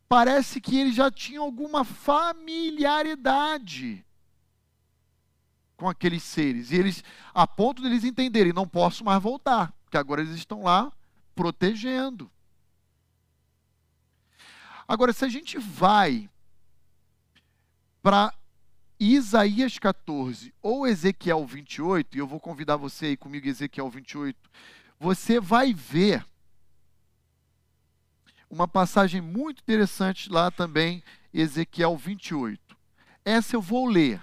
parece 0.08 0.60
que 0.60 0.76
eles 0.76 0.96
já 0.96 1.08
tinham 1.10 1.44
alguma 1.44 1.84
familiaridade 1.84 4.04
com 5.76 5.88
aqueles 5.88 6.24
seres. 6.24 6.72
E 6.72 6.74
eles, 6.74 7.04
a 7.32 7.46
ponto 7.46 7.80
deles 7.80 8.02
de 8.02 8.08
entenderem: 8.08 8.52
Não 8.52 8.66
posso 8.66 9.04
mais 9.04 9.22
voltar, 9.22 9.72
porque 9.84 9.96
agora 9.96 10.20
eles 10.20 10.34
estão 10.34 10.64
lá 10.64 10.92
protegendo. 11.34 12.28
Agora, 14.88 15.12
se 15.12 15.24
a 15.24 15.28
gente 15.28 15.58
vai 15.58 16.28
para 18.02 18.34
Isaías 19.00 19.78
14 19.78 20.52
ou 20.60 20.86
Ezequiel 20.86 21.46
28, 21.46 22.16
e 22.16 22.18
eu 22.20 22.26
vou 22.26 22.40
convidar 22.40 22.76
você 22.76 23.06
aí 23.06 23.16
comigo, 23.16 23.46
Ezequiel 23.46 23.88
28, 23.88 24.36
você 24.98 25.38
vai 25.40 25.72
ver 25.72 26.26
uma 28.50 28.66
passagem 28.66 29.20
muito 29.20 29.60
interessante 29.60 30.30
lá 30.30 30.50
também, 30.50 31.02
Ezequiel 31.32 31.96
28. 31.96 32.76
Essa 33.24 33.56
eu 33.56 33.60
vou 33.60 33.86
ler. 33.86 34.22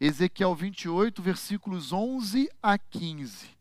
Ezequiel 0.00 0.54
28, 0.54 1.22
versículos 1.22 1.92
11 1.92 2.50
a 2.62 2.78
15. 2.78 3.56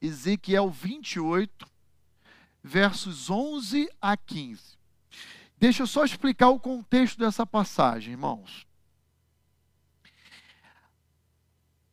Ezequiel 0.00 0.70
28, 0.70 1.66
versos 2.62 3.28
11 3.28 3.88
a 4.00 4.16
15. 4.16 4.78
Deixa 5.58 5.82
eu 5.82 5.86
só 5.86 6.04
explicar 6.04 6.48
o 6.50 6.60
contexto 6.60 7.18
dessa 7.18 7.46
passagem, 7.46 8.12
irmãos. 8.12 8.66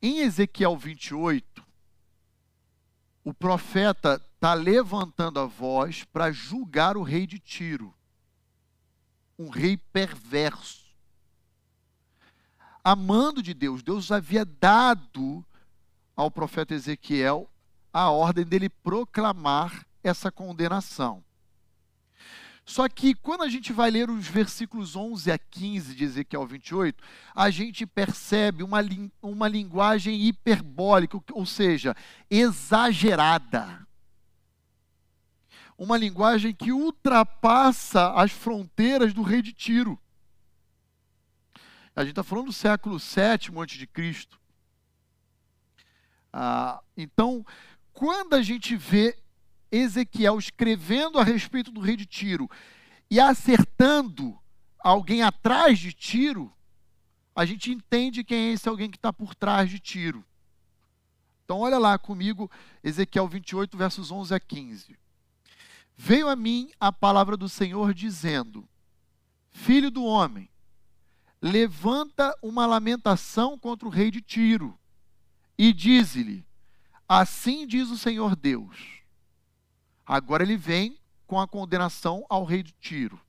Em 0.01 0.19
Ezequiel 0.19 0.77
28, 0.77 1.63
o 3.23 3.33
profeta 3.33 4.21
está 4.35 4.53
levantando 4.53 5.39
a 5.39 5.45
voz 5.45 6.05
para 6.05 6.31
julgar 6.31 6.95
o 6.95 7.03
rei 7.03 7.27
de 7.27 7.37
Tiro, 7.37 7.93
um 9.37 9.49
rei 9.49 9.75
perverso. 9.75 10.87
Amando 12.81 13.43
de 13.43 13.53
Deus, 13.53 13.83
Deus 13.83 14.11
havia 14.11 14.45
dado 14.45 15.45
ao 16.15 16.31
profeta 16.31 16.73
Ezequiel 16.73 17.49
a 17.91 18.09
ordem 18.09 18.45
dele 18.45 18.69
proclamar 18.69 19.85
essa 20.03 20.31
condenação. 20.31 21.23
Só 22.69 22.87
que 22.87 23.15
quando 23.15 23.41
a 23.41 23.49
gente 23.49 23.73
vai 23.73 23.89
ler 23.89 24.11
os 24.11 24.27
versículos 24.27 24.95
11 24.95 25.31
a 25.31 25.39
15 25.39 25.95
de 25.95 26.03
Ezequiel 26.03 26.45
28, 26.45 27.03
a 27.33 27.49
gente 27.49 27.83
percebe 27.83 28.61
uma, 28.61 28.77
uma 29.23 29.47
linguagem 29.47 30.27
hiperbólica, 30.27 31.19
ou 31.31 31.47
seja, 31.47 31.95
exagerada. 32.29 33.87
Uma 35.75 35.97
linguagem 35.97 36.53
que 36.53 36.71
ultrapassa 36.71 38.13
as 38.13 38.31
fronteiras 38.31 39.15
do 39.15 39.23
rei 39.23 39.41
de 39.41 39.51
Tiro. 39.51 39.99
A 41.95 42.01
gente 42.01 42.11
está 42.11 42.23
falando 42.23 42.45
do 42.45 42.53
século 42.53 42.99
VII 42.99 43.59
a.C. 43.63 44.27
Ah, 46.31 46.81
então, 46.95 47.43
quando 47.93 48.35
a 48.35 48.43
gente 48.43 48.75
vê 48.75 49.17
Ezequiel 49.71 50.37
escrevendo 50.37 51.19
a 51.19 51.23
respeito 51.23 51.71
do 51.71 51.79
rei 51.79 51.95
de 51.95 52.05
Tiro 52.05 52.49
e 53.09 53.19
acertando 53.19 54.37
alguém 54.79 55.21
atrás 55.21 55.79
de 55.79 55.93
Tiro, 55.93 56.51
a 57.35 57.45
gente 57.45 57.71
entende 57.71 58.23
quem 58.23 58.49
é 58.49 58.53
esse 58.53 58.67
alguém 58.67 58.89
que 58.89 58.97
está 58.97 59.11
por 59.13 59.35
trás 59.35 59.69
de 59.69 59.79
Tiro. 59.79 60.25
Então, 61.43 61.59
olha 61.59 61.77
lá 61.77 61.97
comigo, 61.97 62.49
Ezequiel 62.83 63.27
28, 63.27 63.77
versos 63.77 64.11
11 64.11 64.35
a 64.35 64.39
15. 64.39 64.97
Veio 65.97 66.29
a 66.29 66.35
mim 66.35 66.71
a 66.79 66.91
palavra 66.91 67.35
do 67.35 67.49
Senhor 67.49 67.93
dizendo: 67.93 68.67
Filho 69.51 69.89
do 69.89 70.03
homem, 70.03 70.49
levanta 71.41 72.37
uma 72.41 72.65
lamentação 72.65 73.57
contra 73.57 73.87
o 73.87 73.91
rei 73.91 74.11
de 74.11 74.21
Tiro 74.21 74.77
e 75.57 75.73
diz-lhe: 75.73 76.45
Assim 77.07 77.65
diz 77.65 77.89
o 77.89 77.97
Senhor 77.97 78.35
Deus 78.35 78.98
Agora 80.09 80.41
ele 80.41 80.57
vem 80.57 80.99
com 81.27 81.39
a 81.39 81.47
condenação 81.47 82.25
ao 82.27 82.43
rei 82.43 82.63
de 82.63 82.71
Tiro. 82.71 83.21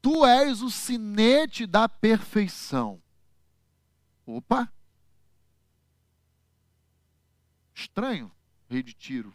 Tu 0.00 0.24
és 0.24 0.62
o 0.62 0.70
sinete 0.70 1.66
da 1.66 1.88
perfeição. 1.88 3.02
Opa! 4.24 4.72
Estranho, 7.74 8.30
rei 8.70 8.84
de 8.84 8.94
Tiro. 8.94 9.34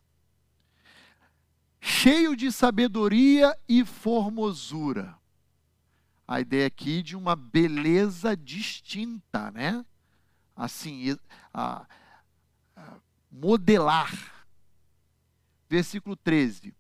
Cheio 1.81 2.37
de 2.37 2.53
sabedoria 2.53 3.53
e 3.67 3.83
formosura. 3.83 5.13
A 6.25 6.39
ideia 6.39 6.67
aqui 6.67 7.03
de 7.03 7.17
uma 7.17 7.35
beleza 7.35 8.33
distinta, 8.37 9.51
né? 9.51 9.85
Assim, 10.55 11.17
a, 11.53 11.85
a 12.77 12.95
modelar 13.29 14.36
versículo 15.69 16.15
13. 16.15 16.73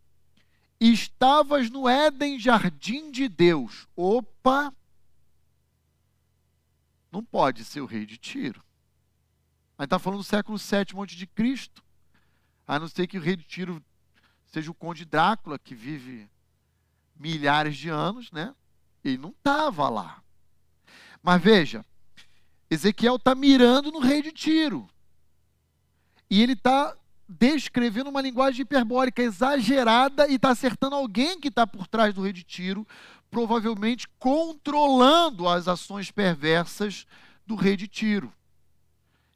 Estavas 0.79 1.69
no 1.69 1.87
Éden, 1.87 2.39
jardim 2.39 3.11
de 3.11 3.27
Deus. 3.27 3.87
Opa! 3.95 4.73
Não 7.11 7.23
pode 7.23 7.63
ser 7.63 7.81
o 7.81 7.85
rei 7.85 8.05
de 8.05 8.17
Tiro. 8.17 8.63
Mas 9.77 9.85
está 9.85 9.97
falando 9.97 10.19
do 10.19 10.23
século 10.23 10.57
VII 10.57 11.01
antes 11.01 11.15
de 11.15 11.25
Cristo. 11.25 11.83
A 12.67 12.77
não 12.77 12.87
ser 12.87 13.07
que 13.07 13.17
o 13.17 13.21
rei 13.21 13.35
de 13.35 13.43
Tiro 13.43 13.83
seja 14.45 14.69
o 14.69 14.73
conde 14.73 15.05
Drácula, 15.05 15.57
que 15.57 15.73
vive 15.73 16.29
milhares 17.15 17.77
de 17.77 17.89
anos, 17.89 18.31
né? 18.31 18.53
Ele 19.03 19.17
não 19.17 19.29
estava 19.29 19.89
lá. 19.89 20.21
Mas 21.21 21.41
veja, 21.41 21.85
Ezequiel 22.69 23.15
está 23.15 23.33
mirando 23.33 23.91
no 23.91 23.99
rei 23.99 24.21
de 24.21 24.31
Tiro. 24.31 24.89
E 26.29 26.41
ele 26.41 26.53
está 26.53 26.95
descrevendo 27.27 28.09
uma 28.09 28.21
linguagem 28.21 28.61
hiperbólica 28.61 29.21
exagerada 29.21 30.27
e 30.27 30.35
está 30.35 30.49
acertando 30.49 30.95
alguém 30.95 31.39
que 31.39 31.49
está 31.49 31.67
por 31.67 31.87
trás 31.87 32.13
do 32.13 32.21
rei 32.21 32.31
de 32.31 32.43
tiro, 32.43 32.87
provavelmente 33.29 34.07
controlando 34.17 35.47
as 35.47 35.67
ações 35.67 36.09
perversas 36.09 37.05
do 37.45 37.55
rei 37.55 37.75
de 37.75 37.87
tiro. 37.87 38.31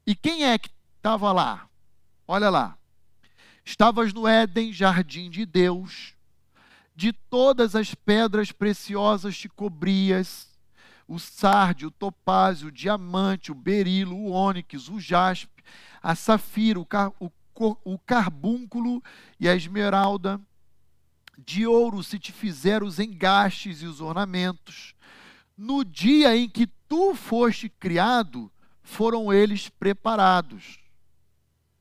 E 0.06 0.14
quem 0.14 0.44
é 0.44 0.58
que 0.58 0.70
estava 0.96 1.32
lá? 1.32 1.68
Olha 2.26 2.48
lá. 2.48 2.76
Estavas 3.64 4.12
no 4.12 4.26
Éden, 4.26 4.72
jardim 4.72 5.30
de 5.30 5.46
Deus, 5.46 6.14
de 6.96 7.12
todas 7.12 7.76
as 7.76 7.94
pedras 7.94 8.50
preciosas 8.50 9.36
te 9.36 9.48
cobrias, 9.48 10.48
o 11.06 11.18
sardio, 11.18 11.88
o 11.88 11.92
topázio, 11.92 12.68
o 12.68 12.72
diamante, 12.72 13.52
o 13.52 13.54
berilo, 13.54 14.16
o 14.16 14.30
ônix, 14.30 14.88
o 14.88 14.98
jaspe, 14.98 15.62
a 16.02 16.14
safira, 16.14 16.80
o, 16.80 16.86
o 17.20 17.30
o 17.56 17.98
carbúnculo 17.98 19.02
e 19.38 19.48
a 19.48 19.54
esmeralda. 19.54 20.40
De 21.38 21.66
ouro 21.66 22.02
se 22.02 22.18
te 22.18 22.32
fizeram 22.32 22.86
os 22.86 22.98
engastes 22.98 23.82
e 23.82 23.86
os 23.86 24.00
ornamentos. 24.00 24.94
No 25.56 25.84
dia 25.84 26.36
em 26.36 26.48
que 26.48 26.66
tu 26.88 27.14
foste 27.14 27.68
criado, 27.68 28.50
foram 28.82 29.32
eles 29.32 29.68
preparados. 29.68 30.78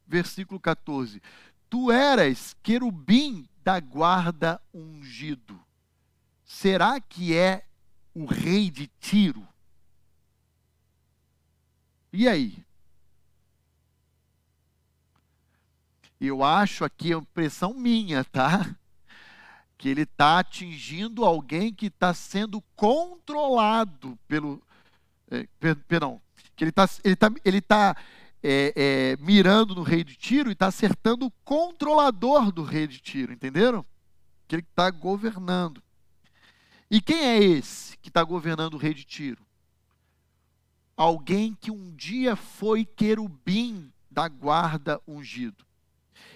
Versículo 0.08 0.60
14. 0.60 1.22
Tu 1.70 1.92
eras 1.92 2.56
querubim 2.62 3.48
da 3.64 3.80
guarda 3.80 4.62
ungido. 4.74 5.60
Será 6.44 7.00
que 7.00 7.36
é 7.36 7.66
o 8.14 8.26
rei 8.26 8.70
de 8.70 8.88
Tiro? 9.00 9.48
E 12.12 12.28
aí? 12.28 12.64
Eu 16.24 16.44
acho 16.44 16.86
aqui 16.86 17.12
a 17.12 17.18
impressão 17.18 17.74
minha, 17.74 18.24
tá? 18.24 18.76
Que 19.76 19.90
ele 19.90 20.04
está 20.04 20.38
atingindo 20.38 21.26
alguém 21.26 21.74
que 21.74 21.88
está 21.88 22.14
sendo 22.14 22.62
controlado 22.76 24.16
pelo. 24.28 24.62
É, 25.32 25.48
perdão. 25.88 26.22
Que 26.56 26.64
ele 26.64 26.70
está 26.70 26.88
ele 27.04 27.16
tá, 27.16 27.32
ele 27.44 27.60
tá, 27.60 27.98
é, 28.44 28.72
é, 28.76 29.18
mirando 29.20 29.74
no 29.74 29.82
rei 29.82 30.04
de 30.04 30.16
tiro 30.16 30.50
e 30.50 30.54
está 30.54 30.68
acertando 30.68 31.26
o 31.26 31.32
controlador 31.44 32.52
do 32.52 32.62
rei 32.62 32.86
de 32.86 33.00
tiro, 33.00 33.34
entenderam? 33.34 33.84
Que 34.48 34.58
ele 34.58 34.66
está 34.70 34.92
governando. 34.92 35.82
E 36.88 37.02
quem 37.02 37.18
é 37.18 37.44
esse 37.44 37.98
que 37.98 38.10
está 38.10 38.24
governando 38.24 38.76
o 38.76 38.78
rei 38.78 38.94
de 38.94 39.06
tiro? 39.06 39.44
Alguém 40.96 41.56
que 41.60 41.72
um 41.72 41.96
dia 41.96 42.36
foi 42.36 42.86
querubim 42.86 43.92
da 44.12 44.28
guarda 44.28 45.02
ungido 45.08 45.66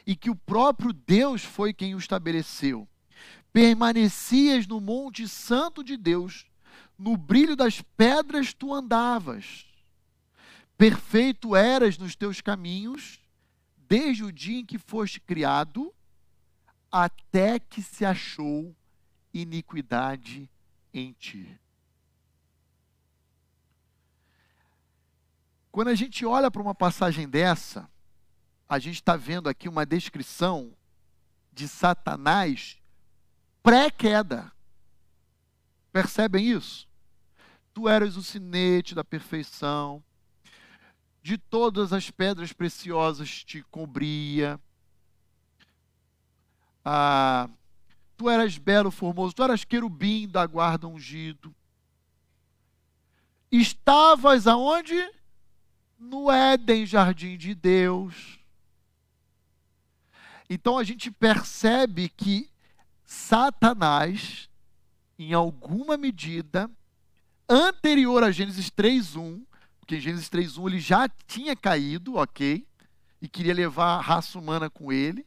e 0.05 0.15
que 0.15 0.29
o 0.29 0.35
próprio 0.35 0.93
Deus 0.93 1.43
foi 1.43 1.73
quem 1.73 1.95
o 1.95 1.97
estabeleceu. 1.97 2.87
Permanecias 3.51 4.67
no 4.67 4.79
monte 4.79 5.27
santo 5.27 5.83
de 5.83 5.97
Deus, 5.97 6.45
no 6.97 7.17
brilho 7.17 7.55
das 7.55 7.81
pedras 7.81 8.53
tu 8.53 8.73
andavas. 8.73 9.65
Perfeito 10.77 11.55
eras 11.55 11.97
nos 11.97 12.15
teus 12.15 12.41
caminhos, 12.41 13.19
desde 13.87 14.23
o 14.23 14.31
dia 14.31 14.59
em 14.59 14.65
que 14.65 14.77
foste 14.77 15.19
criado, 15.19 15.93
até 16.91 17.59
que 17.59 17.81
se 17.81 18.05
achou 18.05 18.75
iniquidade 19.33 20.49
em 20.93 21.13
ti. 21.13 21.59
Quando 25.71 25.89
a 25.89 25.95
gente 25.95 26.25
olha 26.25 26.49
para 26.49 26.61
uma 26.61 26.73
passagem 26.73 27.27
dessa, 27.27 27.89
a 28.68 28.80
gente 28.80 28.95
está 28.95 29.16
vendo 29.16 29.47
aqui 29.47 29.70
uma 29.70 29.86
descrição 29.86 30.74
de 31.53 31.68
Satanás 31.68 32.78
pré-queda. 33.61 34.51
Percebem 35.91 36.49
isso? 36.49 36.88
Tu 37.74 37.88
eras 37.88 38.18
o 38.18 38.24
sinete 38.24 38.95
da 38.95 39.03
perfeição, 39.03 40.03
de 41.22 41.38
todas 41.38 41.93
as 41.93 42.09
pedras 42.09 42.51
preciosas 42.53 43.43
te 43.43 43.61
cobria. 43.63 44.59
Ah, 46.84 47.49
tu 48.18 48.30
eras 48.30 48.57
belo, 48.57 48.91
formoso, 48.91 49.34
tu 49.34 49.43
eras 49.43 49.63
querubim 49.63 50.28
da 50.28 50.45
guarda 50.45 50.88
ungido. 50.88 51.55
Estavas 53.51 54.47
aonde? 54.47 55.11
No 55.97 56.30
Éden, 56.32 56.86
jardim 56.86 57.38
de 57.38 57.55
Deus 57.55 58.44
Então 60.49 60.77
a 60.77 60.83
gente 60.83 61.09
percebe 61.11 62.09
que 62.09 62.49
Satanás, 63.03 64.49
em 65.17 65.33
alguma 65.33 65.97
medida, 65.97 66.69
anterior 67.49 68.23
a 68.23 68.31
Gênesis 68.31 68.69
3:1, 68.69 69.45
porque 69.79 69.97
em 69.97 70.01
Gênesis 70.01 70.29
3:1 70.29 70.67
ele 70.67 70.79
já 70.79 71.07
tinha 71.27 71.55
caído, 71.55 72.15
ok, 72.15 72.67
e 73.21 73.27
queria 73.27 73.53
levar 73.53 73.97
a 73.97 74.01
raça 74.01 74.37
humana 74.37 74.69
com 74.69 74.91
ele, 74.91 75.25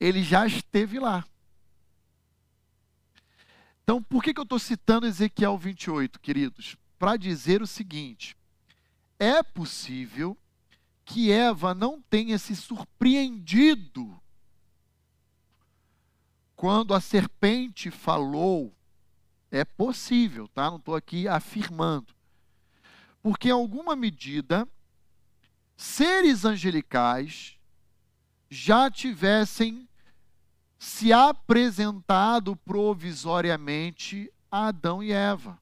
ele 0.00 0.22
já 0.22 0.46
esteve 0.46 0.98
lá. 0.98 1.24
Então, 3.82 4.02
por 4.02 4.22
que, 4.22 4.34
que 4.34 4.40
eu 4.40 4.44
estou 4.44 4.58
citando 4.58 5.06
Ezequiel 5.06 5.56
28, 5.56 6.20
queridos? 6.20 6.76
Para 6.98 7.16
dizer 7.16 7.62
o 7.62 7.66
seguinte: 7.66 8.36
é 9.18 9.42
possível 9.42 10.36
que 11.08 11.32
Eva 11.32 11.74
não 11.74 12.02
tenha 12.02 12.38
se 12.38 12.54
surpreendido 12.54 14.20
quando 16.54 16.92
a 16.92 17.00
serpente 17.00 17.90
falou. 17.90 18.76
É 19.50 19.64
possível, 19.64 20.46
tá? 20.48 20.70
Não 20.70 20.76
estou 20.76 20.94
aqui 20.94 21.26
afirmando. 21.26 22.14
Porque, 23.22 23.48
em 23.48 23.52
alguma 23.52 23.96
medida, 23.96 24.68
seres 25.74 26.44
angelicais 26.44 27.56
já 28.50 28.90
tivessem 28.90 29.88
se 30.78 31.10
apresentado 31.10 32.54
provisoriamente 32.54 34.30
a 34.50 34.66
Adão 34.66 35.02
e 35.02 35.10
Eva. 35.10 35.58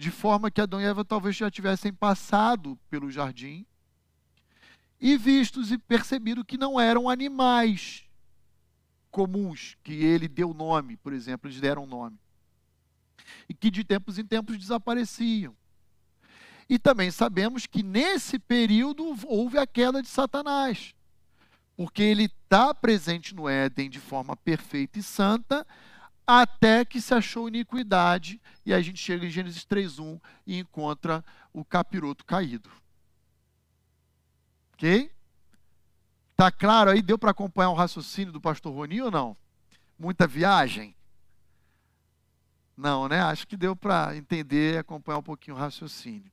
De 0.00 0.10
forma 0.10 0.50
que 0.50 0.62
Adão 0.62 0.80
e 0.80 0.84
Eva 0.84 1.04
talvez 1.04 1.36
já 1.36 1.50
tivessem 1.50 1.92
passado 1.92 2.74
pelo 2.88 3.10
jardim 3.10 3.66
e 4.98 5.14
vistos 5.18 5.70
e 5.70 5.76
percebido 5.76 6.42
que 6.42 6.56
não 6.56 6.80
eram 6.80 7.06
animais 7.06 8.08
comuns, 9.10 9.76
que 9.84 9.92
ele 9.92 10.26
deu 10.26 10.54
nome, 10.54 10.96
por 10.96 11.12
exemplo, 11.12 11.50
eles 11.50 11.60
deram 11.60 11.84
nome. 11.84 12.18
E 13.46 13.52
que 13.52 13.70
de 13.70 13.84
tempos 13.84 14.16
em 14.18 14.24
tempos 14.24 14.56
desapareciam. 14.56 15.54
E 16.66 16.78
também 16.78 17.10
sabemos 17.10 17.66
que 17.66 17.82
nesse 17.82 18.38
período 18.38 19.04
houve 19.26 19.58
a 19.58 19.66
queda 19.66 20.00
de 20.00 20.08
Satanás 20.08 20.94
porque 21.80 22.02
ele 22.02 22.24
está 22.24 22.74
presente 22.74 23.34
no 23.34 23.48
Éden 23.48 23.88
de 23.88 24.00
forma 24.00 24.36
perfeita 24.36 24.98
e 24.98 25.02
santa, 25.02 25.66
até 26.26 26.84
que 26.84 27.00
se 27.00 27.12
achou 27.12 27.48
iniquidade, 27.48 28.40
e 28.64 28.72
aí 28.72 28.80
a 28.80 28.82
gente 28.82 28.98
chega 28.98 29.26
em 29.26 29.30
Gênesis 29.30 29.64
3.1 29.64 30.20
e 30.46 30.58
encontra 30.58 31.24
o 31.52 31.64
capiroto 31.64 32.24
caído. 32.24 32.70
Ok? 34.74 35.10
Tá 36.36 36.50
claro 36.50 36.90
aí? 36.90 37.02
Deu 37.02 37.18
para 37.18 37.32
acompanhar 37.32 37.70
o 37.70 37.74
raciocínio 37.74 38.32
do 38.32 38.40
pastor 38.40 38.72
Roni 38.72 39.02
ou 39.02 39.10
não? 39.10 39.36
Muita 39.98 40.26
viagem? 40.26 40.96
Não, 42.76 43.06
né? 43.08 43.20
Acho 43.20 43.46
que 43.46 43.58
deu 43.58 43.76
para 43.76 44.16
entender 44.16 44.74
e 44.74 44.78
acompanhar 44.78 45.18
um 45.18 45.22
pouquinho 45.22 45.54
o 45.54 45.60
raciocínio. 45.60 46.32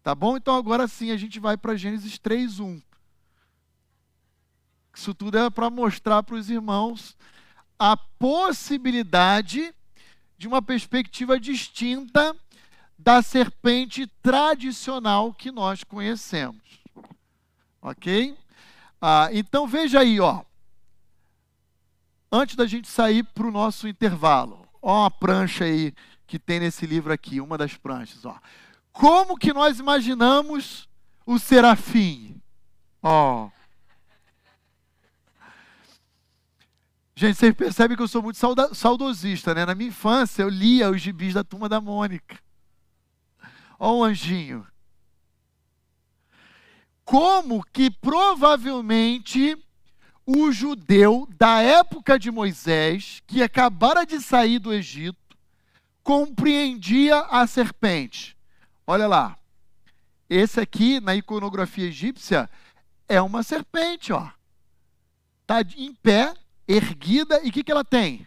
Tá 0.00 0.14
bom? 0.14 0.36
Então 0.36 0.54
agora 0.54 0.86
sim 0.86 1.10
a 1.10 1.16
gente 1.16 1.40
vai 1.40 1.56
para 1.56 1.74
Gênesis 1.74 2.18
3.1. 2.18 2.80
Isso 4.94 5.14
tudo 5.14 5.38
é 5.38 5.50
para 5.50 5.70
mostrar 5.70 6.22
para 6.22 6.36
os 6.36 6.50
irmãos 6.50 7.16
a 7.84 7.96
possibilidade 7.96 9.74
de 10.38 10.46
uma 10.46 10.62
perspectiva 10.62 11.40
distinta 11.40 12.32
da 12.96 13.20
serpente 13.20 14.06
tradicional 14.22 15.34
que 15.34 15.50
nós 15.50 15.82
conhecemos. 15.82 16.62
Ok? 17.80 18.38
Ah, 19.00 19.30
então 19.32 19.66
veja 19.66 19.98
aí, 19.98 20.20
ó. 20.20 20.44
Antes 22.30 22.54
da 22.54 22.68
gente 22.68 22.86
sair 22.86 23.24
para 23.24 23.48
o 23.48 23.50
nosso 23.50 23.88
intervalo, 23.88 24.64
ó 24.80 25.06
a 25.06 25.10
prancha 25.10 25.64
aí 25.64 25.92
que 26.24 26.38
tem 26.38 26.60
nesse 26.60 26.86
livro 26.86 27.12
aqui, 27.12 27.40
uma 27.40 27.58
das 27.58 27.76
pranchas, 27.76 28.24
ó. 28.24 28.38
Como 28.92 29.36
que 29.36 29.52
nós 29.52 29.80
imaginamos 29.80 30.88
o 31.26 31.36
serafim? 31.36 32.40
Ó. 33.02 33.50
Gente, 37.14 37.36
vocês 37.36 37.54
percebem 37.54 37.96
que 37.96 38.02
eu 38.02 38.08
sou 38.08 38.22
muito 38.22 38.38
saudosista, 38.74 39.54
né? 39.54 39.66
Na 39.66 39.74
minha 39.74 39.90
infância 39.90 40.42
eu 40.42 40.48
lia 40.48 40.90
os 40.90 41.00
gibis 41.00 41.34
da 41.34 41.44
turma 41.44 41.68
da 41.68 41.80
Mônica. 41.80 42.38
Ó 43.78 43.98
o 43.98 44.04
anjinho. 44.04 44.66
Como 47.04 47.62
que 47.64 47.90
provavelmente 47.90 49.56
o 50.24 50.50
judeu 50.52 51.28
da 51.36 51.60
época 51.60 52.18
de 52.18 52.30
Moisés, 52.30 53.22
que 53.26 53.42
acabara 53.42 54.06
de 54.06 54.20
sair 54.20 54.58
do 54.58 54.72
Egito, 54.72 55.36
compreendia 56.02 57.18
a 57.22 57.46
serpente. 57.46 58.36
Olha 58.86 59.06
lá. 59.06 59.36
Esse 60.30 60.60
aqui, 60.60 60.98
na 60.98 61.14
iconografia 61.14 61.88
egípcia, 61.88 62.48
é 63.06 63.20
uma 63.20 63.42
serpente, 63.42 64.14
ó. 64.14 64.30
Está 65.42 65.60
em 65.76 65.92
pé 65.94 66.32
erguida 66.66 67.40
e 67.42 67.48
o 67.48 67.52
que, 67.52 67.64
que 67.64 67.72
ela 67.72 67.84
tem? 67.84 68.26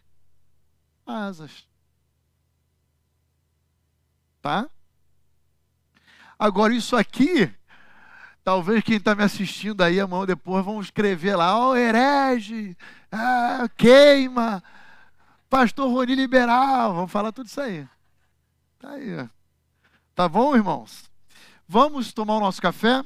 Asas. 1.06 1.68
Tá? 4.42 4.70
Agora, 6.38 6.74
isso 6.74 6.96
aqui, 6.96 7.52
talvez 8.44 8.84
quem 8.84 8.98
está 8.98 9.16
me 9.16 9.24
assistindo 9.24 9.82
aí, 9.82 10.00
a 10.00 10.08
mão 10.08 10.26
depois, 10.26 10.64
vão 10.64 10.82
escrever 10.82 11.36
lá, 11.36 11.58
ó, 11.58 11.72
oh, 11.72 11.76
herege, 11.76 12.78
ah, 13.12 13.70
queima, 13.78 14.62
pastor 15.50 15.90
Roni 15.90 16.14
liberal, 16.14 16.94
vamos 16.94 17.12
falar 17.12 17.32
tudo 17.32 17.48
isso 17.48 17.62
aí. 17.62 17.88
Tá 18.78 18.92
aí. 18.92 19.30
Tá 20.14 20.30
bom, 20.30 20.56
irmãos? 20.56 21.10
Vamos 21.68 22.14
tomar 22.14 22.36
o 22.36 22.40
nosso 22.40 22.62
café 22.62 23.04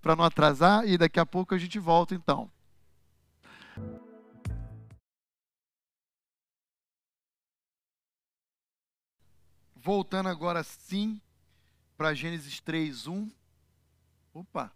para 0.00 0.16
não 0.16 0.24
atrasar 0.24 0.86
e 0.88 0.96
daqui 0.96 1.20
a 1.20 1.26
pouco 1.26 1.54
a 1.54 1.58
gente 1.58 1.78
volta 1.78 2.14
então. 2.14 2.50
Voltando 9.80 10.28
agora 10.28 10.64
sim 10.64 11.20
para 11.96 12.12
Gênesis 12.12 12.60
3, 12.60 13.06
1. 13.06 13.30
Opa! 14.34 14.72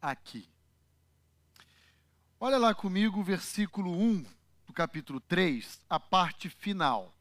Aqui. 0.00 0.48
Olha 2.40 2.56
lá 2.58 2.74
comigo 2.74 3.20
o 3.20 3.24
versículo 3.24 3.90
1 3.90 4.24
do 4.66 4.72
capítulo 4.72 5.20
3, 5.20 5.82
a 5.88 6.00
parte 6.00 6.48
final. 6.48 7.14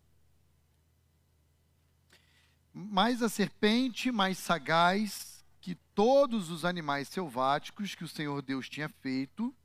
Mais 2.74 3.22
a 3.22 3.28
serpente, 3.28 4.12
mais 4.12 4.38
sagaz 4.38 5.46
que 5.62 5.76
todos 5.94 6.50
os 6.50 6.66
animais 6.66 7.10
selváticos 7.10 7.96
que 7.96 8.04
o 8.04 8.08
Senhor 8.08 8.42
Deus 8.42 8.68
tinha 8.68 8.90
feito, 8.90 9.56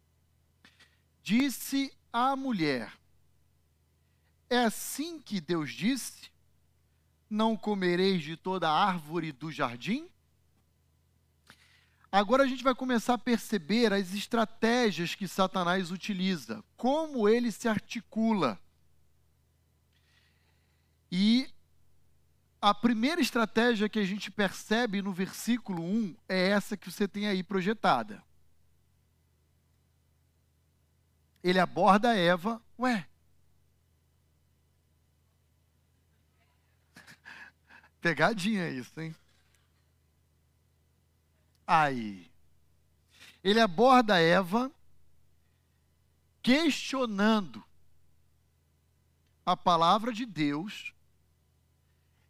Disse 1.29 1.93
à 2.11 2.35
mulher: 2.35 2.91
É 4.49 4.61
assim 4.61 5.21
que 5.21 5.43
Deus 5.43 5.75
disse: 5.75 6.31
Não 7.29 7.55
comereis 7.55 8.23
de 8.23 8.35
toda 8.35 8.71
árvore 8.71 9.31
do 9.31 9.53
jardim? 9.53 10.09
Agora 12.11 12.45
a 12.45 12.47
gente 12.47 12.65
vai 12.65 12.75
começar 12.75 13.13
a 13.13 13.19
perceber 13.19 13.93
as 13.93 14.15
estratégias 14.15 15.15
que 15.15 15.29
Satanás 15.29 15.91
utiliza, 15.91 16.65
como 16.79 17.29
ele 17.29 17.53
se 17.53 17.69
articula. 17.69 18.59
E 21.13 21.47
a 22.59 22.73
primeira 22.73 23.21
estratégia 23.21 23.87
que 23.87 23.99
a 23.99 24.05
gente 24.07 24.31
percebe 24.31 25.03
no 25.03 25.13
versículo 25.13 25.83
1 25.83 26.17
é 26.27 26.49
essa 26.49 26.75
que 26.75 26.91
você 26.91 27.07
tem 27.07 27.29
aí 27.29 27.43
projetada. 27.43 28.27
Ele 31.43 31.59
aborda 31.59 32.17
Eva, 32.17 32.63
ué. 32.79 33.09
Pegadinha 38.01 38.69
isso, 38.71 39.01
hein? 39.01 39.15
Aí. 41.67 42.31
Ele 43.43 43.61
aborda 43.61 44.21
Eva 44.21 44.73
questionando 46.43 47.65
a 49.45 49.57
palavra 49.57 50.13
de 50.13 50.27
Deus 50.27 50.93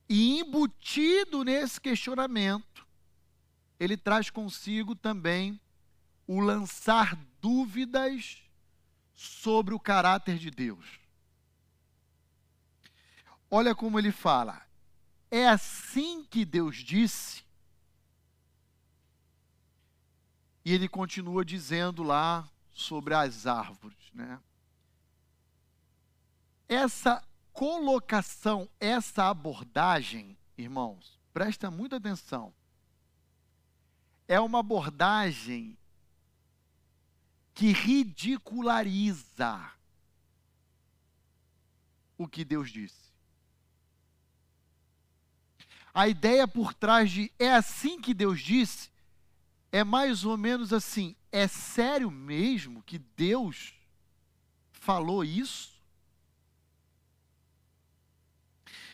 e 0.09 0.38
embutido 0.40 1.44
nesse 1.44 1.80
questionamento, 1.80 2.86
ele 3.78 3.96
traz 3.96 4.30
consigo 4.30 4.94
também 4.94 5.61
o 6.26 6.40
lançar 6.40 7.16
dúvidas 7.40 8.42
sobre 9.18 9.74
o 9.74 9.80
caráter 9.80 10.38
de 10.38 10.48
Deus. 10.48 11.00
Olha 13.50 13.74
como 13.74 13.98
ele 13.98 14.12
fala: 14.12 14.62
é 15.28 15.48
assim 15.48 16.24
que 16.24 16.44
Deus 16.44 16.76
disse. 16.76 17.44
E 20.64 20.72
ele 20.72 20.88
continua 20.88 21.44
dizendo 21.44 22.04
lá 22.04 22.48
sobre 22.70 23.12
as 23.12 23.44
árvores, 23.44 23.98
né? 24.12 24.38
Essa 26.68 27.20
colocação, 27.52 28.68
essa 28.78 29.28
abordagem, 29.28 30.38
irmãos, 30.56 31.18
presta 31.32 31.72
muita 31.72 31.96
atenção. 31.96 32.54
É 34.28 34.38
uma 34.38 34.60
abordagem 34.60 35.76
que 37.59 37.72
ridiculariza 37.72 39.68
o 42.16 42.28
que 42.28 42.44
Deus 42.44 42.70
disse. 42.70 43.12
A 45.92 46.06
ideia 46.06 46.46
por 46.46 46.72
trás 46.72 47.11
de 47.11 47.32
é 47.36 47.52
assim 47.52 48.00
que 48.00 48.14
Deus 48.14 48.40
disse 48.40 48.92
é 49.72 49.82
mais 49.82 50.24
ou 50.24 50.36
menos 50.36 50.72
assim: 50.72 51.16
é 51.32 51.48
sério 51.48 52.12
mesmo 52.12 52.80
que 52.84 52.96
Deus 52.96 53.74
falou 54.70 55.24
isso? 55.24 55.82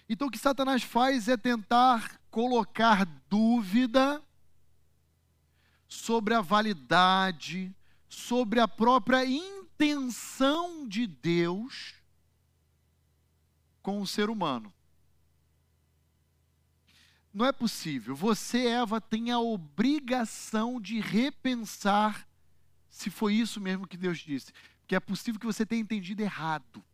Então 0.09 0.29
o 0.29 0.31
que 0.31 0.39
Satanás 0.39 0.83
faz 0.83 1.29
é 1.29 1.37
tentar 1.37 2.19
colocar 2.31 3.05
dúvida 3.29 4.25
sobre 5.87 6.33
a 6.33 6.41
validade, 6.41 7.71
sobre 8.15 8.61
a 8.61 8.69
própria 8.69 9.25
intenção 9.27 10.89
de 10.89 11.07
Deus 11.07 11.95
com 13.83 14.01
o 14.01 14.07
ser 14.07 14.31
humano. 14.31 14.73
Não 17.33 17.45
é 17.45 17.53
possível. 17.53 18.15
Você, 18.15 18.67
Eva, 18.69 19.01
tem 19.01 19.31
a 19.31 19.41
obrigação 19.41 20.81
de 20.81 21.01
repensar 21.01 22.27
se 22.89 23.11
foi 23.11 23.35
isso 23.35 23.61
mesmo 23.61 23.89
que 23.89 23.97
Deus 23.97 24.19
disse. 24.19 24.53
Porque 24.81 24.95
é 24.95 25.01
possível 25.01 25.41
que 25.41 25.47
você 25.47 25.67
tenha 25.67 25.83
entendido 25.83 26.23
errado. 26.23 26.85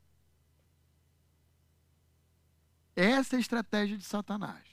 Essa 2.97 3.37
é 3.37 3.39
a 3.39 3.41
estratégia 3.41 3.99
de 3.99 4.05
Satanás. 4.05 4.64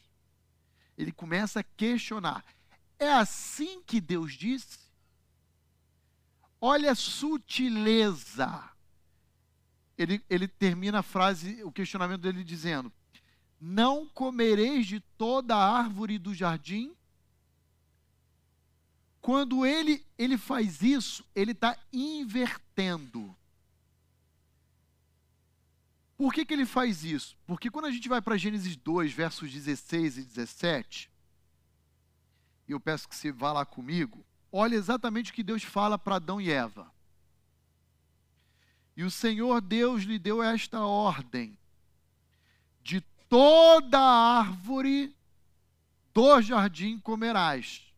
Ele 0.98 1.12
começa 1.12 1.60
a 1.60 1.64
questionar. 1.64 2.46
É 2.98 3.12
assim 3.12 3.82
que 3.84 4.00
Deus 4.00 4.34
disse? 4.34 4.87
Olha 6.60 6.92
a 6.92 6.96
sutileza. 6.96 8.64
Ele, 9.98 10.22
ele 10.30 10.48
termina 10.48 11.00
a 11.00 11.04
frase, 11.04 11.64
o 11.64 11.72
questionamento 11.72 12.22
dele 12.22 12.44
dizendo: 12.44 12.92
Não 13.60 14.08
comereis 14.08 14.86
de 14.86 15.00
toda 15.18 15.56
a 15.56 15.78
árvore 15.78 16.18
do 16.18 16.34
jardim? 16.34 16.96
Quando 19.22 19.66
ele, 19.66 20.06
ele 20.18 20.38
faz 20.38 20.82
isso, 20.82 21.26
ele 21.36 21.52
está 21.52 21.78
invertendo. 21.92 23.36
Por 26.18 26.34
que, 26.34 26.46
que 26.46 26.54
ele 26.54 26.66
faz 26.66 27.04
isso? 27.04 27.38
Porque 27.46 27.70
quando 27.70 27.86
a 27.86 27.92
gente 27.92 28.10
vai 28.10 28.22
para 28.22 28.38
Gênesis 28.38 28.76
2, 28.76 29.14
versos 29.14 29.52
16 29.52 30.18
e 30.18 30.24
17, 30.24 31.12
e 32.68 32.72
eu 32.72 32.80
peço 32.80 33.08
que 33.08 33.16
você 33.16 33.32
vá 33.32 33.54
lá 33.54 33.66
comigo, 33.66 34.26
olha 34.52 34.76
exatamente 34.76 35.32
o 35.32 35.34
que 35.34 35.44
Deus 35.44 35.64
fala 35.64 35.98
para 35.98 36.16
Adão 36.16 36.40
e 36.40 36.52
Eva. 36.52 36.92
E 38.96 39.04
o 39.04 39.12
Senhor 39.12 39.62
Deus 39.62 40.04
lhe 40.04 40.18
deu 40.18 40.42
esta 40.42 40.82
ordem: 40.82 41.58
de 42.82 43.02
toda 43.30 44.00
árvore 44.00 45.16
do 46.14 46.42
jardim 46.42 47.00
comerás, 47.00 47.94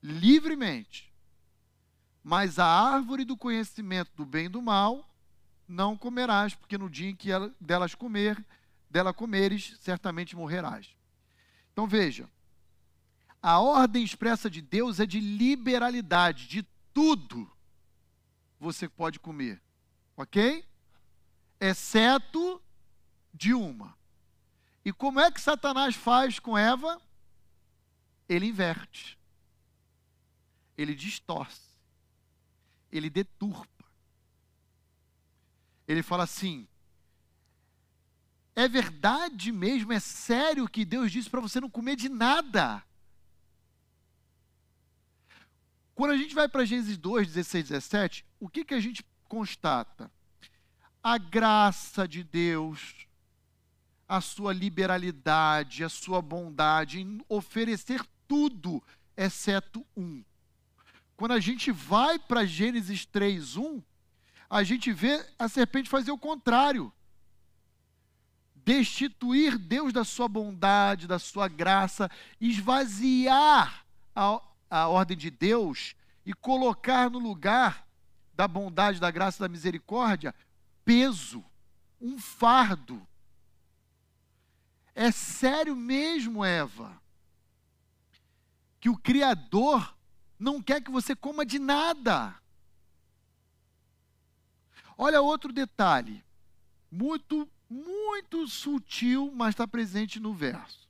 livremente, 0.00 1.12
mas 2.22 2.58
a 2.58 2.66
árvore 2.66 3.24
do 3.24 3.36
conhecimento 3.36 4.12
do 4.14 4.24
bem 4.24 4.46
e 4.46 4.48
do 4.48 4.62
mal 4.62 5.08
não 5.66 5.96
comerás, 5.96 6.54
porque 6.54 6.78
no 6.78 6.88
dia 6.88 7.10
em 7.10 7.16
que 7.16 7.30
ela, 7.30 7.52
delas 7.60 7.94
comer, 7.94 8.44
dela 8.88 9.12
comeres, 9.12 9.76
certamente 9.80 10.36
morrerás. 10.36 10.94
Então 11.72 11.86
veja, 11.86 12.28
a 13.42 13.58
ordem 13.58 14.04
expressa 14.04 14.48
de 14.48 14.62
Deus 14.62 15.00
é 15.00 15.06
de 15.06 15.18
liberalidade, 15.18 16.46
de 16.46 16.62
tudo 16.94 17.50
você 18.60 18.88
pode 18.88 19.18
comer, 19.18 19.60
ok? 20.16 20.64
Exceto 21.58 22.62
de 23.34 23.52
uma. 23.52 23.96
E 24.84 24.92
como 24.92 25.20
é 25.20 25.30
que 25.30 25.40
Satanás 25.40 25.96
faz 25.96 26.38
com 26.38 26.56
Eva? 26.56 27.00
Ele 28.28 28.46
inverte, 28.46 29.18
ele 30.76 30.94
distorce, 30.94 31.60
ele 32.90 33.10
deturpa 33.10 33.72
ele 35.86 36.02
fala 36.02 36.24
assim: 36.24 36.66
é 38.54 38.68
verdade 38.68 39.52
mesmo, 39.52 39.92
é 39.92 40.00
sério 40.00 40.68
que 40.68 40.84
Deus 40.84 41.10
disse 41.10 41.28
para 41.28 41.40
você 41.40 41.60
não 41.60 41.70
comer 41.70 41.96
de 41.96 42.08
nada. 42.08 42.82
Quando 45.94 46.12
a 46.12 46.16
gente 46.16 46.34
vai 46.34 46.48
para 46.48 46.64
Gênesis 46.64 46.96
2, 46.96 47.28
16, 47.28 47.68
17, 47.68 48.26
o 48.40 48.48
que, 48.48 48.64
que 48.64 48.74
a 48.74 48.80
gente 48.80 49.04
constata? 49.28 50.10
A 51.02 51.18
graça 51.18 52.06
de 52.06 52.22
Deus, 52.22 53.06
a 54.08 54.20
sua 54.20 54.52
liberalidade, 54.52 55.84
a 55.84 55.88
sua 55.88 56.22
bondade 56.22 57.00
em 57.00 57.20
oferecer 57.28 58.04
tudo, 58.26 58.82
exceto 59.16 59.86
um. 59.96 60.22
Quando 61.16 61.32
a 61.32 61.40
gente 61.40 61.70
vai 61.70 62.18
para 62.18 62.46
Gênesis 62.46 63.04
3, 63.04 63.56
1, 63.56 63.82
a 64.48 64.62
gente 64.62 64.92
vê 64.92 65.24
a 65.38 65.48
serpente 65.48 65.88
fazer 65.88 66.10
o 66.10 66.18
contrário. 66.18 66.92
Destituir 68.54 69.58
Deus 69.58 69.92
da 69.92 70.04
sua 70.04 70.28
bondade, 70.28 71.06
da 71.06 71.18
sua 71.18 71.48
graça, 71.48 72.10
esvaziar 72.40 73.84
a, 74.14 74.40
a 74.72 74.88
ordem 74.88 75.18
de 75.18 75.30
Deus 75.30 75.94
e 76.24 76.32
colocar 76.32 77.10
no 77.10 77.18
lugar 77.18 77.86
da 78.32 78.48
bondade, 78.48 78.98
da 78.98 79.10
graça, 79.10 79.40
da 79.40 79.48
misericórdia, 79.48 80.34
peso, 80.82 81.44
um 82.00 82.18
fardo. 82.18 83.06
É 84.94 85.10
sério 85.10 85.76
mesmo, 85.76 86.42
Eva, 86.42 86.98
que 88.80 88.88
o 88.88 88.96
Criador 88.96 89.94
não 90.38 90.62
quer 90.62 90.80
que 90.80 90.90
você 90.90 91.14
coma 91.14 91.44
de 91.44 91.58
nada. 91.58 92.34
Olha 94.96 95.20
outro 95.20 95.52
detalhe, 95.52 96.24
muito, 96.90 97.46
muito 97.68 98.48
sutil, 98.48 99.30
mas 99.34 99.50
está 99.50 99.68
presente 99.68 100.18
no 100.18 100.32
verso. 100.32 100.81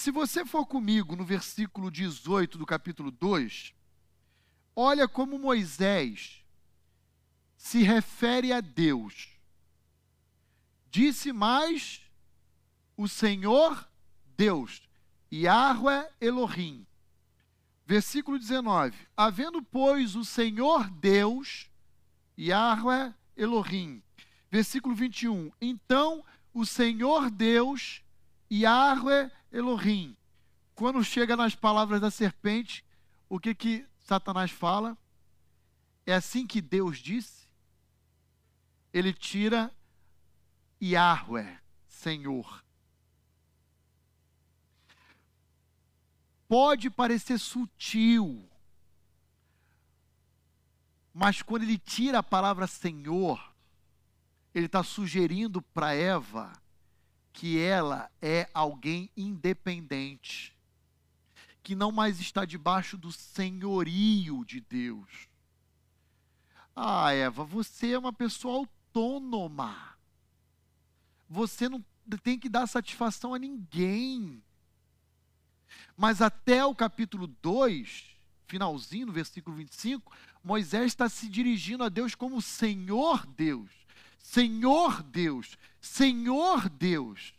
Se 0.00 0.10
você 0.10 0.46
for 0.46 0.64
comigo 0.64 1.14
no 1.14 1.26
versículo 1.26 1.90
18 1.90 2.56
do 2.56 2.64
capítulo 2.64 3.10
2, 3.10 3.74
olha 4.74 5.06
como 5.06 5.38
Moisés 5.38 6.42
se 7.54 7.82
refere 7.82 8.50
a 8.50 8.62
Deus. 8.62 9.28
Disse 10.90 11.34
mais 11.34 12.00
o 12.96 13.06
Senhor 13.06 13.86
Deus, 14.38 14.88
Yahweh 15.30 16.10
Elohim. 16.18 16.86
Versículo 17.84 18.38
19: 18.38 18.96
Havendo, 19.14 19.62
pois, 19.62 20.16
o 20.16 20.24
Senhor 20.24 20.88
Deus 20.88 21.68
Yahweh 22.38 23.12
Elohim. 23.36 24.02
Versículo 24.50 24.94
21. 24.94 25.52
Então 25.60 26.24
o 26.54 26.64
Senhor 26.64 27.30
Deus, 27.30 28.02
Yahweh 28.50 29.30
Elohim. 29.52 30.16
Quando 30.74 31.04
chega 31.04 31.36
nas 31.36 31.54
palavras 31.54 32.00
da 32.00 32.10
serpente, 32.10 32.84
o 33.28 33.38
que 33.38 33.54
que 33.54 33.86
Satanás 33.98 34.50
fala? 34.50 34.96
É 36.06 36.14
assim 36.14 36.46
que 36.46 36.60
Deus 36.60 36.98
disse? 36.98 37.48
Ele 38.92 39.12
tira 39.12 39.70
Yahweh, 40.82 41.58
Senhor. 41.86 42.64
Pode 46.48 46.90
parecer 46.90 47.38
sutil, 47.38 48.50
mas 51.14 51.42
quando 51.42 51.62
ele 51.62 51.78
tira 51.78 52.18
a 52.18 52.22
palavra 52.24 52.66
Senhor, 52.66 53.54
ele 54.52 54.66
está 54.66 54.82
sugerindo 54.82 55.62
para 55.62 55.94
Eva 55.94 56.52
que 57.32 57.58
ela 57.58 58.10
é 58.20 58.48
alguém 58.52 59.10
independente, 59.16 60.56
que 61.62 61.74
não 61.74 61.92
mais 61.92 62.20
está 62.20 62.44
debaixo 62.44 62.96
do 62.96 63.12
senhorio 63.12 64.44
de 64.44 64.60
Deus. 64.60 65.28
Ah, 66.74 67.12
Eva, 67.12 67.44
você 67.44 67.92
é 67.92 67.98
uma 67.98 68.12
pessoa 68.12 68.58
autônoma. 68.58 69.96
Você 71.28 71.68
não 71.68 71.84
tem 72.22 72.38
que 72.38 72.48
dar 72.48 72.66
satisfação 72.66 73.34
a 73.34 73.38
ninguém. 73.38 74.42
Mas 75.96 76.20
até 76.20 76.64
o 76.64 76.74
capítulo 76.74 77.26
2, 77.26 78.16
finalzinho, 78.46 79.06
no 79.06 79.12
versículo 79.12 79.56
25, 79.56 80.12
Moisés 80.42 80.86
está 80.86 81.08
se 81.08 81.28
dirigindo 81.28 81.84
a 81.84 81.88
Deus 81.88 82.14
como 82.14 82.42
Senhor 82.42 83.26
Deus. 83.26 83.70
Senhor 84.20 85.02
Deus. 85.02 85.56
Senhor 85.80 86.68
Deus. 86.68 87.34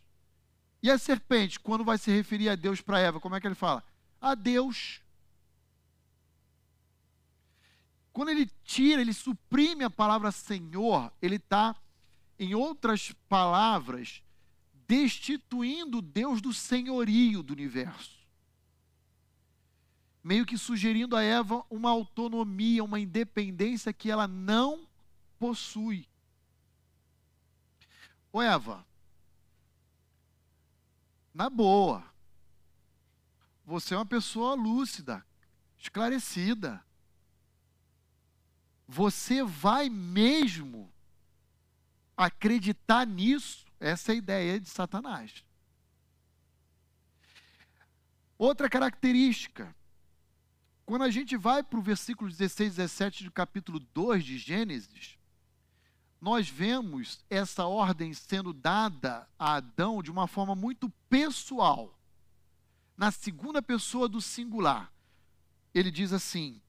E 0.83 0.89
a 0.89 0.97
serpente, 0.97 1.59
quando 1.59 1.85
vai 1.85 1.97
se 1.97 2.11
referir 2.11 2.49
a 2.49 2.55
Deus 2.55 2.81
para 2.81 2.99
Eva, 2.99 3.19
como 3.19 3.35
é 3.35 3.39
que 3.39 3.47
ele 3.47 3.55
fala? 3.55 3.83
A 4.19 4.33
Deus. 4.35 5.01
Quando 8.11 8.29
ele 8.29 8.49
tira, 8.63 9.01
ele 9.01 9.13
suprime 9.13 9.83
a 9.83 9.89
palavra 9.89 10.31
Senhor, 10.31 11.11
ele 11.21 11.35
está, 11.35 11.75
em 12.37 12.53
outras 12.55 13.13
palavras, 13.29 14.21
destituindo 14.87 16.01
Deus 16.01 16.41
do 16.41 16.51
senhorio 16.51 17.41
do 17.41 17.53
universo. 17.53 18.19
Meio 20.23 20.45
que 20.45 20.57
sugerindo 20.57 21.15
a 21.15 21.23
Eva 21.23 21.65
uma 21.69 21.89
autonomia, 21.89 22.83
uma 22.83 22.99
independência 22.99 23.93
que 23.93 24.11
ela 24.11 24.27
não 24.27 24.87
possui. 25.39 26.10
Ô 28.33 28.41
Eva, 28.41 28.85
na 31.33 31.49
boa, 31.49 32.03
você 33.65 33.93
é 33.93 33.97
uma 33.97 34.05
pessoa 34.05 34.53
lúcida, 34.53 35.25
esclarecida. 35.77 36.83
Você 38.87 39.43
vai 39.43 39.89
mesmo 39.89 40.91
acreditar 42.15 43.05
nisso? 43.05 43.65
Essa 43.79 44.11
é 44.11 44.13
a 44.13 44.17
ideia 44.17 44.59
de 44.59 44.69
Satanás. 44.69 45.43
Outra 48.37 48.69
característica, 48.69 49.75
quando 50.85 51.03
a 51.03 51.09
gente 51.09 51.37
vai 51.37 51.63
para 51.63 51.79
o 51.79 51.81
versículo 51.81 52.29
16, 52.29 52.75
17 52.75 53.23
do 53.23 53.31
capítulo 53.31 53.79
2 53.79 54.23
de 54.23 54.37
Gênesis, 54.37 55.17
nós 56.21 56.47
vemos 56.47 57.19
essa 57.27 57.65
ordem 57.65 58.13
sendo 58.13 58.53
dada 58.53 59.27
a 59.39 59.55
Adão 59.55 60.03
de 60.03 60.11
uma 60.11 60.27
forma 60.27 60.53
muito 60.53 60.87
pessoal. 61.09 61.97
Na 62.95 63.09
segunda 63.09 63.59
pessoa 63.59 64.07
do 64.07 64.21
singular. 64.21 64.93
Ele 65.73 65.89
diz 65.89 66.13
assim: 66.13 66.61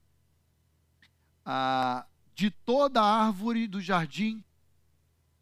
ah, 1.45 2.07
De 2.33 2.49
toda 2.49 3.03
árvore 3.03 3.67
do 3.67 3.79
jardim 3.79 4.43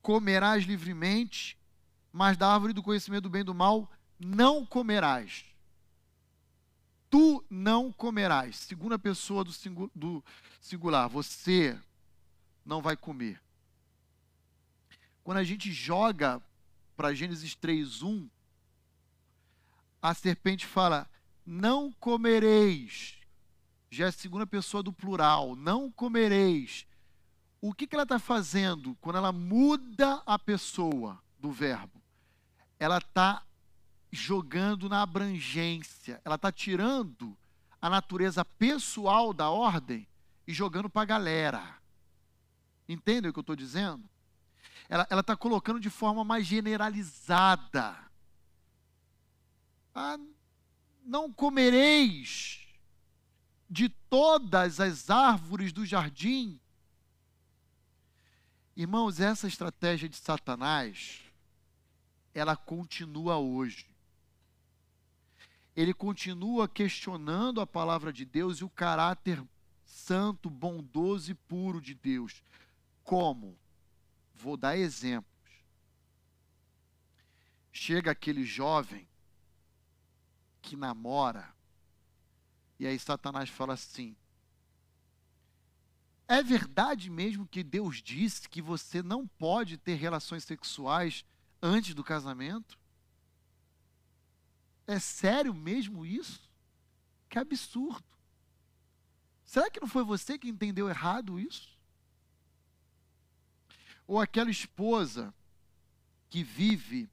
comerás 0.02 0.66
livremente, 0.66 1.58
mas 2.12 2.36
da 2.36 2.54
árvore 2.54 2.74
do 2.74 2.84
conhecimento 2.84 3.24
do 3.24 3.30
bem 3.30 3.42
e 3.42 3.46
do 3.46 3.56
mal 3.56 3.90
não 4.20 4.66
comerás. 4.66 5.46
Tu 7.10 7.44
não 7.50 7.94
comerás. 7.94 8.58
Segunda 8.58 9.00
pessoa 9.00 9.46
do, 9.46 9.52
do 9.96 10.24
singular. 10.60 11.08
Você 11.08 11.80
não 12.66 12.82
vai 12.82 12.98
comer. 12.98 13.42
Quando 15.24 15.38
a 15.38 15.44
gente 15.44 15.72
joga 15.72 16.42
para 16.96 17.14
Gênesis 17.14 17.56
3:1, 17.56 18.30
a 20.02 20.14
serpente 20.14 20.66
fala: 20.66 21.10
"Não 21.46 21.92
comereis". 21.92 23.18
Já 23.90 24.06
é 24.06 24.08
a 24.08 24.12
segunda 24.12 24.48
pessoa 24.48 24.82
do 24.82 24.94
plural, 24.94 25.56
não 25.56 25.92
comereis. 25.92 26.88
O 27.60 27.74
que, 27.74 27.86
que 27.86 27.94
ela 27.94 28.04
está 28.04 28.18
fazendo 28.18 28.96
quando 29.02 29.18
ela 29.18 29.32
muda 29.32 30.24
a 30.26 30.40
pessoa 30.40 31.22
do 31.38 31.52
verbo? 31.52 32.02
Ela 32.80 32.98
está 32.98 33.44
jogando 34.12 34.90
na 34.90 35.02
abrangência, 35.02 36.22
ela 36.26 36.36
está 36.36 36.52
tirando 36.52 37.38
a 37.82 37.90
natureza 37.90 38.44
pessoal 38.46 39.34
da 39.34 39.50
ordem 39.50 40.08
e 40.48 40.54
jogando 40.54 40.90
para 40.90 41.02
a 41.02 41.06
galera. 41.06 41.78
Entendem 42.88 43.30
o 43.30 43.34
que 43.34 43.40
eu 43.40 43.42
estou 43.42 43.56
dizendo? 43.56 44.10
Ela 44.92 45.22
está 45.22 45.38
colocando 45.38 45.80
de 45.80 45.90
forma 45.90 46.22
mais 46.22 46.46
generalizada. 46.46 47.98
Ah, 49.96 50.20
não 51.06 51.32
comereis 51.32 52.68
de 53.70 53.88
todas 53.88 54.82
as 54.82 55.10
árvores 55.10 55.72
do 55.72 55.86
jardim. 55.86 56.60
Irmãos, 58.76 59.22
essa 59.22 59.48
estratégia 59.48 60.10
de 60.10 60.18
Satanás, 60.18 61.22
ela 62.34 62.58
continua 62.58 63.38
hoje. 63.38 63.90
Ele 65.74 65.94
continua 65.94 66.68
questionando 66.68 67.62
a 67.62 67.68
palavra 67.68 68.12
de 68.12 68.26
Deus 68.26 68.58
e 68.58 68.66
o 68.66 68.70
caráter 68.70 69.42
santo, 69.86 70.50
bondoso 70.50 71.32
e 71.32 71.34
puro 71.34 71.80
de 71.80 71.94
Deus. 71.94 72.44
Como? 73.06 73.61
Vou 74.42 74.58
dar 74.58 74.76
exemplos. 74.76 75.30
Chega 77.72 78.10
aquele 78.10 78.44
jovem 78.44 79.08
que 80.62 80.76
namora, 80.76 81.54
e 82.80 82.88
aí 82.88 82.98
Satanás 82.98 83.50
fala 83.50 83.76
assim: 83.76 84.18
É 86.28 86.42
verdade 86.42 87.08
mesmo 87.10 87.48
que 87.48 87.64
Deus 87.64 88.02
disse 88.02 88.50
que 88.50 88.64
você 88.64 89.04
não 89.04 89.28
pode 89.28 89.78
ter 89.78 89.94
relações 89.94 90.44
sexuais 90.44 91.24
antes 91.62 91.94
do 91.94 92.04
casamento? 92.04 92.80
É 94.88 94.98
sério 94.98 95.54
mesmo 95.54 96.04
isso? 96.04 96.50
Que 97.30 97.38
absurdo. 97.38 98.04
Será 99.46 99.70
que 99.70 99.80
não 99.80 99.88
foi 99.88 100.04
você 100.04 100.40
que 100.40 100.50
entendeu 100.50 100.90
errado 100.90 101.40
isso? 101.40 101.71
Ou 104.12 104.20
aquela 104.20 104.52
esposa 104.52 105.34
que 106.30 106.44
vive 106.44 107.10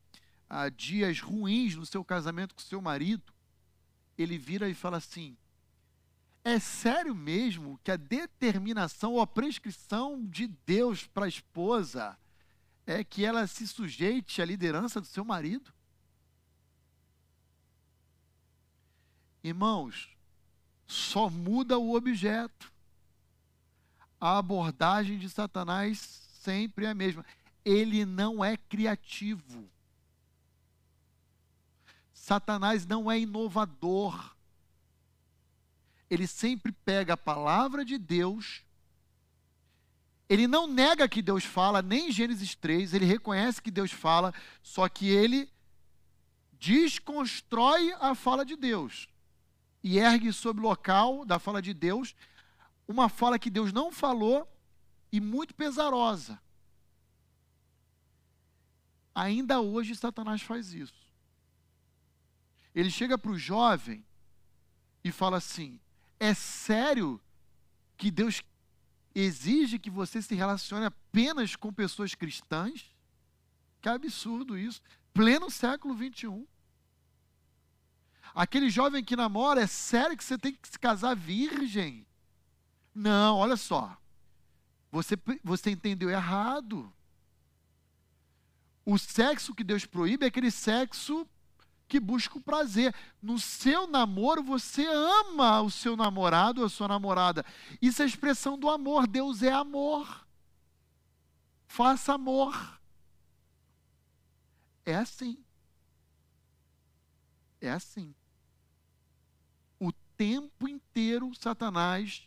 ah, 0.51 0.69
dias 0.69 1.21
ruins 1.21 1.77
no 1.77 1.87
seu 1.87 2.05
casamento 2.05 2.57
com 2.57 2.61
seu 2.61 2.83
marido, 2.83 3.33
ele 4.19 4.37
vira 4.37 4.69
e 4.69 4.75
fala 4.75 4.97
assim: 4.97 5.37
é 6.43 6.59
sério 6.59 7.15
mesmo 7.15 7.79
que 7.85 7.93
a 7.93 7.97
determinação 7.97 9.13
ou 9.13 9.21
a 9.21 9.29
prescrição 9.29 10.27
de 10.27 10.49
Deus 10.67 11.07
para 11.07 11.27
a 11.27 11.29
esposa 11.29 12.19
é 12.85 13.05
que 13.05 13.25
ela 13.25 13.47
se 13.47 13.69
sujeite 13.69 14.43
à 14.43 14.45
liderança 14.45 15.01
do 15.01 15.07
seu 15.07 15.25
marido? 15.25 15.73
Irmãos, 19.45 20.17
só 20.85 21.31
muda 21.31 21.79
o 21.79 21.95
objeto. 21.95 22.73
A 24.21 24.39
abordagem 24.39 25.17
de 25.17 25.31
Satanás 25.31 26.27
sempre 26.39 26.86
a 26.86 26.95
mesma. 26.95 27.24
Ele 27.64 28.05
não 28.05 28.45
é 28.45 28.57
criativo. 28.57 29.68
Satanás 32.12 32.86
não 32.86 33.11
é 33.11 33.18
inovador. 33.18 34.36
Ele 36.11 36.26
sempre 36.26 36.72
pega 36.72 37.14
a 37.14 37.16
palavra 37.16 37.84
de 37.84 37.99
Deus. 37.99 38.62
Ele 40.28 40.47
não 40.47 40.66
nega 40.66 41.09
que 41.09 41.22
Deus 41.22 41.45
fala, 41.45 41.80
nem 41.80 42.09
em 42.09 42.12
Gênesis 42.12 42.55
3, 42.55 42.93
ele 42.93 43.07
reconhece 43.07 43.62
que 43.62 43.70
Deus 43.70 43.91
fala, 43.91 44.34
só 44.62 44.86
que 44.89 45.09
ele 45.09 45.51
desconstrói 46.59 47.95
a 47.99 48.14
fala 48.14 48.45
de 48.45 48.57
Deus 48.57 49.09
e 49.82 49.99
ergue 49.99 50.32
sobre 50.32 50.62
o 50.62 50.68
local 50.68 51.24
da 51.24 51.39
fala 51.39 51.62
de 51.62 51.72
Deus 51.72 52.14
uma 52.86 53.09
fala 53.09 53.39
que 53.39 53.49
Deus 53.49 53.72
não 53.72 53.93
falou 53.93 54.47
e 55.11 55.21
muito 55.21 55.55
pesarosa. 55.55 56.41
Ainda 59.15 59.61
hoje 59.61 59.97
Satanás 59.97 60.43
faz 60.43 60.73
isso. 60.73 61.09
Ele 62.75 62.91
chega 62.91 63.19
para 63.19 63.31
o 63.31 63.39
jovem 63.39 64.05
e 65.03 65.11
fala 65.11 65.39
assim: 65.39 65.81
é 66.21 66.35
sério 66.35 67.21
que 67.97 68.11
Deus 68.11 68.43
exige 69.15 69.79
que 69.79 69.91
você 69.91 70.23
se 70.23 70.35
relacione 70.35 70.87
apenas 70.87 71.57
com 71.57 71.73
pessoas 71.73 72.15
cristãs? 72.15 72.95
Que 73.81 73.89
absurdo 73.89 74.57
isso. 74.57 74.81
Pleno 75.13 75.51
século 75.51 75.95
21. 75.95 76.47
Aquele 78.35 78.71
jovem 78.71 79.03
que 79.03 79.17
namora, 79.17 79.63
é 79.63 79.67
sério 79.67 80.17
que 80.17 80.23
você 80.23 80.39
tem 80.39 80.53
que 80.55 80.69
se 80.69 80.79
casar 80.79 81.17
virgem? 81.17 82.07
Não, 82.95 83.37
olha 83.37 83.57
só. 83.57 83.97
Você, 84.91 85.16
você 85.45 85.70
entendeu 85.70 86.09
errado. 86.11 86.93
O 88.84 88.99
sexo 88.99 89.55
que 89.55 89.62
Deus 89.62 89.84
proíbe 89.84 90.24
é 90.24 90.28
aquele 90.28 90.51
sexo 90.51 91.28
que 91.86 92.01
busca 92.01 92.39
o 92.39 92.43
prazer. 92.43 92.95
No 93.20 93.39
seu 93.39 93.86
namoro, 93.86 94.43
você 94.43 94.86
ama 94.86 95.61
o 95.61 95.70
seu 95.70 95.97
namorado 95.97 96.61
ou 96.61 96.66
a 96.66 96.70
sua 96.70 96.89
namorada. 96.89 97.45
Isso 97.80 98.03
é 98.03 98.05
a 98.05 98.09
expressão 98.09 98.59
do 98.59 98.68
amor. 98.68 99.07
Deus 99.07 99.43
é 99.43 99.53
amor. 99.53 100.26
Faça 101.66 102.14
amor. 102.14 102.80
É 104.84 104.95
assim. 104.95 105.43
É 107.61 107.70
assim. 107.70 108.14
O 109.78 109.93
tempo 110.16 110.66
inteiro, 110.66 111.34
Satanás, 111.34 112.26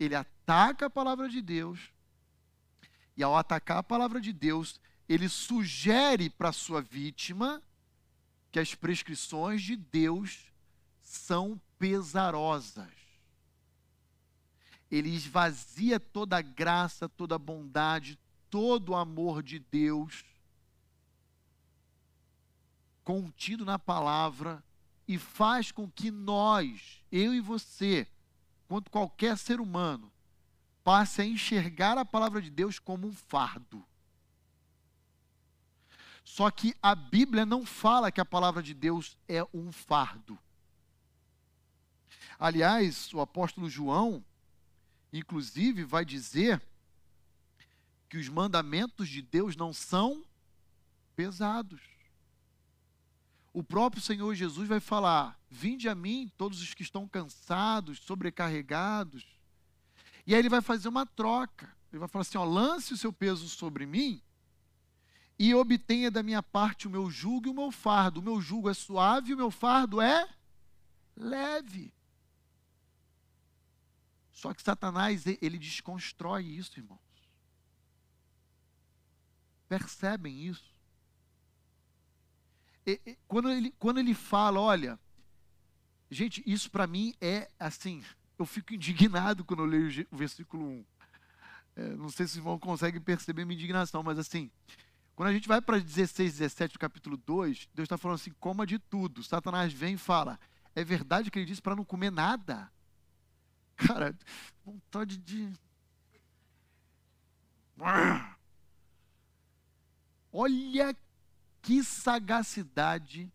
ele 0.00 0.14
ataca 0.14 0.35
a 0.46 0.90
palavra 0.90 1.28
de 1.28 1.40
Deus, 1.40 1.92
e 3.16 3.22
ao 3.22 3.36
atacar 3.36 3.78
a 3.78 3.82
palavra 3.82 4.20
de 4.20 4.32
Deus, 4.32 4.80
ele 5.08 5.28
sugere 5.28 6.28
para 6.28 6.52
sua 6.52 6.82
vítima 6.82 7.62
que 8.52 8.58
as 8.58 8.74
prescrições 8.74 9.62
de 9.62 9.76
Deus 9.76 10.52
são 11.02 11.60
pesarosas. 11.78 12.90
Ele 14.90 15.10
esvazia 15.10 15.98
toda 15.98 16.38
a 16.38 16.42
graça, 16.42 17.08
toda 17.08 17.34
a 17.34 17.38
bondade, 17.38 18.18
todo 18.50 18.90
o 18.90 18.96
amor 18.96 19.42
de 19.42 19.58
Deus 19.58 20.24
contido 23.06 23.64
na 23.64 23.78
palavra 23.78 24.64
e 25.06 25.16
faz 25.16 25.70
com 25.70 25.88
que 25.88 26.10
nós, 26.10 27.00
eu 27.12 27.32
e 27.32 27.40
você, 27.40 28.04
quanto 28.66 28.90
qualquer 28.90 29.38
ser 29.38 29.60
humano, 29.60 30.12
passe 30.86 31.20
a 31.20 31.24
enxergar 31.24 31.98
a 31.98 32.04
palavra 32.04 32.40
de 32.40 32.48
Deus 32.48 32.78
como 32.78 33.08
um 33.08 33.12
fardo. 33.12 33.84
Só 36.24 36.48
que 36.48 36.76
a 36.80 36.94
Bíblia 36.94 37.44
não 37.44 37.66
fala 37.66 38.12
que 38.12 38.20
a 38.20 38.24
palavra 38.24 38.62
de 38.62 38.72
Deus 38.72 39.18
é 39.26 39.44
um 39.52 39.72
fardo. 39.72 40.38
Aliás, 42.38 43.12
o 43.12 43.20
apóstolo 43.20 43.68
João, 43.68 44.24
inclusive, 45.12 45.82
vai 45.82 46.04
dizer 46.04 46.62
que 48.08 48.16
os 48.16 48.28
mandamentos 48.28 49.08
de 49.08 49.22
Deus 49.22 49.56
não 49.56 49.72
são 49.72 50.24
pesados. 51.16 51.80
O 53.52 53.64
próprio 53.64 54.00
Senhor 54.00 54.32
Jesus 54.36 54.68
vai 54.68 54.78
falar: 54.78 55.36
Vinde 55.50 55.88
a 55.88 55.96
mim, 55.96 56.30
todos 56.38 56.62
os 56.62 56.74
que 56.74 56.84
estão 56.84 57.08
cansados, 57.08 57.98
sobrecarregados. 57.98 59.35
E 60.26 60.34
aí 60.34 60.40
ele 60.40 60.48
vai 60.48 60.60
fazer 60.60 60.88
uma 60.88 61.06
troca. 61.06 61.74
Ele 61.92 62.00
vai 62.00 62.08
falar 62.08 62.22
assim: 62.22 62.38
ó, 62.38 62.44
lance 62.44 62.92
o 62.92 62.96
seu 62.96 63.12
peso 63.12 63.48
sobre 63.48 63.86
mim 63.86 64.22
e 65.38 65.54
obtenha 65.54 66.10
da 66.10 66.22
minha 66.22 66.42
parte 66.42 66.86
o 66.86 66.90
meu 66.90 67.10
jugo 67.10 67.46
e 67.46 67.50
o 67.50 67.54
meu 67.54 67.70
fardo. 67.70 68.20
O 68.20 68.22
meu 68.22 68.40
jugo 68.40 68.68
é 68.68 68.74
suave 68.74 69.30
e 69.30 69.34
o 69.34 69.36
meu 69.36 69.50
fardo 69.50 70.00
é 70.00 70.28
leve. 71.14 71.92
Só 74.32 74.52
que 74.52 74.62
Satanás, 74.62 75.24
ele 75.26 75.58
desconstrói 75.58 76.44
isso, 76.44 76.78
irmãos. 76.78 77.00
Percebem 79.68 80.38
isso? 80.46 80.74
E, 82.86 83.00
e, 83.04 83.18
quando, 83.26 83.50
ele, 83.50 83.70
quando 83.78 83.98
ele 83.98 84.14
fala, 84.14 84.60
olha, 84.60 84.98
gente, 86.10 86.42
isso 86.46 86.70
para 86.70 86.86
mim 86.86 87.14
é 87.20 87.50
assim, 87.58 88.04
eu 88.38 88.46
fico 88.46 88.74
indignado 88.74 89.44
quando 89.44 89.60
eu 89.60 89.66
leio 89.66 90.06
o 90.10 90.16
versículo 90.16 90.66
1. 90.66 90.84
É, 91.76 91.88
não 91.96 92.08
sei 92.08 92.26
se 92.26 92.38
o 92.38 92.40
irmão 92.40 92.58
consegue 92.58 92.98
perceber 93.00 93.44
minha 93.44 93.56
indignação, 93.56 94.02
mas 94.02 94.18
assim, 94.18 94.50
quando 95.14 95.30
a 95.30 95.32
gente 95.32 95.48
vai 95.48 95.60
para 95.60 95.78
16, 95.78 96.38
17 96.38 96.74
do 96.74 96.78
capítulo 96.78 97.16
2, 97.16 97.68
Deus 97.74 97.86
está 97.86 97.96
falando 97.96 98.16
assim: 98.16 98.32
coma 98.38 98.66
de 98.66 98.78
tudo. 98.78 99.22
Satanás 99.22 99.72
vem 99.72 99.94
e 99.94 99.98
fala: 99.98 100.38
é 100.74 100.84
verdade 100.84 101.30
que 101.30 101.38
ele 101.38 101.46
disse 101.46 101.62
para 101.62 101.74
não 101.76 101.84
comer 101.84 102.12
nada? 102.12 102.70
Cara, 103.76 104.14
vontade 104.64 105.16
de. 105.16 105.52
Olha 110.32 110.96
que 111.62 111.82
sagacidade, 111.82 113.32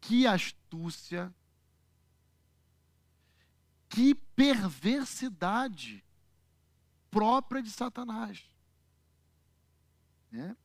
que 0.00 0.26
astúcia, 0.26 1.34
que 3.88 4.14
perversidade 4.14 6.04
própria 7.10 7.62
de 7.62 7.70
Satanás. 7.70 8.44
Né? 10.30 10.56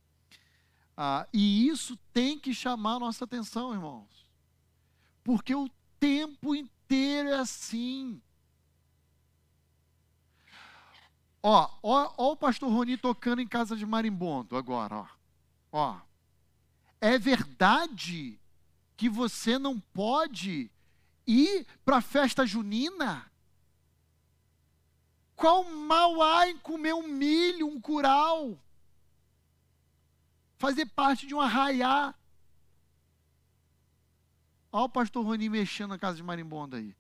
Ah, 0.95 1.27
e 1.33 1.67
isso 1.67 1.97
tem 2.13 2.37
que 2.37 2.53
chamar 2.53 2.95
a 2.95 2.99
nossa 2.99 3.23
atenção, 3.25 3.73
irmãos. 3.73 4.27
Porque 5.23 5.55
o 5.55 5.69
tempo 5.99 6.53
inteiro 6.53 7.29
é 7.29 7.39
assim. 7.39 8.21
Ó, 11.41 11.69
ó, 11.81 12.13
ó 12.17 12.31
o 12.33 12.37
pastor 12.37 12.71
Roni 12.71 12.97
tocando 12.97 13.41
em 13.41 13.47
casa 13.47 13.75
de 13.75 13.85
marimbondo 13.85 14.55
agora, 14.55 14.97
ó. 14.97 15.07
Ó. 15.71 16.01
É 17.01 17.17
verdade 17.17 18.39
que 18.95 19.09
você 19.09 19.57
não 19.57 19.79
pode 19.79 20.71
ir 21.25 21.65
para 21.83 21.97
a 21.97 22.01
festa 22.01 22.45
junina? 22.45 23.31
Qual 25.35 25.63
mal 25.63 26.21
há 26.21 26.49
em 26.49 26.57
comer 26.57 26.93
um 26.93 27.07
milho, 27.07 27.67
um 27.67 27.79
curau? 27.79 28.59
fazer 30.63 30.85
parte 30.85 31.27
de 31.27 31.35
um 31.35 31.41
arraiá. 31.41 32.15
Olha 34.71 34.85
o 34.85 34.89
pastor 34.89 35.25
Rony 35.25 35.49
mexendo 35.49 35.89
na 35.89 35.99
casa 35.99 36.15
de 36.15 36.23
marimbondo 36.23 36.77
aí. 36.77 36.95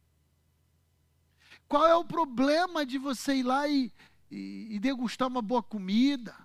Qual 1.65 1.87
é 1.87 1.95
o 1.95 2.03
problema 2.03 2.85
de 2.85 2.97
você 2.97 3.35
ir 3.35 3.43
lá 3.43 3.65
e, 3.69 3.89
e, 4.29 4.67
e 4.75 4.79
degustar 4.79 5.29
uma 5.29 5.41
boa 5.41 5.63
comida? 5.63 6.35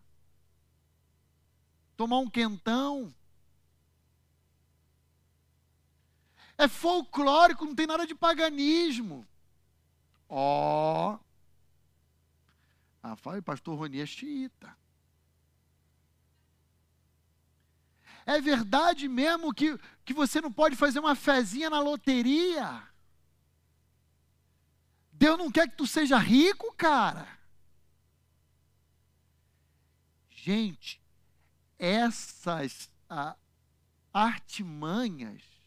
Tomar 1.96 2.18
um 2.18 2.30
quentão? 2.30 3.12
É 6.58 6.66
folclórico, 6.66 7.64
não 7.64 7.74
tem 7.74 7.86
nada 7.86 8.04
de 8.04 8.16
paganismo. 8.16 9.24
Ó. 10.28 11.14
Oh. 11.14 11.18
Ah, 13.00 13.14
fala, 13.14 13.40
pastor 13.40 13.78
Rony 13.78 14.00
é 14.00 14.06
xiita. 14.06 14.76
É 18.26 18.40
verdade 18.40 19.08
mesmo 19.08 19.54
que, 19.54 19.78
que 20.04 20.12
você 20.12 20.40
não 20.40 20.52
pode 20.52 20.76
fazer 20.76 20.98
uma 20.98 21.14
fezinha 21.14 21.70
na 21.70 21.80
loteria? 21.80 22.82
Deus 25.12 25.38
não 25.38 25.50
quer 25.50 25.70
que 25.70 25.76
tu 25.76 25.86
seja 25.86 26.18
rico, 26.18 26.74
cara. 26.74 27.26
Gente, 30.28 31.00
essas 31.78 32.90
ah, 33.08 33.36
artimanhas 34.12 35.57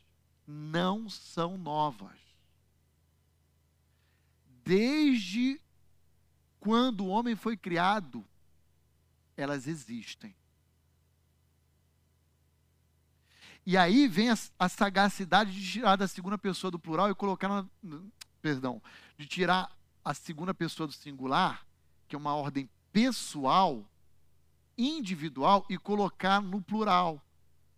não 0.46 1.10
são 1.10 1.58
novas. 1.58 2.18
Desde 4.64 5.60
quando 6.60 7.02
o 7.02 7.08
homem 7.08 7.36
foi 7.36 7.58
criado, 7.58 8.26
elas 9.36 9.68
existem. 9.68 10.36
E 13.66 13.78
aí 13.78 14.08
vem 14.08 14.30
a, 14.30 14.38
a, 14.58 14.70
sagacidade 14.70 15.52
de 15.52 15.72
tirar 15.72 15.96
da 15.96 16.08
segunda 16.08 16.38
pessoa 16.38 16.72
do 16.72 16.80
plural 16.80 17.10
e 17.10 17.16
colocar 17.16 17.48
na, 17.48 17.66
perdão, 18.42 18.82
de 19.18 19.28
tirar 19.28 19.72
a 20.04 20.14
segunda 20.14 20.54
pessoa 20.54 20.88
do 20.88 20.94
singular, 20.94 21.66
que 22.08 22.16
é 22.16 22.18
uma 22.18 22.36
ordem 22.36 22.70
pessoal, 22.92 23.86
individual 24.78 25.66
e 25.70 25.78
colocar 25.78 26.42
no 26.42 26.62
plural 26.62 27.22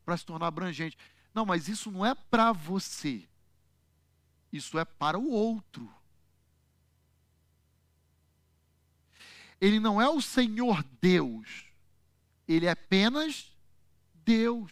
para 0.06 0.18
se 0.18 0.26
tornar 0.26 0.48
abrangente. 0.48 0.98
Não, 1.34 1.46
mas 1.46 1.68
isso 1.68 1.90
não 1.90 2.06
é 2.06 2.14
para 2.14 2.52
você. 2.52 3.28
Isso 4.52 4.78
é 4.78 4.86
para 4.86 5.18
o 5.18 5.32
outro. 5.32 5.92
Ele 9.60 9.80
não 9.80 10.00
é 10.02 10.08
o 10.08 10.22
Senhor 10.22 10.84
Deus. 11.02 11.66
Ele 12.48 12.66
é 12.66 12.72
apenas 12.72 13.52
Deus. 14.14 14.72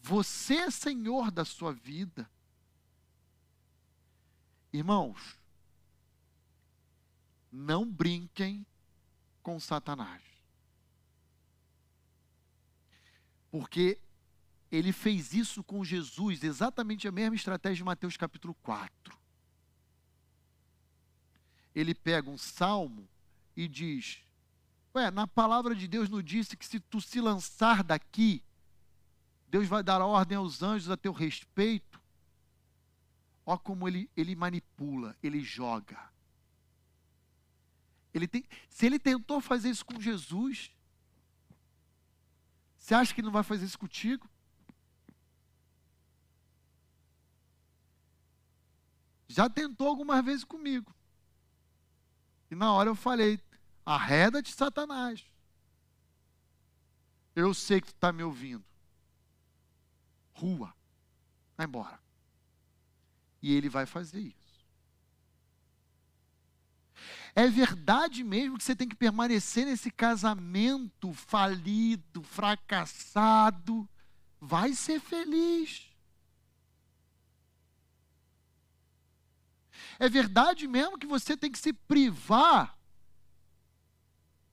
Você 0.00 0.54
é 0.54 0.70
senhor 0.70 1.30
da 1.30 1.44
sua 1.44 1.72
vida. 1.72 2.30
Irmãos, 4.72 5.36
não 7.50 7.84
brinquem 7.84 8.64
com 9.42 9.58
Satanás. 9.58 10.22
Porque 13.50 13.98
ele 14.70 14.92
fez 14.92 15.32
isso 15.32 15.64
com 15.64 15.84
Jesus, 15.84 16.42
exatamente 16.44 17.08
a 17.08 17.12
mesma 17.12 17.34
estratégia 17.34 17.76
de 17.76 17.84
Mateus 17.84 18.16
capítulo 18.16 18.54
4. 18.54 19.16
Ele 21.74 21.94
pega 21.94 22.28
um 22.28 22.36
salmo 22.36 23.08
e 23.56 23.66
diz: 23.66 24.22
Ué, 24.94 25.10
na 25.10 25.26
palavra 25.26 25.74
de 25.74 25.88
Deus 25.88 26.08
não 26.08 26.20
disse 26.20 26.56
que 26.56 26.66
se 26.66 26.80
tu 26.80 27.00
se 27.00 27.20
lançar 27.20 27.82
daqui, 27.82 28.42
Deus 29.48 29.66
vai 29.66 29.82
dar 29.82 30.02
ordem 30.02 30.36
aos 30.36 30.62
anjos 30.62 30.90
a 30.90 30.96
teu 30.96 31.12
respeito. 31.12 32.00
Ó 33.46 33.56
como 33.56 33.88
ele, 33.88 34.10
ele 34.14 34.36
manipula, 34.36 35.16
ele 35.22 35.40
joga. 35.40 35.98
Ele 38.12 38.28
tem, 38.28 38.44
se 38.68 38.84
ele 38.84 38.98
tentou 38.98 39.40
fazer 39.40 39.70
isso 39.70 39.86
com 39.86 40.00
Jesus, 40.00 40.70
você 42.76 42.94
acha 42.94 43.14
que 43.14 43.20
ele 43.20 43.26
não 43.26 43.32
vai 43.32 43.42
fazer 43.42 43.64
isso 43.64 43.78
contigo? 43.78 44.28
Já 49.28 49.48
tentou 49.48 49.86
algumas 49.86 50.24
vezes 50.24 50.44
comigo. 50.44 50.92
E 52.50 52.54
na 52.54 52.72
hora 52.72 52.88
eu 52.88 52.94
falei: 52.94 53.38
arreda-te, 53.84 54.52
Satanás. 54.52 55.24
Eu 57.36 57.54
sei 57.54 57.80
que 57.80 57.88
tu 57.88 57.94
está 57.94 58.10
me 58.10 58.22
ouvindo. 58.22 58.64
Rua. 60.32 60.74
Vai 61.56 61.66
embora. 61.66 62.00
E 63.40 63.52
ele 63.52 63.68
vai 63.68 63.86
fazer 63.86 64.20
isso. 64.20 64.36
É 67.34 67.46
verdade 67.46 68.24
mesmo 68.24 68.58
que 68.58 68.64
você 68.64 68.74
tem 68.74 68.88
que 68.88 68.96
permanecer 68.96 69.64
nesse 69.64 69.90
casamento 69.90 71.12
falido, 71.12 72.22
fracassado. 72.22 73.88
Vai 74.40 74.74
ser 74.74 74.98
feliz. 75.00 75.87
É 79.98 80.08
verdade 80.08 80.66
mesmo 80.66 80.98
que 80.98 81.06
você 81.06 81.36
tem 81.36 81.50
que 81.50 81.58
se 81.58 81.72
privar 81.72 82.78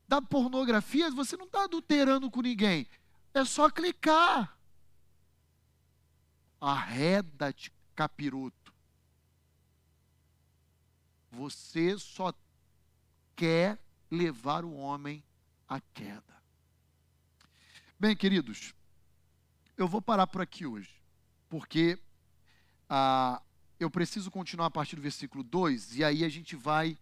da 0.07 0.21
pornografia? 0.21 1.09
Você 1.11 1.35
não 1.37 1.45
está 1.45 1.63
adulterando 1.63 2.29
com 2.29 2.41
ninguém. 2.41 2.87
É 3.33 3.43
só 3.43 3.69
clicar. 3.69 4.57
Arreda-te, 6.59 7.71
capiroto. 7.95 8.73
Você 11.31 11.97
só 11.97 12.33
quer 13.35 13.79
levar 14.09 14.63
o 14.63 14.73
homem 14.73 15.23
à 15.67 15.81
queda. 15.81 16.35
Bem, 17.99 18.15
queridos, 18.15 18.73
eu 19.77 19.87
vou 19.87 20.01
parar 20.01 20.27
por 20.27 20.41
aqui 20.41 20.65
hoje, 20.65 21.01
porque 21.49 21.99
ah, 22.89 23.41
eu 23.79 23.89
preciso 23.89 24.31
continuar 24.31 24.67
a 24.67 24.71
partir 24.71 24.95
do 24.95 25.01
versículo 25.01 25.43
2, 25.43 25.97
e 25.97 26.03
aí 26.03 26.23
a 26.23 26.29
gente 26.29 26.55
vai, 26.55 26.97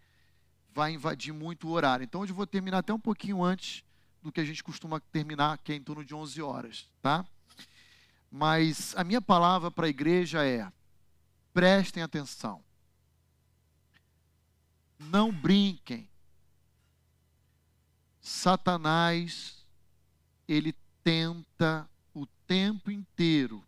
vai 0.73 0.93
invadir 0.93 1.33
muito 1.33 1.67
o 1.67 1.71
horário. 1.71 2.03
Então, 2.03 2.25
eu 2.25 2.33
vou 2.33 2.47
terminar 2.47 2.79
até 2.79 2.93
um 2.93 2.99
pouquinho 2.99 3.43
antes 3.43 3.83
do 4.21 4.31
que 4.31 4.39
a 4.39 4.45
gente 4.45 4.63
costuma 4.63 4.99
terminar, 4.99 5.57
que 5.59 5.71
é 5.71 5.75
em 5.75 5.83
torno 5.83 6.03
de 6.03 6.15
11 6.15 6.41
horas, 6.41 6.89
tá? 7.01 7.25
Mas 8.31 8.95
a 8.95 9.03
minha 9.03 9.21
palavra 9.21 9.69
para 9.69 9.85
a 9.85 9.89
igreja 9.89 10.45
é: 10.45 10.71
prestem 11.53 12.01
atenção. 12.01 12.63
Não 14.97 15.31
brinquem 15.31 16.09
Satanás, 18.23 19.67
ele 20.47 20.73
tenta 21.03 21.89
o 22.13 22.25
tempo 22.47 22.89
inteiro 22.89 23.61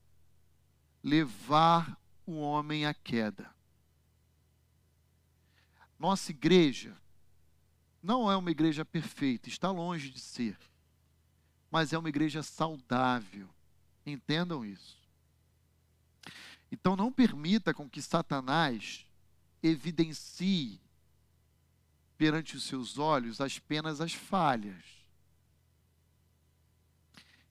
levar 1.03 1.99
o 2.25 2.39
homem 2.39 2.85
à 2.85 2.93
queda. 2.93 3.53
Nossa 5.97 6.31
igreja 6.31 6.95
não 8.01 8.29
é 8.29 8.35
uma 8.35 8.51
igreja 8.51 8.85
perfeita, 8.85 9.49
está 9.49 9.71
longe 9.71 10.09
de 10.09 10.19
ser, 10.19 10.57
mas 11.71 11.93
é 11.93 11.97
uma 11.97 12.09
igreja 12.09 12.43
saudável. 12.43 13.49
Entendam 14.05 14.63
isso. 14.63 14.99
Então 16.71 16.95
não 16.95 17.11
permita 17.11 17.73
com 17.73 17.89
que 17.89 18.01
Satanás 18.01 19.05
evidencie 19.63 20.79
perante 22.17 22.55
os 22.55 22.63
seus 22.63 22.97
olhos 22.97 23.39
apenas 23.41 23.99
as 23.99 24.13
falhas. 24.13 24.83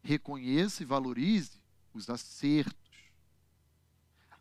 Reconheça 0.02 0.82
e 0.82 0.86
valorize 0.86 1.58
os 1.92 2.08
acertos. 2.08 2.83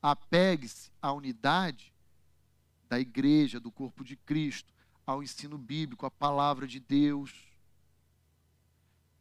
Apegue-se 0.03 0.91
à 1.01 1.13
unidade 1.13 1.93
da 2.89 2.99
igreja, 2.99 3.59
do 3.59 3.71
corpo 3.71 4.03
de 4.03 4.17
Cristo, 4.17 4.71
ao 5.07 5.23
ensino 5.23 5.57
bíblico, 5.57 6.05
à 6.05 6.11
palavra 6.11 6.67
de 6.67 6.79
Deus. 6.79 7.33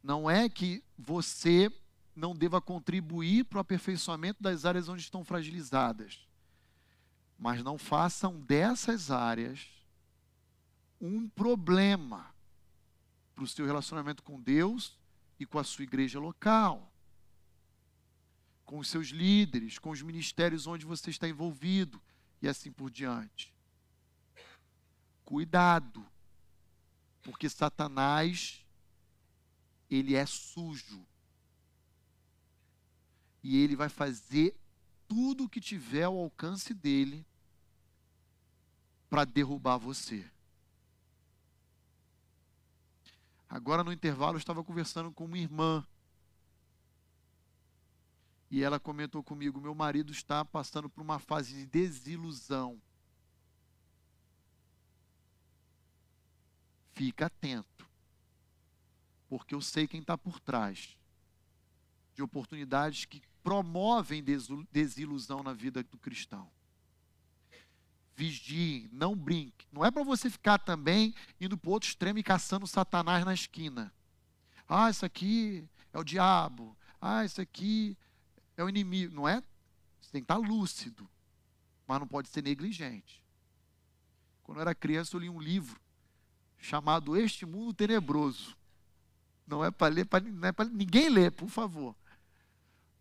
Não 0.03 0.29
é 0.29 0.49
que 0.49 0.83
você 0.97 1.71
não 2.15 2.35
deva 2.35 2.61
contribuir 2.61 3.45
para 3.45 3.57
o 3.57 3.61
aperfeiçoamento 3.61 4.43
das 4.43 4.65
áreas 4.65 4.87
onde 4.89 5.01
estão 5.01 5.23
fragilizadas, 5.23 6.27
mas 7.39 7.63
não 7.63 7.77
façam 7.77 8.39
dessas 8.41 9.09
áreas 9.09 9.67
um 11.01 11.27
problema 11.27 12.33
para 13.33 13.43
o 13.43 13.47
seu 13.47 13.65
relacionamento 13.65 14.21
com 14.21 14.39
Deus 14.39 14.97
e 15.39 15.45
com 15.45 15.57
a 15.57 15.63
sua 15.63 15.83
igreja 15.83 16.19
local, 16.19 16.92
com 18.73 18.79
os 18.79 18.87
seus 18.87 19.09
líderes, 19.09 19.77
com 19.77 19.91
os 19.91 20.01
ministérios 20.01 20.65
onde 20.65 20.83
você 20.83 21.11
está 21.11 21.29
envolvido 21.29 22.01
e 22.41 22.47
assim 22.47 22.71
por 22.71 22.89
diante. 22.89 23.53
Cuidado, 25.23 26.03
porque 27.21 27.47
Satanás 27.47 28.65
ele 29.91 30.15
é 30.15 30.25
sujo. 30.25 31.05
E 33.43 33.57
ele 33.57 33.75
vai 33.75 33.89
fazer 33.89 34.57
tudo 35.07 35.43
o 35.43 35.49
que 35.49 35.61
tiver 35.61 36.05
ao 36.05 36.17
alcance 36.17 36.73
dele 36.73 37.23
para 39.07 39.23
derrubar 39.23 39.77
você. 39.77 40.27
Agora, 43.47 43.83
no 43.83 43.93
intervalo, 43.93 44.33
eu 44.33 44.39
estava 44.39 44.63
conversando 44.63 45.11
com 45.11 45.25
uma 45.25 45.37
irmã. 45.37 45.87
E 48.53 48.61
ela 48.61 48.79
comentou 48.79 49.23
comigo: 49.23 49.59
meu 49.59 49.73
marido 49.73 50.11
está 50.11 50.45
passando 50.45 50.87
por 50.87 51.01
uma 51.01 51.17
fase 51.17 51.55
de 51.55 51.65
desilusão. 51.65 52.79
Fica 56.91 57.25
atento. 57.25 57.89
Porque 59.27 59.55
eu 59.55 59.59
sei 59.59 59.87
quem 59.87 60.01
está 60.01 60.15
por 60.15 60.39
trás 60.39 60.95
de 62.13 62.21
oportunidades 62.21 63.05
que 63.05 63.23
promovem 63.41 64.23
desilusão 64.71 65.41
na 65.41 65.51
vida 65.51 65.81
do 65.81 65.97
cristão 65.97 66.47
vigie, 68.15 68.87
não 68.93 69.15
brinque. 69.15 69.65
Não 69.71 69.83
é 69.83 69.89
para 69.89 70.03
você 70.03 70.29
ficar 70.29 70.59
também 70.59 71.15
indo 71.41 71.57
para 71.57 71.71
outro 71.71 71.89
extremo 71.89 72.19
e 72.19 72.23
caçando 72.23 72.67
Satanás 72.67 73.25
na 73.25 73.33
esquina. 73.33 73.91
Ah, 74.69 74.91
isso 74.91 75.03
aqui 75.03 75.67
é 75.91 75.97
o 75.97 76.03
diabo. 76.03 76.77
Ah, 77.01 77.25
isso 77.25 77.41
aqui 77.41 77.97
é 78.57 78.63
o 78.63 78.69
inimigo. 78.69 79.13
Não 79.13 79.27
é? 79.27 79.41
Você 80.01 80.11
tem 80.11 80.21
que 80.21 80.25
estar 80.25 80.37
lúcido, 80.37 81.09
mas 81.87 81.99
não 81.99 82.07
pode 82.07 82.29
ser 82.29 82.43
negligente. 82.43 83.23
Quando 84.43 84.57
eu 84.57 84.61
era 84.61 84.75
criança, 84.75 85.15
eu 85.15 85.21
li 85.21 85.29
um 85.29 85.39
livro 85.39 85.79
chamado 86.57 87.17
Este 87.17 87.45
Mundo 87.45 87.73
Tenebroso. 87.73 88.55
Não 89.45 89.63
é 89.63 89.71
para 89.71 89.93
ler, 89.93 90.05
pra, 90.05 90.19
não 90.19 90.47
é 90.47 90.51
para 90.51 90.69
ninguém 90.69 91.09
ler, 91.09 91.31
por 91.31 91.49
favor. 91.49 91.95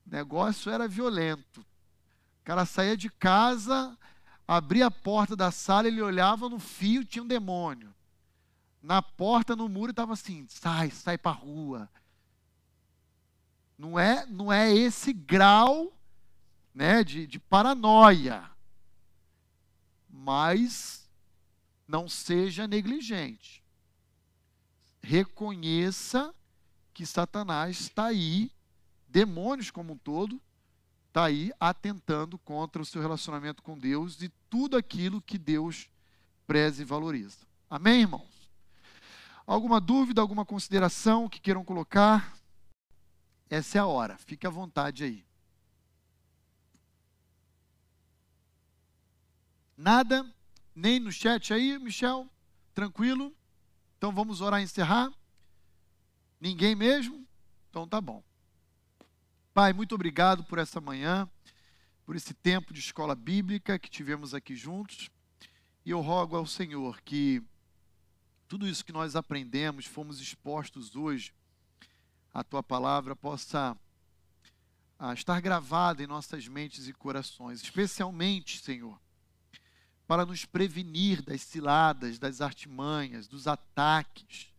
O 0.07 0.11
negócio 0.11 0.71
era 0.71 0.89
violento. 0.89 1.61
O 1.61 2.45
cara 2.45 2.67
saía 2.67 2.97
de 2.97 3.09
casa, 3.09 3.97
abria 4.47 4.87
a 4.87 4.91
porta 4.91 5.37
da 5.37 5.51
sala, 5.51 5.87
ele 5.87 6.03
olhava 6.03 6.49
no 6.49 6.59
fio, 6.59 7.05
tinha 7.05 7.23
um 7.23 7.27
demônio. 7.27 7.95
Na 8.83 9.01
porta, 9.01 9.55
no 9.55 9.69
muro, 9.69 9.91
estava 9.91 10.13
assim: 10.13 10.45
sai, 10.49 10.91
sai 10.91 11.17
para 11.17 11.31
a 11.31 11.41
rua. 11.41 11.89
Não 13.83 13.99
é, 13.99 14.25
não 14.27 14.53
é 14.53 14.73
esse 14.73 15.13
grau 15.13 15.93
né, 16.73 17.03
de, 17.03 17.27
de 17.27 17.41
paranoia. 17.41 18.49
Mas 20.09 21.11
não 21.89 22.09
seja 22.09 22.69
negligente. 22.69 23.61
Reconheça 25.03 26.33
que 26.95 27.05
Satanás 27.05 27.81
está 27.81 28.05
aí, 28.05 28.53
demônios 29.09 29.73
como 29.73 29.95
um 29.95 29.99
todo, 29.99 30.41
está 31.09 31.25
aí 31.25 31.51
atentando 31.59 32.39
contra 32.39 32.81
o 32.81 32.87
seu 32.87 33.03
relacionamento 33.03 33.65
com 33.65 33.77
Deus 33.77 34.23
e 34.23 34.29
tudo 34.49 34.77
aquilo 34.77 35.21
que 35.21 35.37
Deus 35.37 35.91
preze 36.47 36.83
e 36.83 36.87
valoriza. 36.87 37.39
Amém, 37.69 38.03
irmãos? 38.03 38.49
Alguma 39.45 39.81
dúvida, 39.81 40.21
alguma 40.21 40.45
consideração 40.45 41.29
que 41.29 41.41
queiram 41.41 41.65
colocar? 41.65 42.41
Essa 43.53 43.77
é 43.77 43.81
a 43.83 43.87
hora, 43.87 44.17
fique 44.17 44.47
à 44.47 44.51
vontade 44.51 45.05
aí. 45.05 45.27
Nada? 49.77 50.27
Nem 50.75 50.99
no 50.99 51.13
chat 51.13 51.53
aí, 51.53 51.79
Michel? 51.79 52.27
Tranquilo? 52.73 53.31
Então 53.99 54.11
vamos 54.11 54.41
orar 54.41 54.59
e 54.59 54.65
encerrar? 54.65 55.13
Ninguém 56.41 56.75
mesmo? 56.75 57.29
Então 57.69 57.87
tá 57.87 58.01
bom. 58.01 58.25
Pai, 59.53 59.75
muito 59.75 59.95
obrigado 59.95 60.43
por 60.45 60.59
essa 60.59 60.81
manhã, 60.81 61.29
por 62.07 62.17
esse 62.17 62.33
tempo 62.33 62.73
de 62.73 62.81
escola 62.81 63.15
bíblica 63.15 63.79
que 63.79 63.91
tivemos 63.91 64.33
aqui 64.33 64.57
juntos. 64.57 65.11
E 65.85 65.91
eu 65.91 66.01
rogo 66.01 66.37
ao 66.37 66.47
Senhor 66.47 67.03
que 67.03 67.43
tudo 68.49 68.67
isso 68.67 68.83
que 68.83 68.93
nós 68.93 69.15
aprendemos, 69.15 69.85
fomos 69.85 70.23
expostos 70.23 70.97
hoje, 70.97 71.35
a 72.33 72.43
tua 72.43 72.63
palavra 72.63 73.15
possa 73.15 73.77
ah, 74.99 75.13
estar 75.13 75.41
gravada 75.41 76.03
em 76.03 76.07
nossas 76.07 76.49
mentes 76.49 76.89
e 76.89 76.93
corações, 76.93 77.63
especialmente, 77.63 78.59
Senhor, 78.59 79.01
para 80.07 80.25
nos 80.25 80.45
prevenir 80.45 81.23
das 81.23 81.43
ciladas, 81.43 82.19
das 82.19 82.41
artimanhas, 82.41 83.27
dos 83.27 83.47
ataques 83.47 84.53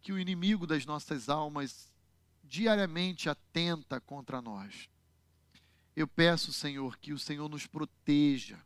que 0.00 0.12
o 0.12 0.18
inimigo 0.18 0.66
das 0.66 0.84
nossas 0.84 1.28
almas 1.28 1.92
diariamente 2.42 3.28
atenta 3.28 4.00
contra 4.00 4.42
nós. 4.42 4.88
Eu 5.94 6.08
peço, 6.08 6.52
Senhor, 6.52 6.98
que 6.98 7.12
o 7.12 7.18
Senhor 7.18 7.48
nos 7.48 7.66
proteja, 7.66 8.58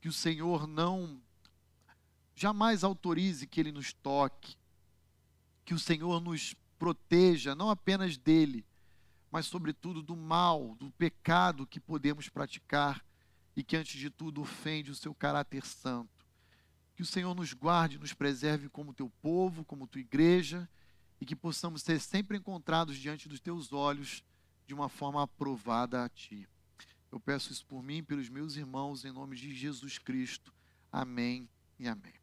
que 0.00 0.08
o 0.08 0.12
Senhor 0.12 0.66
não 0.66 1.22
jamais 2.34 2.82
autorize 2.82 3.46
que 3.46 3.60
ele 3.60 3.70
nos 3.70 3.92
toque, 3.92 4.56
que 5.64 5.74
o 5.74 5.78
Senhor 5.78 6.20
nos 6.20 6.54
proteja 6.82 7.54
não 7.54 7.70
apenas 7.70 8.16
dele, 8.18 8.66
mas 9.30 9.46
sobretudo 9.46 10.02
do 10.02 10.16
mal, 10.16 10.74
do 10.80 10.90
pecado 10.90 11.64
que 11.64 11.78
podemos 11.78 12.28
praticar 12.28 13.06
e 13.54 13.62
que 13.62 13.76
antes 13.76 14.00
de 14.00 14.10
tudo 14.10 14.40
ofende 14.40 14.90
o 14.90 14.94
seu 14.96 15.14
caráter 15.14 15.64
santo. 15.64 16.26
Que 16.96 17.02
o 17.02 17.06
Senhor 17.06 17.36
nos 17.36 17.52
guarde, 17.52 18.00
nos 18.00 18.12
preserve 18.12 18.68
como 18.68 18.92
teu 18.92 19.08
povo, 19.22 19.64
como 19.64 19.86
tua 19.86 20.00
igreja, 20.00 20.68
e 21.20 21.24
que 21.24 21.36
possamos 21.36 21.82
ser 21.82 22.00
sempre 22.00 22.36
encontrados 22.36 22.96
diante 22.96 23.28
dos 23.28 23.38
teus 23.38 23.72
olhos 23.72 24.24
de 24.66 24.74
uma 24.74 24.88
forma 24.88 25.22
aprovada 25.22 26.04
a 26.04 26.08
ti. 26.08 26.48
Eu 27.12 27.20
peço 27.20 27.52
isso 27.52 27.64
por 27.64 27.80
mim 27.80 27.98
e 27.98 28.02
pelos 28.02 28.28
meus 28.28 28.56
irmãos, 28.56 29.04
em 29.04 29.12
nome 29.12 29.36
de 29.36 29.54
Jesus 29.54 29.98
Cristo. 29.98 30.52
Amém 30.90 31.48
e 31.78 31.86
amém. 31.86 32.21